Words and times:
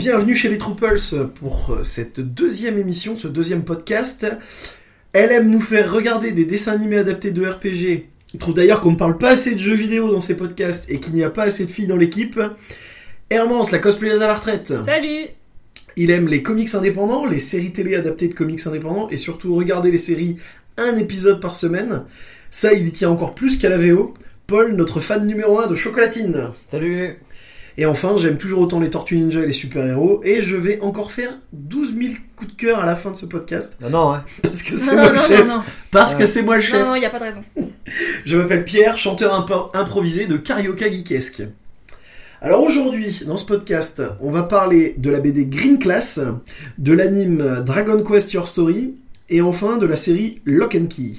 Bienvenue 0.00 0.34
chez 0.34 0.48
les 0.48 0.56
Trooples 0.56 0.98
pour 1.34 1.76
cette 1.82 2.20
deuxième 2.20 2.78
émission, 2.78 3.18
ce 3.18 3.28
deuxième 3.28 3.64
podcast. 3.64 4.26
Elle 5.12 5.30
aime 5.30 5.50
nous 5.50 5.60
faire 5.60 5.92
regarder 5.92 6.32
des 6.32 6.46
dessins 6.46 6.72
animés 6.72 6.96
adaptés 6.96 7.32
de 7.32 7.46
RPG. 7.46 8.06
Il 8.32 8.40
trouve 8.40 8.54
d'ailleurs 8.54 8.80
qu'on 8.80 8.92
ne 8.92 8.96
parle 8.96 9.18
pas 9.18 9.32
assez 9.32 9.54
de 9.54 9.60
jeux 9.60 9.74
vidéo 9.74 10.10
dans 10.10 10.22
ces 10.22 10.38
podcasts 10.38 10.88
et 10.88 11.00
qu'il 11.00 11.12
n'y 11.12 11.22
a 11.22 11.28
pas 11.28 11.42
assez 11.42 11.66
de 11.66 11.70
filles 11.70 11.86
dans 11.86 11.98
l'équipe. 11.98 12.40
Hermance, 13.28 13.72
la 13.72 13.78
cosplayeuse 13.78 14.22
à 14.22 14.26
la 14.26 14.36
retraite. 14.36 14.72
Salut 14.86 15.26
Il 15.96 16.10
aime 16.10 16.28
les 16.28 16.42
comics 16.42 16.74
indépendants, 16.74 17.26
les 17.26 17.38
séries 17.38 17.72
télé 17.72 17.94
adaptées 17.94 18.28
de 18.28 18.34
comics 18.34 18.66
indépendants 18.66 19.10
et 19.10 19.18
surtout 19.18 19.54
regarder 19.54 19.90
les 19.90 19.98
séries 19.98 20.38
un 20.78 20.96
épisode 20.96 21.42
par 21.42 21.54
semaine. 21.54 22.04
Ça, 22.50 22.72
il 22.72 22.88
y 22.88 22.92
tient 22.92 23.10
encore 23.10 23.34
plus 23.34 23.58
qu'à 23.58 23.68
la 23.68 23.76
VO. 23.76 24.14
Paul, 24.46 24.72
notre 24.76 25.00
fan 25.00 25.26
numéro 25.26 25.60
1 25.60 25.66
de 25.66 25.76
Chocolatine. 25.76 26.52
Salut 26.70 27.18
Et 27.80 27.86
enfin, 27.86 28.14
j'aime 28.18 28.36
toujours 28.36 28.60
autant 28.60 28.78
les 28.78 28.90
Tortues 28.90 29.16
Ninja 29.16 29.40
et 29.42 29.46
les 29.46 29.54
super-héros. 29.54 30.20
Et 30.22 30.42
je 30.42 30.54
vais 30.54 30.78
encore 30.82 31.12
faire 31.12 31.38
12 31.54 31.94
000 31.96 32.12
coups 32.36 32.50
de 32.52 32.56
cœur 32.56 32.78
à 32.80 32.84
la 32.84 32.94
fin 32.94 33.10
de 33.10 33.16
ce 33.16 33.24
podcast. 33.24 33.78
Non, 33.80 33.88
non, 33.88 34.12
hein. 34.12 34.24
Parce 34.42 34.62
que 34.62 34.74
c'est 34.74 34.94
Non, 34.94 34.96
moi 34.96 35.06
non, 35.06 35.12
le 35.12 35.16
non, 35.16 35.22
chef. 35.26 35.46
non, 35.46 35.56
non, 35.56 35.62
Parce 35.90 36.14
que 36.14 36.26
c'est 36.26 36.42
moi 36.42 36.56
le 36.56 36.62
chef. 36.62 36.74
non, 36.74 36.88
non, 36.88 36.94
il 36.96 37.00
n'y 37.00 37.06
a 37.06 37.10
pas 37.10 37.18
de 37.20 37.24
raison. 37.24 37.40
Je 38.26 38.36
m'appelle 38.36 38.66
Pierre, 38.66 38.98
chanteur 38.98 39.70
improvisé 39.72 40.26
de 40.26 40.36
Carioca 40.36 40.90
Geekesque. 40.90 41.42
Alors 42.42 42.62
aujourd'hui, 42.62 43.22
dans 43.26 43.38
ce 43.38 43.46
podcast, 43.46 44.02
on 44.20 44.30
va 44.30 44.42
parler 44.42 44.94
de 44.98 45.08
la 45.08 45.20
BD 45.20 45.46
Green 45.46 45.78
Class, 45.78 46.20
de 46.76 46.92
l'anime 46.92 47.62
Dragon 47.64 48.02
Quest 48.02 48.30
Your 48.34 48.46
Story, 48.46 48.94
et 49.30 49.40
enfin 49.40 49.78
de 49.78 49.86
la 49.86 49.96
série 49.96 50.42
Lock 50.44 50.74
and 50.74 50.88
Key. 50.94 51.14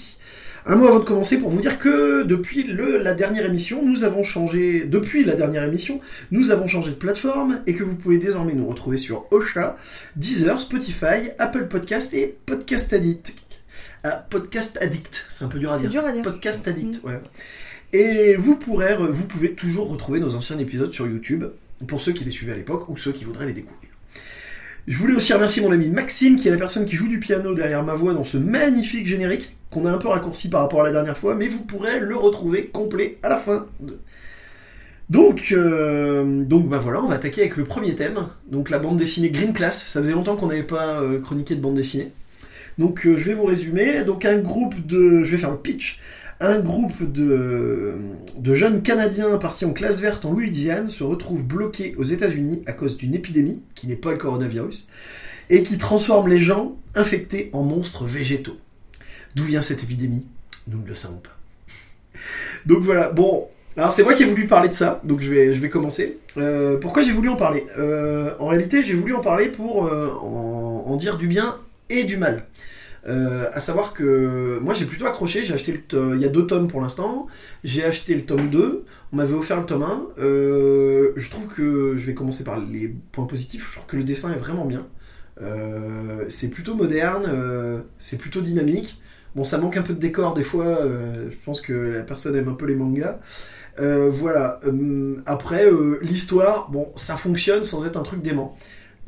Un 0.66 0.76
mot 0.76 0.88
avant 0.88 1.00
de 1.00 1.04
commencer 1.06 1.38
pour 1.38 1.50
vous 1.50 1.60
dire 1.60 1.80
que 1.80 2.22
depuis 2.24 2.64
le- 2.64 2.98
la 3.00 3.16
dernière 3.16 3.46
émission, 3.46 3.84
nous 3.84 4.04
avons 4.04 4.24
changé, 4.24 4.86
depuis 4.86 5.24
la 5.24 5.36
dernière 5.36 5.64
émission, 5.64 6.00
nous 6.30 6.52
avons 6.52 6.68
changé 6.68 6.92
de 6.92 6.96
plateforme 6.96 7.62
et 7.66 7.74
que 7.74 7.84
vous 7.84 7.96
pouvez 7.96 8.20
désormais 8.20 8.54
nous 8.54 8.68
retrouver 8.68 8.98
sur 8.98 9.26
Ocha, 9.32 9.76
Deezer, 10.16 10.62
Spotify, 10.62 11.32
Apple 11.40 11.68
Podcast 11.68 12.14
et 12.14 12.36
Podcast 12.46 12.94
Addict. 12.94 13.34
Ah, 14.04 14.26
Podcast 14.30 14.78
Addict, 14.82 15.26
c'est 15.30 15.46
un 15.46 15.48
peu 15.48 15.58
dur 15.60 15.72
à 15.72 15.78
C'est 15.78 15.88
dire. 15.88 16.02
dur 16.02 16.06
à 16.10 16.12
dire. 16.12 16.22
Podcast 16.24 16.68
Addict, 16.68 17.04
ouais. 17.04 17.20
Et 17.94 18.36
vous, 18.36 18.56
pourrez, 18.56 18.96
vous 18.98 19.26
pouvez 19.26 19.54
toujours 19.54 19.90
retrouver 19.90 20.20
nos 20.20 20.36
anciens 20.36 20.58
épisodes 20.60 20.94
sur 20.94 21.08
YouTube, 21.08 21.44
pour 21.88 22.02
ceux 22.02 22.12
qui 22.12 22.24
les 22.24 22.32
suivaient 22.32 22.54
à 22.54 22.56
l'époque 22.56 22.88
ou 22.90 22.98
ceux 22.98 23.12
qui 23.12 23.24
voudraient 23.26 23.48
les 23.48 23.54
découvrir. 23.54 23.81
Je 24.88 24.98
voulais 24.98 25.16
aussi 25.16 25.32
remercier 25.32 25.62
mon 25.62 25.72
ami 25.72 25.90
Maxime, 25.90 26.38
qui 26.38 26.48
est 26.48 26.52
la 26.52 26.58
personne 26.58 26.86
qui 26.86 26.96
joue 26.96 27.08
du 27.08 27.20
piano 27.20 27.54
derrière 27.54 27.84
ma 27.84 27.94
voix 27.94 28.14
dans 28.14 28.26
ce 28.26 28.38
magnifique 28.38 29.06
générique, 29.06 29.56
qu'on 29.70 29.86
a 29.86 29.92
un 29.92 29.98
peu 29.98 30.08
raccourci 30.08 30.50
par 30.50 30.62
rapport 30.62 30.82
à 30.82 30.84
la 30.84 30.92
dernière 30.92 31.18
fois, 31.18 31.36
mais 31.36 31.48
vous 31.48 31.64
pourrez 31.64 32.00
le 32.00 32.16
retrouver 32.16 32.66
complet 32.66 33.18
à 33.22 33.30
la 33.30 33.38
fin. 33.38 33.68
euh, 35.52 36.44
donc 36.44 36.70
bah 36.70 36.80
voilà, 36.80 37.04
on 37.04 37.08
va 37.08 37.16
attaquer 37.16 37.42
avec 37.42 37.58
le 37.58 37.66
premier 37.66 37.96
thème, 37.96 38.28
donc 38.50 38.70
la 38.70 38.80
bande 38.80 38.98
dessinée 38.98 39.30
Green 39.30 39.54
Class. 39.54 39.86
Ça 39.86 40.02
faisait 40.02 40.14
longtemps 40.14 40.38
qu'on 40.38 40.48
n'avait 40.48 40.64
pas 40.64 41.02
euh, 41.02 41.20
chroniqué 41.20 41.56
de 41.56 41.62
bande 41.62 41.76
dessinée. 41.76 42.12
Donc 42.78 43.06
euh, 43.06 43.18
je 43.18 43.26
vais 43.26 43.34
vous 43.34 43.44
résumer. 43.44 44.04
Donc 44.06 44.26
un 44.26 44.40
groupe 44.40 44.76
de... 44.88 45.24
Je 45.24 45.32
vais 45.32 45.38
faire 45.38 45.52
le 45.52 45.58
pitch. 45.58 46.00
Un 46.44 46.60
groupe 46.60 47.04
de, 47.04 47.94
jeunes 48.56 48.82
Canadiens 48.82 49.38
partis 49.38 49.64
en 49.64 49.74
classe 49.74 50.02
verte 50.02 50.26
en 50.26 50.32
Louisiane 50.32 50.90
se 50.90 51.04
retrouve 51.04 51.44
bloqué 51.44 51.94
aux 52.00 52.04
États-Unis 52.04 52.64
à 52.66 52.74
cause 52.74 52.98
d'une 52.98 53.14
épidémie, 53.14 53.62
qui 53.76 53.86
n'est 53.86 53.96
pas 53.96 54.10
le 54.10 54.18
coronavirus, 54.18 54.90
et 55.52 55.62
qui 55.62 55.78
transforme 55.78 56.30
les 56.30 56.40
gens 56.40 56.76
infectés 56.96 57.52
en 57.54 57.62
monstres 57.62 58.06
végétaux. 58.06 58.58
D'où 59.36 59.44
vient 59.44 59.62
cette 59.62 59.84
épidémie? 59.84 60.26
Nous 60.68 60.82
ne 60.82 60.88
le 60.88 60.96
savons 60.96 61.20
pas. 61.20 61.38
Donc 62.66 62.80
voilà, 62.82 63.12
bon, 63.12 63.48
alors 63.78 63.94
c'est 63.94 64.04
moi 64.04 64.16
qui 64.16 64.24
ai 64.24 64.26
voulu 64.26 64.48
parler 64.48 64.70
de 64.70 64.74
ça, 64.74 65.00
donc 65.04 65.22
je 65.22 65.32
vais, 65.32 65.70
commencer. 65.70 66.18
Euh, 66.38 66.80
pourquoi 66.80 67.04
j'ai 67.04 67.12
voulu 67.12 67.30
en 67.30 67.36
parler? 67.36 67.68
Euh, 67.78 68.34
En 68.40 68.48
réalité, 68.48 68.82
j'ai 68.82 68.96
voulu 68.96 69.14
en 69.14 69.22
parler 69.22 69.50
pour 69.50 69.86
euh, 69.86 70.10
en 70.10 70.96
dire 70.96 71.20
du 71.20 71.28
bien 71.28 71.58
et 71.92 72.04
du 72.04 72.18
mal. 72.18 72.48
Euh, 73.08 73.50
à 73.54 73.60
savoir 73.62 73.94
que 73.94 74.60
moi 74.62 74.74
j'ai 74.76 74.86
plutôt 74.86 75.08
accroché, 75.08 75.44
j'ai 75.44 75.54
acheté 75.56 75.74
to- 75.80 76.14
il 76.14 76.22
y 76.22 76.26
a 76.26 76.30
deux 76.30 76.46
tomes 76.46 76.68
pour 76.68 76.82
l'instant, 76.82 77.28
j'ai 77.64 77.84
acheté 77.84 78.14
le 78.14 78.22
tome 78.24 78.50
2, 78.50 78.86
on 79.12 79.16
m'avait 79.18 79.34
offert 79.34 79.60
le 79.60 79.66
tome 79.66 79.84
1, 79.84 80.08
Euh, 80.20 81.12
je 81.16 81.30
trouve 81.32 81.48
que, 81.48 81.96
je 81.98 82.06
vais 82.06 82.14
commencer 82.14 82.44
par 82.44 82.60
les 82.60 82.90
points 83.12 83.26
positifs, 83.26 83.68
je 83.70 83.76
trouve 83.78 83.88
que 83.88 83.98
le 83.98 84.04
dessin 84.04 84.32
est 84.34 84.38
vraiment 84.40 84.66
bien, 84.66 84.86
Euh, 85.42 86.26
c'est 86.30 86.50
plutôt 86.52 86.76
moderne, 86.76 87.26
euh, 87.28 87.82
c'est 88.00 88.18
plutôt 88.18 88.42
dynamique, 88.42 89.02
bon 89.36 89.44
ça 89.44 89.58
manque 89.58 89.78
un 89.78 89.82
peu 89.82 89.94
de 89.96 90.00
décor 90.00 90.34
des 90.36 90.44
fois, 90.44 90.66
euh, 90.66 91.30
je 91.32 91.36
pense 91.46 91.62
que 91.62 91.74
la 91.74 92.04
personne 92.04 92.36
aime 92.36 92.50
un 92.50 92.54
peu 92.54 92.66
les 92.68 92.76
mangas, 92.76 93.20
Euh, 93.80 94.10
voilà, 94.12 94.60
Euh, 94.66 95.18
après 95.26 95.66
euh, 95.66 96.00
l'histoire, 96.02 96.70
bon 96.72 96.90
ça 96.96 97.16
fonctionne 97.18 97.64
sans 97.64 97.86
être 97.86 97.98
un 97.98 98.04
truc 98.04 98.22
dément. 98.22 98.58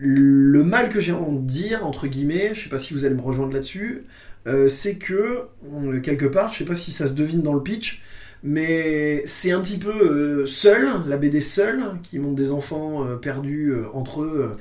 Le 0.05 0.65
mal 0.65 0.89
que 0.89 0.99
j'ai 0.99 1.13
à 1.13 1.15
en 1.15 1.31
dire, 1.31 1.85
entre 1.85 2.07
guillemets, 2.07 2.51
je 2.53 2.65
sais 2.65 2.69
pas 2.69 2.77
si 2.77 2.93
vous 2.93 3.05
allez 3.05 3.15
me 3.15 3.21
rejoindre 3.21 3.53
là-dessus, 3.53 4.03
euh, 4.47 4.67
c'est 4.67 4.95
que, 4.95 5.43
euh, 5.73 6.01
quelque 6.01 6.25
part, 6.25 6.51
je 6.51 6.57
sais 6.57 6.65
pas 6.65 6.75
si 6.75 6.91
ça 6.91 7.07
se 7.07 7.13
devine 7.13 7.41
dans 7.41 7.53
le 7.53 7.63
pitch, 7.63 8.03
mais 8.43 9.23
c'est 9.25 9.51
un 9.51 9.61
petit 9.61 9.77
peu 9.77 9.93
euh, 9.93 10.45
seul, 10.45 10.89
la 11.07 11.15
BD 11.15 11.39
seul, 11.39 11.83
qui 12.03 12.19
montre 12.19 12.35
des 12.35 12.51
enfants 12.51 13.05
perdus 13.21 13.73
entre 13.93 14.23
eux, 14.23 14.57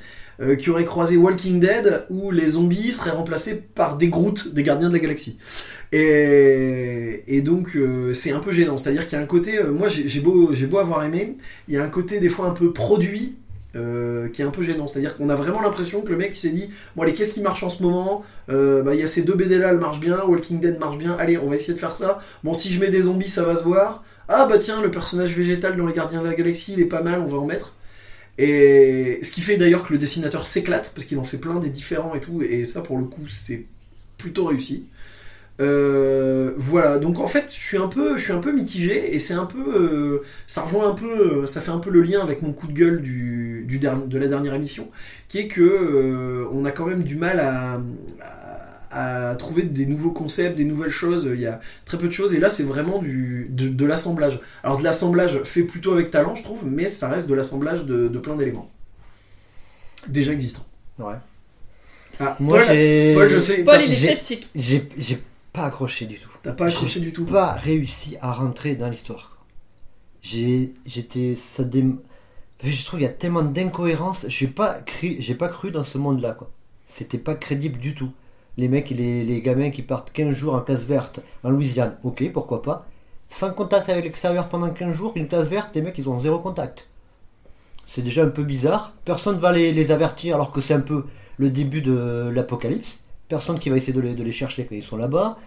qui 0.57 0.69
auraient 0.69 0.85
croisé 0.85 1.17
Walking 1.17 1.59
Dead, 1.59 2.05
où 2.09 2.31
les 2.31 2.47
zombies 2.47 2.93
seraient 2.93 3.11
remplacés 3.11 3.61
par 3.75 3.97
des 3.97 4.07
Groot, 4.07 4.53
des 4.53 4.63
gardiens 4.63 4.87
de 4.87 4.93
la 4.93 4.99
galaxie. 4.99 5.39
Et, 5.91 7.41
donc 7.43 7.77
c'est 8.13 8.31
un 8.31 8.39
peu 8.39 8.53
gênant, 8.53 8.77
c'est-à-dire 8.77 9.07
qu'il 9.07 9.17
y 9.17 9.21
a 9.21 9.23
un 9.23 9.27
côté, 9.27 9.61
moi 9.61 9.89
j'ai 9.89 10.21
beau, 10.21 10.53
j'ai 10.53 10.67
beau 10.67 10.77
avoir 10.77 11.03
aimé, 11.03 11.35
il 11.67 11.73
y 11.73 11.77
a 11.77 11.83
un 11.83 11.89
côté 11.89 12.21
des 12.21 12.29
fois 12.29 12.47
un 12.47 12.53
peu 12.53 12.71
produit 12.71 13.35
euh, 13.75 14.29
qui 14.29 14.41
est 14.41 14.45
un 14.45 14.51
peu 14.51 14.61
gênant. 14.61 14.87
C'est-à-dire 14.87 15.15
qu'on 15.17 15.29
a 15.29 15.35
vraiment 15.35 15.61
l'impression 15.61 16.01
que 16.01 16.09
le 16.09 16.17
mec 16.17 16.35
s'est 16.35 16.49
dit 16.49 16.69
Bon, 16.95 17.03
allez, 17.03 17.13
qu'est-ce 17.13 17.33
qui 17.33 17.41
marche 17.41 17.63
en 17.63 17.69
ce 17.69 17.81
moment 17.81 18.23
Euh, 18.49 18.83
bah, 18.83 18.95
Il 18.95 19.01
y 19.01 19.03
a 19.03 19.07
ces 19.07 19.23
deux 19.23 19.33
BD 19.33 19.57
là, 19.57 19.71
elles 19.71 19.79
marchent 19.79 19.99
bien. 19.99 20.23
Walking 20.23 20.59
Dead 20.59 20.79
marche 20.79 20.97
bien. 20.97 21.15
Allez, 21.19 21.37
on 21.37 21.49
va 21.49 21.55
essayer 21.55 21.73
de 21.73 21.79
faire 21.79 21.95
ça. 21.95 22.19
Bon, 22.43 22.53
si 22.53 22.71
je 22.71 22.79
mets 22.79 22.89
des 22.89 23.01
zombies, 23.01 23.29
ça 23.29 23.43
va 23.43 23.55
se 23.55 23.63
voir. 23.63 24.03
Ah, 24.29 24.45
bah 24.45 24.57
tiens, 24.57 24.81
le 24.81 24.91
personnage 24.91 25.35
végétal 25.35 25.75
dans 25.75 25.85
Les 25.85 25.93
Gardiens 25.93 26.21
de 26.21 26.27
la 26.27 26.35
Galaxie, 26.35 26.73
il 26.73 26.79
est 26.79 26.85
pas 26.85 27.01
mal, 27.01 27.19
on 27.19 27.27
va 27.27 27.37
en 27.37 27.45
mettre. 27.45 27.73
Et 28.37 29.19
ce 29.21 29.31
qui 29.31 29.41
fait 29.41 29.57
d'ailleurs 29.57 29.83
que 29.83 29.93
le 29.93 29.99
dessinateur 29.99 30.47
s'éclate 30.47 30.91
parce 30.95 31.05
qu'il 31.05 31.19
en 31.19 31.23
fait 31.23 31.37
plein 31.37 31.59
des 31.59 31.69
différents 31.69 32.15
et 32.15 32.21
tout. 32.21 32.41
Et 32.41 32.65
ça, 32.65 32.81
pour 32.81 32.97
le 32.97 33.05
coup, 33.05 33.27
c'est 33.27 33.65
plutôt 34.17 34.45
réussi. 34.45 34.87
Euh, 35.61 36.51
voilà, 36.57 36.97
donc 36.97 37.19
en 37.19 37.27
fait, 37.27 37.45
je 37.47 37.61
suis 37.61 37.77
un 37.77 37.87
peu, 37.87 38.17
je 38.17 38.23
suis 38.23 38.33
un 38.33 38.39
peu 38.39 38.51
mitigé 38.51 39.13
et 39.13 39.19
c'est 39.19 39.35
un 39.35 39.45
peu, 39.45 39.59
euh, 39.59 40.21
ça 40.47 40.61
rejoint 40.63 40.89
un 40.89 40.95
peu, 40.95 41.43
euh, 41.43 41.45
ça 41.45 41.61
fait 41.61 41.69
un 41.71 41.77
peu 41.77 41.91
le 41.91 42.01
lien 42.01 42.21
avec 42.21 42.41
mon 42.41 42.53
coup 42.53 42.65
de 42.67 42.73
gueule 42.73 43.01
du, 43.01 43.63
du 43.67 43.77
derni- 43.79 44.07
de 44.07 44.17
la 44.17 44.27
dernière 44.27 44.55
émission, 44.55 44.89
qui 45.29 45.37
est 45.39 45.47
que 45.47 45.61
euh, 45.61 46.47
on 46.51 46.65
a 46.65 46.71
quand 46.71 46.87
même 46.87 47.03
du 47.03 47.15
mal 47.15 47.39
à, 47.39 47.79
à, 48.89 49.29
à 49.29 49.35
trouver 49.35 49.61
des 49.61 49.85
nouveaux 49.85 50.09
concepts, 50.11 50.57
des 50.57 50.65
nouvelles 50.65 50.89
choses. 50.89 51.29
Il 51.31 51.39
y 51.39 51.45
a 51.47 51.59
très 51.85 51.97
peu 51.99 52.07
de 52.07 52.13
choses 52.13 52.33
et 52.33 52.39
là, 52.39 52.49
c'est 52.49 52.63
vraiment 52.63 52.97
du, 52.99 53.47
de, 53.51 53.67
de 53.69 53.85
l'assemblage. 53.85 54.39
Alors 54.63 54.79
de 54.79 54.83
l'assemblage 54.83 55.43
fait 55.43 55.63
plutôt 55.63 55.93
avec 55.93 56.09
talent, 56.09 56.33
je 56.35 56.43
trouve, 56.43 56.65
mais 56.65 56.89
ça 56.89 57.07
reste 57.09 57.29
de 57.29 57.35
l'assemblage 57.35 57.85
de, 57.85 58.07
de 58.07 58.19
plein 58.19 58.35
d'éléments 58.35 58.69
déjà 60.07 60.33
existants. 60.33 60.65
Ouais. 60.99 61.15
Ah, 62.19 62.35
Moi, 62.39 62.57
Paul. 62.59 62.67
Paul, 63.15 63.29
je 63.29 63.39
sais, 63.39 63.63
Paul, 63.63 63.81
il 63.85 63.91
est 63.93 63.95
sceptique. 63.95 64.49
J'ai 64.55 64.87
pas 65.53 65.65
accroché 65.65 66.07
du 66.07 66.19
tout. 66.19 66.31
t'as 66.41 66.53
pas 66.53 66.65
accroché 66.65 66.99
du 66.99 67.13
tout. 67.13 67.25
Pas 67.25 67.53
réussi 67.53 68.17
à 68.19 68.33
rentrer 68.33 68.75
dans 68.75 68.89
l'histoire. 68.89 69.37
J'ai. 70.21 70.73
J'étais. 70.85 71.35
Ça 71.35 71.63
dé... 71.63 71.85
Je 72.63 72.85
trouve 72.85 72.99
qu'il 72.99 73.07
y 73.07 73.11
a 73.11 73.13
tellement 73.13 73.43
d'incohérences. 73.43 74.25
J'ai 74.29 74.47
pas 74.47 74.73
cru, 74.75 75.17
j'ai 75.19 75.35
pas 75.35 75.49
cru 75.49 75.71
dans 75.71 75.83
ce 75.83 75.97
monde-là, 75.97 76.31
quoi. 76.31 76.49
C'était 76.87 77.17
pas 77.17 77.35
crédible 77.35 77.77
du 77.77 77.93
tout. 77.93 78.11
Les 78.57 78.67
mecs, 78.67 78.89
les, 78.89 79.23
les 79.23 79.41
gamins 79.41 79.69
qui 79.69 79.81
partent 79.81 80.11
15 80.11 80.33
jours 80.33 80.53
en 80.53 80.61
classe 80.61 80.81
verte 80.81 81.19
en 81.43 81.49
Louisiane, 81.49 81.97
ok, 82.03 82.31
pourquoi 82.31 82.61
pas. 82.61 82.87
Sans 83.27 83.51
contact 83.51 83.89
avec 83.89 84.05
l'extérieur 84.05 84.47
pendant 84.47 84.69
15 84.69 84.95
jours, 84.95 85.13
une 85.15 85.27
classe 85.27 85.47
verte, 85.47 85.75
les 85.75 85.81
mecs, 85.81 85.97
ils 85.97 86.07
ont 86.07 86.19
zéro 86.21 86.39
contact. 86.39 86.87
C'est 87.85 88.01
déjà 88.01 88.23
un 88.23 88.29
peu 88.29 88.43
bizarre. 88.43 88.93
Personne 89.05 89.39
va 89.39 89.51
les, 89.51 89.71
les 89.71 89.91
avertir 89.91 90.35
alors 90.35 90.51
que 90.51 90.61
c'est 90.61 90.73
un 90.73 90.79
peu 90.81 91.05
le 91.37 91.49
début 91.49 91.81
de 91.81 92.31
l'apocalypse. 92.33 93.02
Personne 93.33 93.57
qui 93.57 93.69
va 93.71 93.77
essayer 93.77 93.93
de 93.93 93.99
les, 93.99 94.13
de 94.13 94.23
les 94.23 94.31
chercher 94.31 94.65
quand 94.65 94.75
ils 94.75 94.83
sont 94.83 94.95
là-bas. 94.97 95.37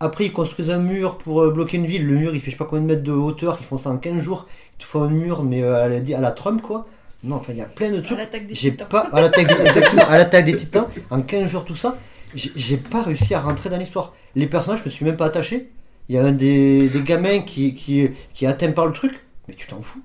Après, 0.00 0.24
ils 0.24 0.32
construisent 0.32 0.70
un 0.70 0.78
mur 0.80 1.16
pour 1.18 1.42
euh, 1.42 1.50
bloquer 1.50 1.76
une 1.76 1.86
ville. 1.86 2.04
Le 2.06 2.16
mur, 2.16 2.34
il 2.34 2.40
fait 2.40 2.46
je 2.50 2.56
sais 2.56 2.58
pas 2.58 2.64
combien 2.64 2.82
de 2.82 2.88
mètres 2.88 3.04
de 3.04 3.12
hauteur. 3.12 3.56
Ils 3.60 3.66
font 3.66 3.78
ça 3.78 3.90
en 3.90 3.98
15 3.98 4.20
jours. 4.20 4.46
Ils 4.74 4.78
te 4.82 4.84
font 4.84 5.02
un 5.02 5.10
mur, 5.10 5.44
mais 5.44 5.62
euh, 5.62 5.84
à 5.84 5.88
la, 5.88 5.98
à 6.18 6.20
la 6.20 6.32
Trump, 6.32 6.60
quoi. 6.62 6.86
Non, 7.22 7.36
enfin, 7.36 7.52
il 7.52 7.58
y 7.58 7.62
a 7.62 7.66
plein 7.66 7.90
de 7.92 7.98
À 7.98 8.02
trucs. 8.02 8.18
l'attaque 8.18 8.46
des 8.48 8.54
J'ai 8.56 8.70
titans. 8.72 8.88
pas, 8.88 9.00
à 9.12 9.20
l'attaque 9.20 9.46
des, 9.46 9.60
exactement, 9.68 10.02
à 10.08 10.18
l'attaque 10.18 10.44
des 10.46 10.56
titans, 10.56 10.86
en 11.10 11.20
15 11.22 11.48
jours, 11.50 11.64
tout 11.64 11.76
ça, 11.76 11.98
j'ai 12.34 12.50
j'ai 12.56 12.78
pas 12.78 13.02
réussi 13.02 13.32
à 13.34 13.40
rentrer 13.40 13.68
dans 13.70 13.76
l'histoire. 13.76 14.14
Les 14.34 14.46
personnages, 14.48 14.80
je 14.80 14.86
me 14.86 14.90
suis 14.90 15.04
même 15.04 15.16
pas 15.18 15.26
attaché. 15.26 15.70
Il 16.08 16.14
y 16.14 16.18
a 16.18 16.24
un 16.24 16.32
des, 16.32 16.88
des 16.88 17.02
gamins 17.02 17.40
qui, 17.40 17.74
qui, 17.74 18.08
qui 18.34 18.44
est 18.46 18.48
atteint 18.48 18.72
par 18.72 18.86
le 18.86 18.92
truc, 18.92 19.12
mais 19.46 19.54
tu 19.54 19.66
t'en 19.68 19.80
fous. 19.82 20.00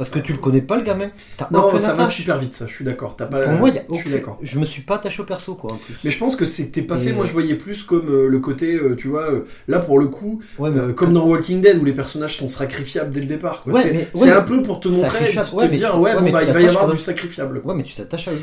Parce 0.00 0.08
que 0.08 0.18
tu 0.18 0.32
le 0.32 0.38
connais 0.38 0.62
pas 0.62 0.78
le 0.78 0.82
gamin. 0.82 1.10
T'as 1.36 1.48
Non, 1.50 1.76
ça 1.76 1.92
va 1.92 2.06
super 2.06 2.38
vite, 2.38 2.54
ça, 2.54 2.66
je 2.66 2.72
suis 2.74 2.86
d'accord. 2.86 3.16
T'as 3.18 3.26
pas 3.26 3.40
Pour 3.40 3.52
moi, 3.52 3.68
il 3.68 3.74
y 3.74 3.78
a 3.78 3.82
je 3.82 3.94
suis 3.96 4.06
aucun- 4.08 4.16
d'accord. 4.16 4.38
Je 4.40 4.58
me 4.58 4.64
suis 4.64 4.80
pas 4.80 4.94
attaché 4.94 5.20
au 5.20 5.26
perso, 5.26 5.54
quoi, 5.56 5.72
en 5.72 5.76
plus. 5.76 5.94
Mais 6.02 6.10
je 6.10 6.18
pense 6.18 6.36
que 6.36 6.46
c'était 6.46 6.80
pas 6.80 6.96
Et- 6.96 7.00
fait. 7.02 7.12
Moi, 7.12 7.26
je 7.26 7.32
voyais 7.32 7.54
plus 7.54 7.82
comme 7.82 8.08
euh, 8.08 8.26
le 8.26 8.38
côté, 8.38 8.76
euh, 8.76 8.96
tu 8.96 9.08
vois, 9.08 9.30
euh, 9.30 9.44
là 9.68 9.78
pour 9.78 9.98
le 9.98 10.06
coup, 10.08 10.40
Ouais, 10.58 10.70
mais 10.70 10.80
euh, 10.80 10.92
comme 10.94 11.12
dans 11.12 11.26
Walking 11.26 11.60
Dead 11.60 11.76
où 11.76 11.84
les 11.84 11.92
personnages 11.92 12.38
sont 12.38 12.48
sacrifiables 12.48 13.10
dès 13.12 13.20
le 13.20 13.26
départ. 13.26 13.62
Ouais, 13.66 13.78
c'est 13.82 13.92
mais- 13.92 14.08
c'est 14.14 14.24
ouais, 14.24 14.32
un 14.32 14.40
peu 14.40 14.62
pour 14.62 14.80
te 14.80 14.88
montrer, 14.88 15.18
sacrifiable, 15.32 15.48
te 15.70 15.76
dire, 15.76 15.92
tu- 15.92 15.98
ouais, 15.98 16.14
bon, 16.14 16.30
bah, 16.30 16.42
il 16.44 16.52
va 16.54 16.60
y 16.62 16.66
avoir 16.68 16.88
du 16.90 16.96
sacrifiable. 16.96 17.60
Ouais, 17.62 17.74
mais 17.74 17.82
tu 17.82 17.94
t'attaches 17.94 18.28
à 18.28 18.32
eux. 18.32 18.42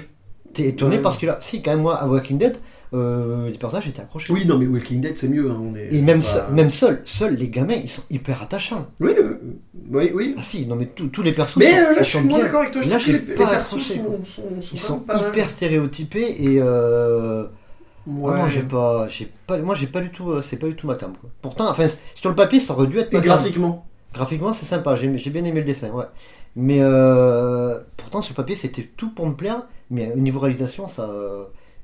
T'es 0.53 0.65
étonné 0.67 0.99
parce 0.99 1.17
que 1.17 1.25
là, 1.25 1.39
si, 1.41 1.63
quand 1.63 1.71
même, 1.71 1.81
moi, 1.81 1.95
à 1.95 2.07
Walking 2.07 2.37
Dead, 2.37 2.55
euh, 2.93 3.49
les 3.49 3.57
personnages 3.57 3.87
étaient 3.87 4.01
accrochés. 4.01 4.31
Oui, 4.33 4.45
non, 4.45 4.57
mais 4.57 4.65
Walking 4.67 5.01
Dead, 5.01 5.17
c'est 5.17 5.27
mieux. 5.27 5.49
hein, 5.51 5.57
on 5.59 5.75
est 5.75 5.93
Et 5.93 6.01
même, 6.01 6.21
pas- 6.21 6.49
même 6.51 6.71
seuls, 6.71 7.01
les 7.37 7.49
gamins, 7.49 7.73
ils 7.75 7.89
sont 7.89 8.03
hyper 8.09 8.41
attachants. 8.41 8.87
Oui, 8.99 9.11
euh, 9.17 9.39
oui, 9.89 10.11
oui. 10.13 10.35
Ah 10.37 10.41
si, 10.41 10.65
non 10.65 10.75
mais 10.75 10.87
tous- 10.87 11.21
les 11.21 11.31
persos 11.33 11.57
Mais 11.57 11.71
sont, 11.71 11.77
euh, 11.77 11.95
là, 11.95 12.01
je 12.01 12.03
suis 12.03 12.19
moins 12.19 12.39
d'accord 12.39 12.61
avec 12.61 12.71
toi. 12.71 12.81
Je 12.81 12.89
Là, 12.89 12.99
j'ai 12.99 13.13
les, 13.13 13.19
les 13.19 13.33
pas 13.33 13.47
persos 13.47 13.73
accroché, 13.73 13.95
sont, 13.95 14.03
quoi. 14.03 14.15
sont, 14.25 14.61
sont 14.61 14.69
Ils 14.73 14.79
sont 14.79 15.03
mal. 15.07 15.17
hyper 15.29 15.49
stéréotypés 15.49 16.35
et 16.43 16.59
euh... 16.61 17.43
Ouais. 18.09 18.31
ah 18.33 18.37
non, 18.43 18.47
j'ai 18.47 18.61
pas, 18.63 19.07
j'ai 19.09 19.29
pas, 19.47 19.57
moi 19.57 19.75
j'ai 19.75 19.87
pas 19.87 19.99
du 19.99 20.09
tout, 20.11 20.41
c'est 20.41 20.55
pas 20.55 20.67
du 20.67 20.75
tout 20.75 20.87
ma 20.87 20.95
cam 20.95 21.11
quoi. 21.19 21.29
Pourtant, 21.41 21.69
enfin, 21.69 21.87
sur 22.15 22.29
le 22.29 22.35
papier, 22.37 22.61
ça 22.61 22.71
aurait 22.73 22.87
dû 22.87 22.97
être 22.99 23.11
Et 23.13 23.17
ma 23.17 23.21
graphiquement. 23.21 23.85
Graphiquement, 24.13 24.53
c'est 24.53 24.65
sympa, 24.65 24.95
j'ai 24.95 25.09
bien 25.29 25.43
aimé 25.43 25.59
le 25.59 25.65
dessin, 25.65 25.89
ouais. 25.91 26.05
Mais 26.55 26.77
euh, 26.81 27.79
pourtant, 27.97 28.21
sur 28.21 28.31
le 28.31 28.37
papier, 28.37 28.55
c'était 28.55 28.89
tout 28.95 29.09
pour 29.09 29.27
me 29.27 29.33
plaire, 29.33 29.63
mais 29.91 30.11
au 30.15 30.19
niveau 30.19 30.39
réalisation, 30.39 30.87
ça, 30.87 31.09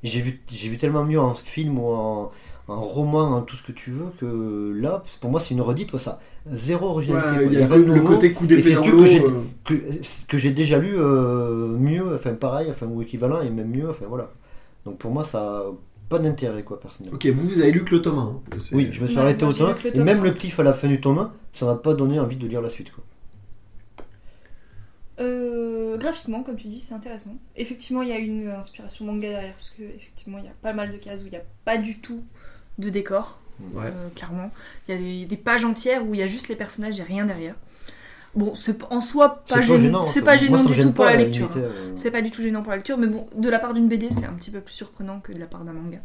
j'ai 0.09 0.21
vu, 0.21 0.41
j'ai 0.51 0.69
vu 0.69 0.77
tellement 0.77 1.03
mieux 1.05 1.19
en 1.19 1.33
film 1.33 1.79
ou 1.79 1.87
en, 1.89 2.31
en 2.67 2.81
roman, 2.81 3.29
en 3.31 3.41
tout 3.41 3.55
ce 3.55 3.63
que 3.63 3.71
tu 3.71 3.91
veux, 3.91 4.07
que 4.19 4.73
là, 4.79 5.03
pour 5.21 5.29
moi, 5.31 5.39
c'est 5.39 5.53
une 5.53 5.61
redite, 5.61 5.91
quoi, 5.91 5.99
ça. 5.99 6.19
Zéro 6.51 6.87
originalité. 6.87 7.29
Ouais, 7.29 7.43
quoi. 7.45 7.53
il 7.53 7.59
y 7.59 7.63
a 7.63 7.67
rien 7.67 7.79
de 7.79 7.83
le, 7.83 7.95
nouveau. 7.95 8.07
côté 8.15 8.33
coup 8.33 8.45
d'épée 8.45 8.61
c'est 8.63 8.73
dans 8.73 8.85
l'eau. 8.85 9.03
que 9.63 9.73
euh, 9.73 9.79
que, 9.95 10.27
que 10.27 10.37
j'ai 10.37 10.51
déjà 10.51 10.77
lu 10.77 10.91
euh, 10.93 11.67
mieux, 11.77 12.15
enfin 12.15 12.33
pareil, 12.33 12.67
enfin 12.69 12.85
ou 12.85 13.01
équivalent 13.01 13.41
et 13.41 13.49
même 13.49 13.69
mieux, 13.69 13.89
enfin 13.89 14.05
voilà. 14.09 14.29
Donc 14.85 14.97
pour 14.97 15.11
moi 15.11 15.23
ça 15.23 15.39
a 15.39 15.63
pas 16.09 16.19
d'intérêt 16.19 16.63
quoi 16.63 16.81
personnellement. 16.81 17.15
Ok, 17.15 17.25
vous, 17.27 17.47
vous 17.47 17.61
avez 17.61 17.71
lu 17.71 17.85
que 17.85 17.95
le 17.95 18.01
tome 18.01 18.17
1. 18.19 18.21
hein. 18.21 18.41
Oui, 18.73 18.89
je 18.91 19.01
me 19.01 19.07
suis 19.07 19.15
Ouais, 19.15 19.21
arrêté 19.21 19.45
au 19.45 19.53
tome 19.53 19.73
que 19.75 19.83
le 19.83 19.89
et 19.91 19.93
tome 19.93 20.03
même 20.03 20.19
un. 20.19 20.23
le 20.23 20.31
cliff 20.31 20.59
à 20.59 20.63
la 20.63 20.73
fin 20.73 20.89
du 20.89 20.99
tome 20.99 21.19
1, 21.19 21.31
ça 21.53 21.65
m'a 21.65 21.75
pas 21.75 21.93
donné 21.93 22.19
envie 22.19 22.35
de 22.35 22.45
lire 22.45 22.61
la 22.61 22.69
suite 22.69 22.91
quoi. 22.91 23.05
Euh, 25.19 25.52
graphiquement, 26.03 26.43
comme 26.43 26.55
tu 26.57 26.67
dis, 26.67 26.79
c'est 26.79 26.93
intéressant. 26.93 27.35
Effectivement, 27.55 28.01
il 28.03 28.09
y 28.09 28.11
a 28.11 28.17
une 28.19 28.49
inspiration 28.49 29.05
manga 29.05 29.27
derrière, 29.29 29.53
parce 29.55 29.71
que 29.71 29.81
effectivement, 29.83 30.37
il 30.37 30.45
y 30.45 30.47
a 30.47 30.53
pas 30.61 30.73
mal 30.73 30.91
de 30.91 30.97
cases 30.97 31.21
où 31.21 31.25
il 31.25 31.31
n'y 31.31 31.37
a 31.37 31.43
pas 31.65 31.77
du 31.77 31.97
tout 31.99 32.23
de 32.77 32.89
décor, 32.89 33.39
Ouais. 33.73 33.85
euh, 33.87 34.09
clairement. 34.15 34.51
Il 34.87 34.93
y 34.93 34.97
a 34.97 35.01
des, 35.01 35.25
des 35.25 35.37
pages 35.37 35.63
entières 35.65 36.05
où 36.05 36.13
il 36.13 36.19
y 36.19 36.23
a 36.23 36.27
juste 36.27 36.47
les 36.49 36.55
personnages 36.55 36.99
et 36.99 37.03
rien 37.03 37.25
derrière. 37.25 37.55
Bon, 38.35 38.55
c'est 38.55 38.81
en 38.89 38.99
soi 38.99 39.43
pas 39.47 39.61
C'est 39.61 39.67
pas 39.67 39.77
gênant, 39.77 40.05
c'est 40.05 40.21
pas 40.23 40.37
gênant 40.37 40.63
me 40.63 40.67
du 40.73 40.81
tout 40.81 40.91
pour 40.91 41.05
la 41.05 41.15
lecture. 41.15 41.51
hein. 41.55 41.59
euh, 41.59 41.91
C'est 41.95 42.09
pas 42.09 42.21
du 42.23 42.31
tout 42.31 42.41
gênant 42.41 42.61
pour 42.61 42.71
la 42.71 42.77
lecture, 42.77 42.97
mais 42.97 43.05
bon, 43.07 43.27
de 43.35 43.47
la 43.49 43.59
part 43.59 43.73
d'une 43.75 43.87
BD, 43.87 44.09
c'est 44.09 44.25
un 44.25 44.33
petit 44.33 44.49
peu 44.49 44.59
plus 44.59 44.73
surprenant 44.73 45.19
que 45.19 45.31
de 45.33 45.39
la 45.39 45.45
part 45.45 45.63
d'un 45.63 45.73
manga. 45.73 45.99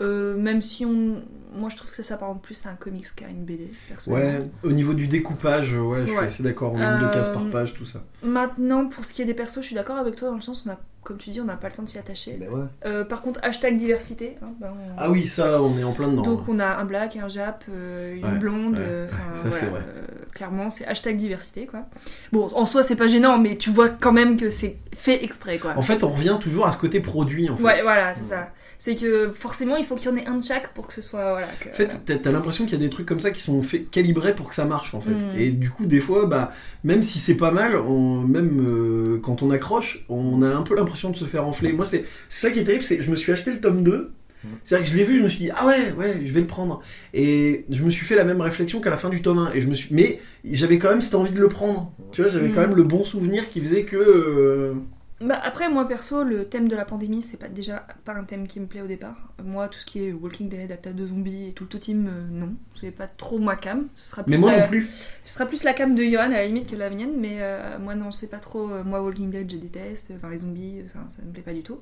Euh, 0.00 0.36
même 0.36 0.62
si 0.62 0.84
on. 0.86 1.22
Moi, 1.52 1.68
je 1.68 1.76
trouve 1.76 1.90
que 1.90 1.96
ça 1.96 2.02
s'apparente 2.04 2.40
plus 2.42 2.64
à 2.64 2.70
un 2.70 2.74
comics 2.74 3.06
qu'à 3.16 3.26
une 3.28 3.44
BD. 3.44 3.70
Ouais, 4.06 4.48
au 4.62 4.70
niveau 4.70 4.94
du 4.94 5.08
découpage, 5.08 5.74
ouais, 5.74 6.02
je 6.06 6.12
suis 6.12 6.18
assez 6.18 6.42
d'accord. 6.44 6.74
En 6.74 6.78
nombre 6.78 7.00
de 7.00 7.06
Euh, 7.06 7.12
cases 7.12 7.30
par 7.30 7.44
page, 7.46 7.74
tout 7.74 7.84
ça. 7.86 8.02
Maintenant, 8.22 8.86
pour 8.86 9.04
ce 9.04 9.12
qui 9.12 9.20
est 9.22 9.24
des 9.24 9.34
persos, 9.34 9.56
je 9.60 9.66
suis 9.66 9.74
d'accord 9.74 9.96
avec 9.96 10.14
toi 10.14 10.28
dans 10.28 10.36
le 10.36 10.40
sens 10.42 10.64
où, 10.64 10.68
on 10.68 10.72
a, 10.72 10.78
comme 11.02 11.16
tu 11.18 11.30
dis, 11.30 11.40
on 11.40 11.44
n'a 11.44 11.56
pas 11.56 11.68
le 11.68 11.74
temps 11.74 11.82
de 11.82 11.88
s'y 11.88 11.98
attacher. 11.98 12.36
Ben 12.38 12.48
ouais. 12.50 12.64
Euh, 12.86 13.04
par 13.04 13.20
contre, 13.20 13.40
hashtag 13.42 13.76
diversité. 13.76 14.36
hein, 14.42 14.50
ben, 14.60 14.68
on- 14.72 14.94
Ah 14.96 15.10
oui, 15.10 15.28
ça, 15.28 15.60
on 15.60 15.76
est 15.76 15.82
en 15.82 15.92
plein 15.92 16.06
dedans. 16.08 16.22
Donc 16.22 16.48
on 16.48 16.60
a 16.60 16.66
un 16.76 16.84
black, 16.84 17.16
un 17.16 17.28
jap, 17.28 17.64
euh, 17.68 18.14
une 18.16 18.24
Ouais, 18.24 18.38
blonde, 18.38 18.76
euh, 18.78 19.08
ça, 19.08 19.14
voilà, 19.42 19.56
c'est 19.56 19.66
vrai. 19.66 19.80
euh, 19.80 20.02
clairement 20.32 20.70
c'est 20.70 20.86
hashtag 20.86 21.16
diversité 21.16 21.66
quoi. 21.66 21.80
Bon 22.32 22.48
en 22.54 22.64
soi 22.64 22.82
c'est 22.84 22.94
pas 22.96 23.08
gênant 23.08 23.36
mais 23.38 23.56
tu 23.56 23.68
vois 23.70 23.88
quand 23.88 24.12
même 24.12 24.36
que 24.38 24.48
c'est 24.48 24.78
fait 24.94 25.24
exprès 25.24 25.58
quoi. 25.58 25.74
En 25.76 25.82
fait, 25.82 26.04
on 26.04 26.08
revient 26.08 26.38
toujours 26.40 26.66
à 26.66 26.72
ce 26.72 26.78
côté 26.78 27.00
produit, 27.00 27.50
en 27.50 27.56
fait. 27.56 27.62
Ouais 27.64 27.82
voilà 27.82 28.14
c'est 28.14 28.24
ça. 28.24 28.50
C'est 28.82 28.94
que 28.94 29.30
forcément 29.30 29.76
il 29.76 29.84
faut 29.84 29.94
qu'il 29.94 30.10
y 30.10 30.12
en 30.14 30.16
ait 30.16 30.24
un 30.26 30.36
de 30.38 30.42
chaque 30.42 30.72
pour 30.72 30.86
que 30.86 30.94
ce 30.94 31.02
soit 31.02 31.32
voilà. 31.32 31.46
Que, 31.60 31.68
En 31.68 31.72
fait, 31.74 32.00
t'as- 32.22 32.32
l'impression 32.32 32.64
qu'il 32.64 32.72
y 32.72 32.82
a 32.82 32.82
des 32.82 32.88
trucs 32.88 33.04
comme 33.04 33.20
ça 33.20 33.30
qui 33.30 33.42
sont 33.42 33.60
calibrés 33.90 34.34
pour 34.34 34.48
que 34.48 34.54
ça 34.54 34.64
marche, 34.64 34.94
en 34.94 35.02
fait. 35.02 35.10
Mm. 35.10 35.38
Et 35.38 35.50
du 35.50 35.68
coup, 35.68 35.84
des 35.84 36.00
fois, 36.00 36.24
bah, 36.24 36.50
même 36.82 37.02
si 37.02 37.18
c'est 37.18 37.36
pas 37.36 37.50
mal, 37.50 37.76
on, 37.76 38.22
même 38.22 38.58
euh, 38.66 39.20
quand 39.22 39.42
on 39.42 39.50
accroche, 39.50 40.06
on 40.08 40.40
a 40.42 40.48
un 40.48 40.62
peu 40.62 40.74
l'impression 40.74 41.10
de 41.10 41.16
se 41.16 41.26
faire 41.26 41.46
enfler. 41.46 41.74
Moi, 41.74 41.84
c'est 41.84 42.06
c'est 42.30 42.46
ça 42.46 42.50
qui 42.52 42.60
est 42.60 42.64
terrible, 42.64 42.82
c'est 42.82 42.96
que 42.96 43.02
je 43.02 43.10
me 43.10 43.16
suis 43.16 43.30
acheté 43.32 43.50
le 43.52 43.60
tome 43.60 43.82
2. 43.82 44.12
Mm. 44.42 44.48
C'est-à-dire 44.64 44.86
que 44.86 44.92
je 44.92 44.96
l'ai 44.96 45.04
vu, 45.04 45.18
je 45.18 45.24
me 45.24 45.28
suis 45.28 45.40
dit, 45.40 45.50
ah 45.54 45.66
ouais, 45.66 45.92
ouais, 45.98 46.22
je 46.24 46.32
vais 46.32 46.40
le 46.40 46.46
prendre. 46.46 46.80
Et 47.12 47.66
je 47.68 47.82
me 47.84 47.90
suis 47.90 48.06
fait 48.06 48.14
la 48.16 48.24
même 48.24 48.40
réflexion 48.40 48.80
qu'à 48.80 48.88
la 48.88 48.96
fin 48.96 49.10
du 49.10 49.20
tome 49.20 49.40
1. 49.40 49.52
Et 49.52 49.60
je 49.60 49.68
me 49.68 49.74
suis... 49.74 49.88
Mais 49.94 50.20
j'avais 50.50 50.78
quand 50.78 50.88
même 50.88 51.02
cette 51.02 51.16
envie 51.16 51.32
de 51.32 51.38
le 51.40 51.48
prendre. 51.50 51.92
Tu 52.12 52.22
vois, 52.22 52.30
j'avais 52.30 52.48
Mm. 52.48 52.54
quand 52.54 52.60
même 52.62 52.74
le 52.76 52.84
bon 52.84 53.04
souvenir 53.04 53.50
qui 53.50 53.60
faisait 53.60 53.82
que... 53.84 53.96
euh, 53.96 54.72
Bah, 55.22 55.38
après 55.44 55.68
moi 55.68 55.86
perso 55.86 56.24
le 56.24 56.46
thème 56.46 56.66
de 56.66 56.74
la 56.74 56.86
pandémie 56.86 57.20
c'est 57.20 57.36
pas 57.36 57.48
déjà 57.48 57.86
pas 58.06 58.14
un 58.14 58.24
thème 58.24 58.46
qui 58.46 58.58
me 58.58 58.64
plaît 58.66 58.80
au 58.80 58.86
départ. 58.86 59.16
Moi 59.44 59.68
tout 59.68 59.78
ce 59.78 59.84
qui 59.84 60.02
est 60.02 60.12
Walking 60.12 60.48
Dead, 60.48 60.72
Acta 60.72 60.92
de 60.94 61.06
zombies 61.06 61.48
et 61.48 61.52
tout 61.52 61.66
le 61.70 61.78
team 61.78 62.08
euh, 62.10 62.26
non 62.30 62.54
c'est 62.72 62.90
pas 62.90 63.06
trop 63.06 63.38
ma 63.38 63.54
cam. 63.56 63.88
Ce 63.94 64.08
sera 64.08 64.22
plus 64.22 64.30
Mais 64.30 64.38
moi 64.38 64.50
la- 64.52 64.62
non 64.62 64.68
plus. 64.68 64.88
Ce 65.22 65.34
sera 65.34 65.44
plus 65.44 65.62
la 65.62 65.74
cam 65.74 65.94
de 65.94 66.02
Johan 66.02 66.22
à 66.22 66.28
la 66.28 66.46
limite 66.46 66.70
que 66.70 66.76
la 66.76 66.88
mienne, 66.88 67.12
mais 67.18 67.36
euh, 67.40 67.78
moi 67.78 67.94
non, 67.94 68.10
c'est 68.10 68.28
pas 68.28 68.38
trop. 68.38 68.70
euh, 68.70 68.82
moi, 68.82 69.02
Walking 69.02 69.30
Dead, 69.30 69.50
je 69.52 69.58
déteste. 69.58 70.10
Enfin, 70.16 70.30
les 70.30 70.38
zombies, 70.38 70.80
enfin, 70.86 71.04
ça 71.14 71.22
me 71.22 71.30
plaît 71.32 71.42
pas 71.42 71.52
du 71.52 71.62
tout. 71.62 71.80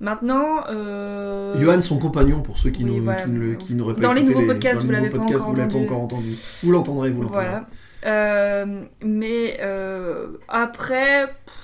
Maintenant. 0.00 0.64
Euh... 0.68 1.54
Johan, 1.60 1.80
son 1.82 1.98
compagnon, 1.98 2.42
pour 2.42 2.58
ceux 2.58 2.70
qui 2.70 2.82
Oui, 2.84 2.98
voilà. 2.98 3.22
qui 3.22 3.30
ne- 3.30 3.54
qui 3.54 3.74
n'auraient 3.74 3.94
pas 3.94 4.00
Dans 4.00 4.12
les 4.12 4.24
nouveaux 4.24 4.46
podcasts, 4.46 4.80
dans 4.80 4.86
vous 4.86 4.90
l'avez 4.92 5.10
pas 5.10 5.18
podcasts, 5.18 5.42
encore 5.42 5.50
vous 5.52 5.56
l'avez 5.60 5.68
pas 5.70 5.76
entendu. 5.78 5.86
encore 5.86 6.02
entendu. 6.02 6.34
Vous 6.64 6.72
l'entendrez, 6.72 7.10
vous 7.10 7.22
l'entendrez. 7.22 7.44
Voilà. 7.46 7.66
Euh, 8.06 8.82
mais 9.04 9.58
euh, 9.60 10.28
après. 10.48 11.26
pff, 11.26 11.54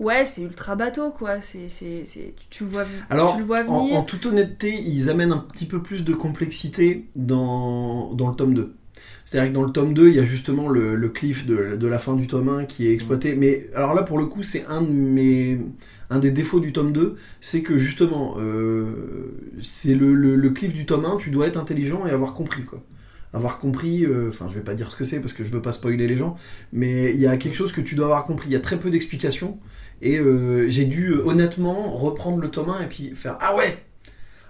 Ouais, 0.00 0.24
c'est 0.24 0.40
ultra 0.40 0.76
bateau, 0.76 1.10
quoi. 1.10 1.40
C'est, 1.42 1.68
c'est, 1.68 2.04
c'est, 2.06 2.34
tu, 2.48 2.64
vois, 2.64 2.86
Alors, 3.10 3.34
tu 3.34 3.40
le 3.40 3.44
vois 3.44 3.60
En, 3.68 3.84
venir. 3.84 3.96
en 3.98 4.02
toute 4.02 4.24
honnêteté, 4.26 4.74
ils 4.82 5.10
amènent 5.10 5.30
un 5.32 5.38
petit 5.38 5.66
peu 5.66 5.82
plus 5.82 6.04
de 6.04 6.14
complexité 6.14 7.06
dans, 7.16 8.12
dans 8.14 8.30
le 8.30 8.34
tome 8.34 8.54
2. 8.54 8.74
C'est-à-dire 9.26 9.50
que 9.50 9.54
dans 9.54 9.62
le 9.62 9.72
tome 9.72 9.92
2, 9.94 10.08
il 10.08 10.16
y 10.16 10.18
a 10.18 10.24
justement 10.24 10.68
le, 10.68 10.96
le 10.96 11.08
cliff 11.10 11.46
de, 11.46 11.76
de 11.76 11.86
la 11.86 11.98
fin 11.98 12.16
du 12.16 12.26
tome 12.26 12.48
1 12.48 12.64
qui 12.64 12.88
est 12.88 12.92
exploité. 12.94 13.34
Mais 13.36 13.68
alors 13.74 13.94
là, 13.94 14.02
pour 14.02 14.18
le 14.18 14.26
coup, 14.26 14.42
c'est 14.42 14.64
un 14.66 14.82
de 14.82 14.90
mes. 14.90 15.58
Un 16.12 16.18
des 16.18 16.32
défauts 16.32 16.58
du 16.58 16.72
tome 16.72 16.92
2, 16.92 17.14
c'est 17.40 17.62
que 17.62 17.76
justement, 17.76 18.34
euh, 18.38 19.30
c'est 19.62 19.94
le, 19.94 20.14
le, 20.14 20.34
le 20.34 20.50
cliff 20.50 20.74
du 20.74 20.84
tome 20.84 21.04
1, 21.04 21.18
tu 21.18 21.30
dois 21.30 21.46
être 21.46 21.56
intelligent 21.56 22.04
et 22.06 22.10
avoir 22.10 22.34
compris, 22.34 22.64
quoi. 22.64 22.82
Avoir 23.32 23.60
compris, 23.60 24.04
euh, 24.04 24.30
enfin, 24.30 24.48
je 24.50 24.56
vais 24.56 24.64
pas 24.64 24.74
dire 24.74 24.90
ce 24.90 24.96
que 24.96 25.04
c'est 25.04 25.20
parce 25.20 25.32
que 25.34 25.44
je 25.44 25.50
veux 25.52 25.62
pas 25.62 25.70
spoiler 25.70 26.08
les 26.08 26.16
gens, 26.16 26.36
mais 26.72 27.12
il 27.14 27.20
y 27.20 27.28
a 27.28 27.36
quelque 27.36 27.54
chose 27.54 27.70
que 27.70 27.80
tu 27.80 27.94
dois 27.94 28.06
avoir 28.06 28.24
compris. 28.24 28.48
Il 28.48 28.52
y 28.52 28.56
a 28.56 28.60
très 28.60 28.76
peu 28.78 28.90
d'explications. 28.90 29.60
Et 30.02 30.18
euh, 30.18 30.68
j'ai 30.68 30.84
dû 30.86 31.10
euh, 31.10 31.24
honnêtement 31.26 31.92
reprendre 31.96 32.38
le 32.38 32.50
tome 32.50 32.70
1 32.70 32.82
et 32.82 32.86
puis 32.86 33.14
faire 33.14 33.36
Ah 33.40 33.56
ouais 33.56 33.76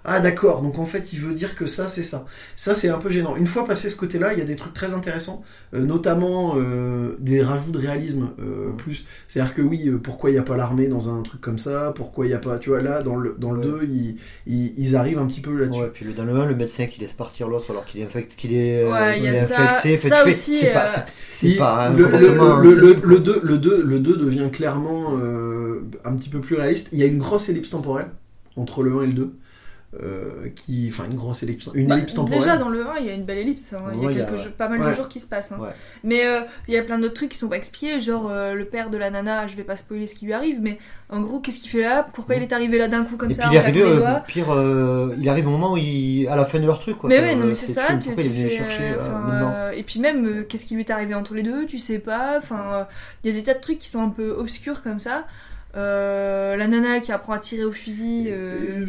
Ah 0.03 0.19
d'accord, 0.19 0.61
donc 0.63 0.79
en 0.79 0.85
fait 0.85 1.13
il 1.13 1.19
veut 1.19 1.33
dire 1.33 1.53
que 1.55 1.67
ça 1.67 1.87
c'est 1.87 2.01
ça. 2.03 2.25
Ça 2.55 2.73
c'est 2.73 2.89
un 2.89 2.97
peu 2.97 3.09
gênant. 3.09 3.35
Une 3.35 3.45
fois 3.47 3.65
passé 3.67 3.89
ce 3.89 3.95
côté-là, 3.95 4.33
il 4.33 4.39
y 4.39 4.41
a 4.41 4.45
des 4.45 4.55
trucs 4.55 4.73
très 4.73 4.93
intéressants, 4.95 5.43
euh, 5.75 5.81
notamment 5.83 6.55
euh, 6.57 7.15
des 7.19 7.43
rajouts 7.43 7.71
de 7.71 7.77
réalisme 7.77 8.29
euh, 8.39 8.71
plus. 8.77 9.05
C'est-à-dire 9.27 9.53
que 9.53 9.61
oui, 9.61 9.87
euh, 9.87 9.97
pourquoi 10.01 10.31
il 10.31 10.33
n'y 10.33 10.39
a 10.39 10.43
pas 10.43 10.57
l'armée 10.57 10.87
dans 10.87 11.15
un 11.15 11.21
truc 11.21 11.39
comme 11.39 11.59
ça? 11.59 11.93
Pourquoi 11.95 12.25
il 12.25 12.29
n'y 12.29 12.33
a 12.35 12.39
pas. 12.39 12.57
Tu 12.57 12.69
vois, 12.69 12.81
là 12.81 13.03
dans 13.03 13.15
le, 13.15 13.35
dans 13.37 13.51
le 13.51 13.59
Ouais. 13.59 13.65
2, 13.65 13.79
ils, 13.83 14.15
ils, 14.47 14.73
ils 14.79 14.95
arrivent 14.95 15.19
un 15.19 15.27
petit 15.27 15.41
peu 15.41 15.55
là-dessus. 15.55 15.79
Ouais, 15.81 15.91
puis 15.93 16.03
le- 16.05 16.13
dans 16.13 16.23
le 16.23 16.33
1, 16.35 16.45
le 16.47 16.55
médecin 16.55 16.87
qui 16.87 16.99
laisse 16.99 17.13
partir 17.13 17.47
l'autre 17.47 17.69
alors 17.69 17.85
qu'il 17.85 18.01
est 18.01 18.05
infecté, 18.05 18.35
qu'il 18.35 18.53
est, 18.53 18.83
euh, 18.85 18.91
Ouais, 18.91 19.19
il 19.19 19.23
y 19.23 19.27
a 19.27 19.33
est 19.33 19.35
ça- 19.35 19.61
infecté. 19.61 19.97
Fait, 19.97 20.09
ça 20.09 20.17
tu 20.17 20.23
fais- 20.23 20.29
aussi, 20.29 20.57
C'est 20.61 20.73
pas, 20.73 20.85
euh, 20.87 20.91
c'est- 21.29 21.47
c'est 21.47 21.47
Il- 21.53 21.57
pas 21.57 21.87
un 21.87 21.93
le, 21.93 22.05
le, 22.05 22.09
le, 22.09 22.17
le, 22.17 22.77
crédible. 22.77 23.01
le 23.07 23.19
2, 23.19 23.39
le, 23.43 23.57
2, 23.59 23.83
le 23.83 23.99
2 23.99 24.17
devient 24.17 24.49
clairement 24.51 25.13
euh, 25.21 25.81
un 26.05 26.15
petit 26.15 26.29
peu 26.29 26.39
plus 26.39 26.55
réaliste. 26.55 26.89
Il 26.91 26.97
y 26.97 27.03
a 27.03 27.05
une 27.05 27.19
grosse 27.19 27.49
ellipse 27.49 27.69
temporelle 27.69 28.07
entre 28.55 28.81
le 28.83 28.93
1 28.97 29.03
et 29.03 29.07
le 29.07 29.13
2. 29.13 29.33
Euh, 30.01 30.47
qui, 30.55 30.87
enfin, 30.89 31.03
une 31.05 31.15
grosse 31.17 31.43
ellipse, 31.43 31.69
une 31.73 31.87
Bah, 31.87 31.97
ellipse 31.97 32.13
temporelle. 32.13 32.39
déjà 32.39 32.55
dans 32.55 32.69
le 32.69 32.87
1, 32.87 32.97
il 33.01 33.05
y 33.07 33.09
a 33.09 33.13
une 33.13 33.25
belle 33.25 33.39
ellipse. 33.39 33.73
hein. 33.73 33.81
Il 33.93 34.01
y 34.03 34.07
a 34.07 34.11
y 34.11 34.49
pas 34.57 34.69
mal 34.69 34.79
Ouais. 34.79 34.87
de 34.87 34.91
jours 34.93 35.09
qui 35.09 35.19
se 35.19 35.27
passent. 35.27 35.51
hein. 35.51 35.57
Ouais. 35.59 35.71
Mais 36.05 36.25
euh, 36.25 36.41
il 36.69 36.73
y 36.73 36.77
a 36.77 36.81
plein 36.83 36.97
d'autres 36.97 37.13
trucs 37.13 37.29
qui 37.31 37.37
sont 37.37 37.49
pas 37.49 37.57
expliqués, 37.57 37.99
genre 37.99 38.29
euh, 38.31 38.53
le 38.53 38.63
père 38.63 38.89
de 38.89 38.97
la 38.97 39.09
nana, 39.09 39.47
je 39.47 39.57
vais 39.57 39.63
pas 39.65 39.75
spoiler 39.75 40.07
ce 40.07 40.15
qui 40.15 40.25
lui 40.25 40.31
arrive, 40.33 40.59
mais 40.61 40.79
en 41.09 41.19
gros, 41.19 41.41
qu'est-ce 41.41 41.59
qu'il 41.59 41.69
fait 41.69 41.81
là? 41.81 42.07
Pourquoi 42.13 42.35
il 42.35 42.41
est 42.43 42.53
arrivé 42.53 42.77
là 42.77 42.87
d'un 42.87 43.03
coup 43.03 43.17
comme 43.17 43.31
Et 43.31 43.33
ça 43.33 43.49
puis 43.49 43.57
il 43.57 43.71
des 43.73 43.81
euh, 43.81 43.97
doigts? 43.97 44.23
pire, 44.25 45.13
il 45.19 45.27
arrive 45.27 45.47
au 45.47 45.51
moment 45.51 45.73
où 45.73 45.77
il, 45.77 46.25
à 46.29 46.37
la 46.37 46.45
fin 46.45 46.59
de 46.61 46.65
leur 46.65 46.79
truc. 46.79 46.97
Quoi. 46.97 47.09
Mais 47.09 47.19
ouais, 47.19 47.35
non, 47.35 47.47
mais 47.47 47.53
c'est 47.53 47.73
ça. 47.73 47.87
tu- 47.99 48.15
tu 48.15 48.15
il 48.17 48.31
les 48.31 48.49
fais, 48.49 48.55
chercher 48.57 48.95
Et 49.75 49.83
puis 49.83 49.99
même, 49.99 50.45
qu'est-ce 50.47 50.65
qui 50.65 50.75
lui 50.75 50.83
est 50.83 50.89
arrivé 50.91 51.15
entre 51.15 51.33
les 51.33 51.43
deux 51.43 51.65
Tu 51.65 51.79
sais 51.79 51.99
pas. 51.99 52.35
Enfin, 52.37 52.87
il 53.23 53.29
y 53.29 53.33
a 53.33 53.37
des 53.37 53.43
tas 53.43 53.53
de 53.55 53.59
trucs 53.59 53.77
qui 53.79 53.89
sont 53.89 54.01
un 54.01 54.09
peu 54.09 54.29
obscurs 54.31 54.81
comme 54.83 54.99
ça. 54.99 55.25
Euh, 55.77 56.57
la 56.57 56.67
nana 56.67 56.99
qui 56.99 57.11
apprend 57.13 57.33
à 57.33 57.39
tirer 57.39 57.63
au 57.63 57.71
fusil, 57.71 58.25
euh, 58.29 58.85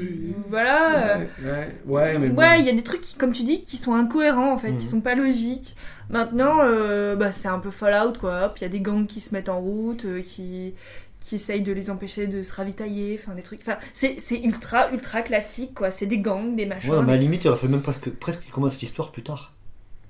voilà. 0.48 1.18
Ouais, 1.18 1.28
ouais, 1.44 1.70
ouais, 1.86 2.18
mais 2.18 2.28
bon. 2.28 2.40
Ouais, 2.42 2.58
il 2.60 2.66
y 2.66 2.68
a 2.68 2.72
des 2.72 2.82
trucs, 2.82 3.00
qui, 3.00 3.14
comme 3.14 3.32
tu 3.32 3.44
dis, 3.44 3.62
qui 3.64 3.76
sont 3.76 3.94
incohérents 3.94 4.52
en 4.52 4.58
fait, 4.58 4.72
Mhm. 4.72 4.78
qui 4.78 4.84
sont 4.86 5.00
pas 5.00 5.14
logiques. 5.14 5.76
Maintenant, 6.10 6.58
euh, 6.62 7.14
bah, 7.14 7.30
c'est 7.30 7.48
un 7.48 7.60
peu 7.60 7.70
Fallout 7.70 8.14
quoi. 8.18 8.52
Il 8.56 8.62
y 8.62 8.64
a 8.64 8.68
des 8.68 8.80
gangs 8.80 9.06
qui 9.06 9.20
se 9.20 9.32
mettent 9.34 9.48
en 9.48 9.60
route, 9.60 10.04
euh, 10.06 10.20
qui 10.22 10.74
qui 11.20 11.36
essayent 11.36 11.62
de 11.62 11.72
les 11.72 11.88
empêcher 11.88 12.26
de 12.26 12.42
se 12.42 12.52
ravitailler, 12.52 13.20
enfin 13.22 13.36
des 13.36 13.42
trucs. 13.42 13.60
Enfin, 13.62 13.78
c'est 13.92 14.16
c'est 14.18 14.40
ultra 14.40 14.90
ultra 14.90 15.22
classique 15.22 15.72
quoi. 15.74 15.92
C'est 15.92 16.06
des 16.06 16.18
gangs, 16.18 16.56
des 16.56 16.66
machins. 16.66 16.90
Ouais, 16.90 17.00
mais 17.02 17.12
à 17.12 17.14
la 17.14 17.20
limite, 17.20 17.44
il 17.44 17.48
aurait 17.48 17.58
fallu 17.60 17.70
même 17.74 17.82
presque, 17.82 18.10
presque 18.10 18.40
qu'il 18.42 18.50
commence 18.52 18.80
l'histoire 18.80 19.12
plus 19.12 19.22
tard. 19.22 19.52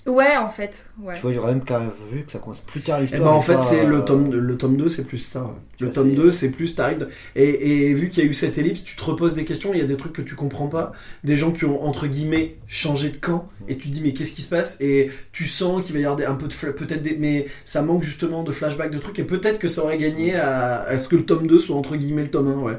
Ouais, 0.04 0.36
en 0.36 0.48
fait. 0.48 0.84
Ouais. 1.00 1.14
Tu 1.14 1.20
vois, 1.22 1.30
il 1.30 1.36
y 1.36 1.38
aurait 1.38 1.54
même 1.54 1.62
carrément 1.64 1.92
vu 2.10 2.24
que 2.24 2.32
ça 2.32 2.40
commence 2.40 2.58
plus 2.60 2.80
tard 2.80 2.98
Eh 2.98 3.02
l'histoire. 3.02 3.22
ben, 3.22 3.30
en 3.30 3.40
fait, 3.40 3.60
c'est 3.60 3.82
euh, 3.84 3.86
le 3.86 4.04
tome, 4.04 4.32
le 4.34 4.56
tome 4.56 4.76
2, 4.76 4.88
c'est 4.88 5.04
plus 5.04 5.18
ça. 5.18 5.54
Le 5.78 5.86
vois, 5.86 5.94
tome 5.94 6.08
c'est- 6.10 6.16
2, 6.16 6.30
c'est 6.32 6.50
plus 6.50 6.74
t'arrives. 6.74 7.06
Et, 7.36 7.84
et 7.90 7.94
vu 7.94 8.08
qu'il 8.08 8.24
y 8.24 8.26
a 8.26 8.28
eu 8.28 8.34
cette 8.34 8.58
ellipse, 8.58 8.82
tu 8.82 8.96
te 8.96 9.04
reposes 9.04 9.34
des 9.36 9.44
questions, 9.44 9.72
il 9.72 9.78
y 9.78 9.82
a 9.82 9.86
des 9.86 9.96
trucs 9.96 10.12
que 10.12 10.22
tu 10.22 10.34
comprends 10.34 10.66
pas, 10.68 10.90
des 11.22 11.36
gens 11.36 11.52
qui 11.52 11.64
ont, 11.66 11.84
entre 11.84 12.08
guillemets, 12.08 12.56
changé 12.66 13.10
de 13.10 13.16
camp, 13.16 13.48
et 13.68 13.76
tu 13.76 13.88
te 13.88 13.92
dis, 13.94 14.00
mais 14.00 14.12
qu'est-ce 14.12 14.32
qui 14.32 14.42
se 14.42 14.48
passe? 14.48 14.80
Et 14.80 15.10
tu 15.30 15.46
sens 15.46 15.82
qu'il 15.86 15.94
va 15.94 16.00
y 16.00 16.04
avoir 16.04 16.16
des- 16.16 16.24
un 16.24 16.34
peu 16.34 16.48
de. 16.48 16.54
Peut-être 16.72 17.02
des. 17.02 17.16
Mais 17.16 17.46
ça 17.64 17.82
manque 17.82 18.02
justement 18.02 18.42
de 18.42 18.50
flashback, 18.50 18.90
de 18.90 18.98
trucs, 18.98 19.20
et 19.20 19.24
peut-être 19.24 19.60
que 19.60 19.68
ça 19.68 19.84
aurait 19.84 19.98
gagné 19.98 20.34
à, 20.34 20.82
à 20.82 20.98
ce 20.98 21.06
que 21.06 21.14
le 21.14 21.24
tome 21.24 21.46
2 21.46 21.60
soit, 21.60 21.76
entre 21.76 21.94
guillemets, 21.94 22.22
le 22.22 22.30
tome 22.30 22.48
1, 22.48 22.56
ouais. 22.58 22.78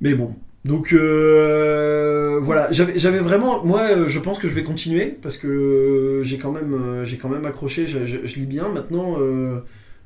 Mais 0.00 0.14
bon. 0.14 0.36
Donc 0.64 0.92
euh, 0.92 2.38
voilà, 2.42 2.70
j'avais 2.70 3.18
vraiment, 3.20 3.64
moi 3.64 3.80
euh, 3.92 4.08
je 4.08 4.18
pense 4.18 4.38
que 4.38 4.46
je 4.48 4.52
vais 4.54 4.62
continuer 4.62 5.06
parce 5.22 5.38
que 5.38 6.20
j'ai 6.22 6.36
quand 6.36 6.52
même 6.52 6.74
euh, 6.74 7.04
j'ai 7.04 7.16
quand 7.16 7.30
même 7.30 7.46
accroché, 7.46 7.86
je, 7.86 8.04
je- 8.04 8.26
je 8.26 8.36
lis 8.36 8.46
bien. 8.46 8.68
Maintenant, 8.68 9.16
euh, 9.20 9.60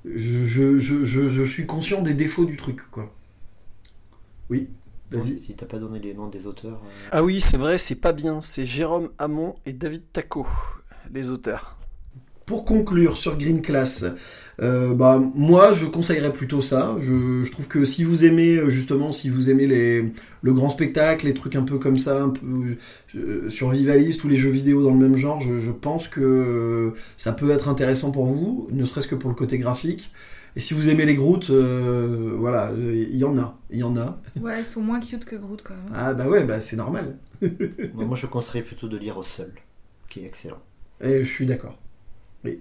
je, 0.04 0.46
je, 0.46 0.78
je, 0.78 1.04
je, 1.04 1.28
je 1.28 1.44
suis 1.44 1.66
conscient 1.66 2.02
des 2.02 2.14
défauts 2.14 2.44
du 2.44 2.56
truc, 2.56 2.88
quoi. 2.92 3.12
Oui, 4.48 4.68
vas-y. 5.10 5.42
Si 5.44 5.54
t'as 5.56 5.66
pas 5.66 5.78
donné 5.78 5.98
les 5.98 6.14
noms 6.14 6.28
des 6.28 6.46
auteurs. 6.46 6.80
euh, 6.84 7.08
Ah 7.10 7.24
oui, 7.24 7.40
c'est 7.40 7.56
vrai, 7.56 7.76
c'est 7.78 8.00
pas 8.00 8.12
bien. 8.12 8.40
C'est 8.40 8.64
Jérôme 8.64 9.10
Hamon 9.18 9.56
et 9.66 9.72
David 9.72 10.02
Taco, 10.12 10.46
les 11.12 11.30
auteurs. 11.30 11.76
Pour 12.46 12.64
conclure 12.64 13.16
sur 13.16 13.38
Green 13.38 13.62
Class, 13.62 14.04
euh, 14.62 14.94
bah 14.94 15.20
moi 15.34 15.72
je 15.72 15.86
conseillerais 15.86 16.32
plutôt 16.32 16.62
ça. 16.62 16.96
Je, 17.00 17.42
je 17.44 17.50
trouve 17.52 17.66
que 17.68 17.84
si 17.84 18.04
vous 18.04 18.24
aimez 18.24 18.56
euh, 18.56 18.70
justement, 18.70 19.12
si 19.12 19.28
vous 19.28 19.50
aimez 19.50 19.66
les, 19.66 20.12
le 20.42 20.52
grand 20.52 20.70
spectacle, 20.70 21.26
les 21.26 21.34
trucs 21.34 21.56
un 21.56 21.62
peu 21.62 21.78
comme 21.78 21.98
ça, 21.98 22.22
un 22.22 22.30
peu 22.30 22.76
euh, 23.16 23.48
survivaliste 23.48 24.24
ou 24.24 24.28
les 24.28 24.36
jeux 24.36 24.50
vidéo 24.50 24.82
dans 24.82 24.92
le 24.92 24.98
même 24.98 25.16
genre, 25.16 25.40
je, 25.40 25.58
je 25.58 25.72
pense 25.72 26.08
que 26.08 26.94
ça 27.16 27.32
peut 27.32 27.50
être 27.50 27.68
intéressant 27.68 28.12
pour 28.12 28.26
vous, 28.26 28.68
ne 28.70 28.84
serait-ce 28.84 29.08
que 29.08 29.14
pour 29.14 29.30
le 29.30 29.36
côté 29.36 29.58
graphique. 29.58 30.12
Et 30.56 30.60
si 30.60 30.72
vous 30.72 30.88
aimez 30.88 31.04
les 31.04 31.16
Groot, 31.16 31.50
euh, 31.50 32.32
voilà, 32.38 32.70
il 32.78 33.16
y 33.16 33.24
en 33.24 33.36
a, 33.38 33.58
il 33.70 33.78
y 33.78 33.82
en 33.82 33.96
a. 33.96 34.20
Ouais, 34.40 34.60
ils 34.60 34.64
sont 34.64 34.82
moins 34.82 35.00
cute 35.00 35.24
que 35.24 35.34
Groot 35.34 35.62
quand 35.64 35.74
même. 35.74 35.92
Ah 35.92 36.14
bah 36.14 36.28
ouais, 36.28 36.44
bah 36.44 36.60
c'est 36.60 36.76
normal. 36.76 37.16
Moi, 37.92 38.04
moi, 38.04 38.16
je 38.16 38.26
conseillerais 38.26 38.64
plutôt 38.64 38.86
de 38.86 38.96
lire 38.96 39.18
au 39.18 39.24
seul, 39.24 39.50
qui 40.08 40.20
est 40.20 40.26
excellent. 40.26 40.62
Et 41.02 41.24
je 41.24 41.28
suis 41.28 41.44
d'accord. 41.44 41.76
Oui. 42.44 42.60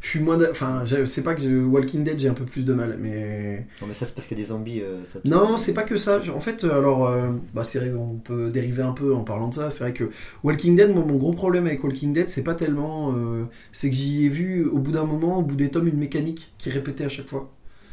Je 0.00 0.08
suis 0.08 0.20
moins. 0.20 0.38
Enfin, 0.50 0.84
sais 1.04 1.22
pas 1.22 1.34
que 1.34 1.42
je- 1.42 1.64
Walking 1.64 2.04
Dead, 2.04 2.18
j'ai 2.18 2.28
un 2.28 2.34
peu 2.34 2.44
plus 2.46 2.64
de 2.64 2.72
mal, 2.72 2.96
mais. 2.98 3.66
Non, 3.82 3.86
mais 3.86 3.94
ça, 3.94 4.06
c'est 4.06 4.14
parce 4.14 4.26
qu'il 4.26 4.38
y 4.38 4.40
a 4.40 4.44
des 4.44 4.48
zombies. 4.48 4.80
euh, 4.80 5.04
ça 5.04 5.20
te- 5.20 5.28
Non, 5.28 5.56
c'est 5.56 5.74
pas 5.74 5.82
que 5.82 5.96
ça. 5.96 6.20
En 6.34 6.40
fait, 6.40 6.64
alors, 6.64 7.06
euh, 7.08 7.32
bah, 7.54 7.64
c'est 7.64 7.78
vrai, 7.80 7.92
on 7.92 8.16
peut 8.16 8.50
dériver 8.50 8.82
un 8.82 8.92
peu 8.92 9.14
en 9.14 9.22
parlant 9.24 9.48
de 9.48 9.54
ça. 9.54 9.70
C'est 9.70 9.84
vrai 9.84 9.92
que 9.92 10.10
Walking 10.42 10.76
Dead, 10.76 10.94
moi, 10.94 11.04
mon 11.06 11.16
gros 11.16 11.32
problème 11.34 11.66
avec 11.66 11.84
Walking 11.84 12.12
Dead, 12.14 12.28
c'est 12.28 12.44
pas 12.44 12.54
tellement. 12.54 13.12
euh, 13.14 13.44
c'est 13.72 13.90
que 13.90 13.96
j'y 13.96 14.24
ai 14.26 14.28
vu 14.30 14.64
au 14.66 14.78
bout 14.78 14.92
d'un 14.92 15.04
moment, 15.04 15.38
au 15.38 15.42
bout 15.42 15.56
des 15.56 15.70
tomes, 15.70 15.88
une 15.88 15.98
mécanique 15.98 16.52
qui 16.58 16.70
répétait 16.70 17.04
à 17.04 17.08
chaque 17.10 17.26
fois. 17.28 17.50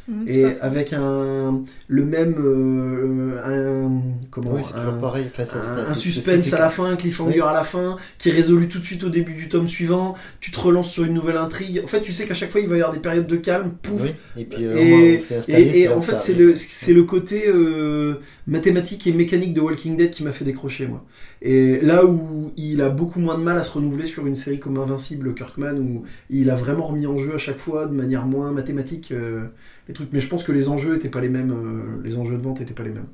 Mmh, 0.07 0.23
Et 0.27 0.45
avec 0.61 0.93
un. 0.93 1.63
Le 1.89 2.05
même. 2.05 2.35
euh, 2.39 3.41
un. 3.43 4.01
Comment 4.31 4.53
Oui, 4.53 4.61
un- 4.73 4.91
pareil. 4.93 5.25
Enfin, 5.27 5.43
ça- 5.43 5.59
un, 5.59 5.75
ça- 5.75 5.89
un 5.89 5.93
c'est 5.93 5.99
suspense 5.99 6.53
à 6.53 6.59
la 6.59 6.69
fin, 6.69 6.85
un 6.85 6.95
cliffhanger 6.95 7.41
Oui. 7.41 7.47
à 7.47 7.53
la 7.53 7.63
fin, 7.63 7.97
qui 8.17 8.29
est 8.29 8.31
résolu 8.31 8.69
tout 8.69 8.79
de 8.79 8.85
suite 8.85 9.03
au 9.03 9.09
début 9.09 9.33
du 9.33 9.49
tome 9.49 9.67
suivant. 9.67 10.15
Tu 10.39 10.51
te 10.51 10.59
relances 10.59 10.91
sur 10.91 11.03
une 11.03 11.13
nouvelle 11.13 11.37
intrigue. 11.37 11.81
En 11.83 11.87
fait, 11.87 12.01
tu 12.01 12.13
sais 12.13 12.25
qu'à 12.25 12.33
chaque 12.33 12.51
fois, 12.51 12.61
il 12.61 12.67
va 12.67 12.77
y 12.77 12.79
avoir 12.79 12.93
des 12.93 12.99
période 13.01 13.27
de 13.27 13.35
calme. 13.35 13.71
Pouf. 13.81 14.01
Oui, 14.01 14.09
et 14.37 14.45
puis 14.45 14.65
euh, 14.65 14.77
Et- 14.77 15.17
installé, 15.37 15.87
en 15.89 16.01
fait, 16.01 16.19
c'est 16.19 16.35
le, 16.35 16.55
c'est 16.55 16.93
le 16.93 17.03
côté 17.03 17.43
euh, 17.47 18.15
mathématique 18.47 19.07
et 19.07 19.11
mécanique 19.13 19.53
de 19.53 19.61
Walking 19.61 19.97
Dead 19.97 20.11
qui 20.11 20.23
m'a 20.23 20.31
fait 20.31 20.45
décrocher, 20.45 20.87
moi. 20.87 21.03
Et 21.41 21.79
là 21.81 22.05
où 22.05 22.51
il 22.57 22.81
a 22.81 22.89
beaucoup 22.89 23.19
moins 23.19 23.37
de 23.37 23.43
mal 23.43 23.57
à 23.59 23.63
se 23.63 23.71
renouveler 23.73 24.07
sur 24.07 24.25
une 24.25 24.35
série 24.35 24.59
comme 24.59 24.77
Invincible, 24.77 25.35
Kirkman, 25.35 25.77
où 25.77 26.03
il 26.29 26.49
a 26.49 26.55
vraiment 26.55 26.87
remis 26.87 27.05
en 27.05 27.17
jeu 27.17 27.35
à 27.35 27.37
chaque 27.37 27.59
fois 27.59 27.85
de 27.85 27.93
manière 27.93 28.25
moins 28.25 28.51
mathématique 28.51 29.11
euh, 29.11 29.45
les 29.87 29.93
trucs. 29.93 30.11
Mais 30.13 30.21
je 30.21 30.27
pense 30.27 30.43
que 30.43 30.51
les 30.51 30.69
enjeux 30.69 30.95
étaient 30.95 31.09
pas 31.09 31.21
les 31.21 31.29
mêmes, 31.29 31.51
euh, 31.51 32.01
les 32.03 32.17
enjeux 32.17 32.37
de 32.37 32.41
vente 32.43 32.61
étaient 32.61 32.73
pas 32.73 32.83
les 32.83 32.91
mêmes. 32.91 33.07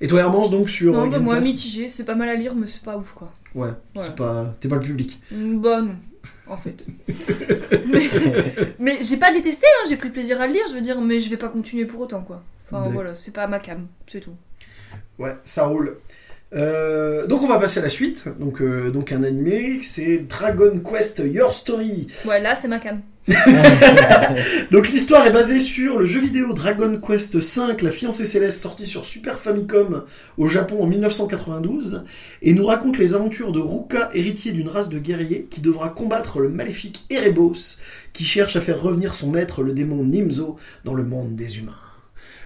Et 0.00 0.08
toi, 0.08 0.20
Hermance, 0.20 0.50
donc 0.50 0.68
sur 0.68 0.92
Non, 0.92 1.06
euh, 1.06 1.10
bah, 1.10 1.18
moi, 1.20 1.40
mitigé, 1.40 1.88
c'est 1.88 2.04
pas 2.04 2.16
mal 2.16 2.28
à 2.28 2.34
lire, 2.34 2.54
mais 2.56 2.66
c'est 2.66 2.82
pas 2.82 2.96
ouf 2.96 3.12
quoi. 3.12 3.32
Ouais, 3.54 3.70
c'est 3.96 4.16
pas, 4.16 4.52
t'es 4.60 4.68
pas 4.68 4.76
le 4.76 4.82
public. 4.82 5.20
Mm, 5.30 5.60
Bah 5.60 5.80
non, 5.82 5.94
en 6.48 6.56
fait. 6.56 6.84
mais 7.86 8.10
mais 8.78 8.98
j'ai 9.00 9.16
pas 9.16 9.32
détesté, 9.32 9.66
hein, 9.66 9.86
j'ai 9.88 9.96
pris 9.96 10.10
plaisir 10.10 10.40
à 10.40 10.46
le 10.46 10.54
lire, 10.54 10.64
je 10.68 10.74
veux 10.74 10.80
dire, 10.80 11.00
mais 11.00 11.20
je 11.20 11.30
vais 11.30 11.36
pas 11.36 11.48
continuer 11.48 11.84
pour 11.84 12.00
autant 12.00 12.22
quoi. 12.22 12.42
Enfin 12.70 12.88
voilà, 12.88 13.14
c'est 13.14 13.32
pas 13.32 13.46
ma 13.46 13.58
cam, 13.58 13.86
c'est 14.06 14.20
tout. 14.20 14.34
Ouais, 15.18 15.36
ça 15.44 15.66
roule. 15.66 15.98
Euh, 16.54 17.26
donc 17.26 17.42
on 17.42 17.48
va 17.48 17.58
passer 17.58 17.80
à 17.80 17.82
la 17.82 17.88
suite. 17.88 18.28
Donc, 18.38 18.60
euh, 18.60 18.90
donc 18.90 19.12
un 19.12 19.22
animé, 19.22 19.80
c'est 19.82 20.18
Dragon 20.18 20.80
Quest 20.80 21.22
Your 21.24 21.54
Story. 21.54 22.08
Ouais, 22.24 22.40
là 22.40 22.54
c'est 22.54 22.68
ma 22.68 22.78
cam. 22.78 23.00
Donc 24.72 24.88
l'histoire 24.88 25.24
est 25.28 25.32
basée 25.32 25.60
sur 25.60 25.96
le 25.96 26.06
jeu 26.06 26.20
vidéo 26.20 26.52
Dragon 26.54 27.00
Quest 27.00 27.36
V, 27.36 27.76
La 27.80 27.90
fiancée 27.92 28.26
céleste, 28.26 28.60
sorti 28.60 28.84
sur 28.84 29.04
Super 29.04 29.38
Famicom 29.38 30.04
au 30.38 30.48
Japon 30.48 30.82
en 30.82 30.86
1992, 30.88 32.02
et 32.42 32.52
nous 32.52 32.66
raconte 32.66 32.98
les 32.98 33.14
aventures 33.14 33.52
de 33.52 33.60
Ruka, 33.60 34.10
héritier 34.12 34.50
d'une 34.50 34.68
race 34.68 34.88
de 34.88 34.98
guerriers, 34.98 35.46
qui 35.48 35.60
devra 35.60 35.90
combattre 35.90 36.40
le 36.40 36.48
maléfique 36.48 37.04
Erebos, 37.10 37.78
qui 38.12 38.24
cherche 38.24 38.56
à 38.56 38.60
faire 38.60 38.82
revenir 38.82 39.14
son 39.14 39.30
maître, 39.30 39.62
le 39.62 39.72
démon 39.72 40.02
Nimzo, 40.02 40.56
dans 40.84 40.94
le 40.94 41.04
monde 41.04 41.36
des 41.36 41.58
humains. 41.58 41.81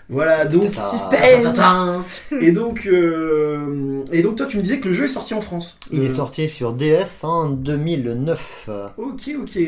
Voilà, 0.08 0.44
donc... 0.46 0.62
Suspense. 0.64 2.22
Et 2.40 2.52
donc, 2.52 2.86
euh, 2.86 4.04
et 4.12 4.22
donc 4.22 4.36
toi 4.36 4.46
tu 4.46 4.56
me 4.56 4.62
disais 4.62 4.78
que 4.78 4.88
le 4.88 4.94
jeu 4.94 5.06
est 5.06 5.08
sorti 5.08 5.34
en 5.34 5.40
France. 5.40 5.76
Il 5.90 6.02
est 6.04 6.10
Euh, 6.10 6.16
sorti 6.16 6.48
sur 6.48 6.72
DS 6.74 7.24
en 7.24 7.48
2009. 7.50 8.66
euh, 8.68 8.88
Ok, 8.98 9.30
ok. 9.40 9.58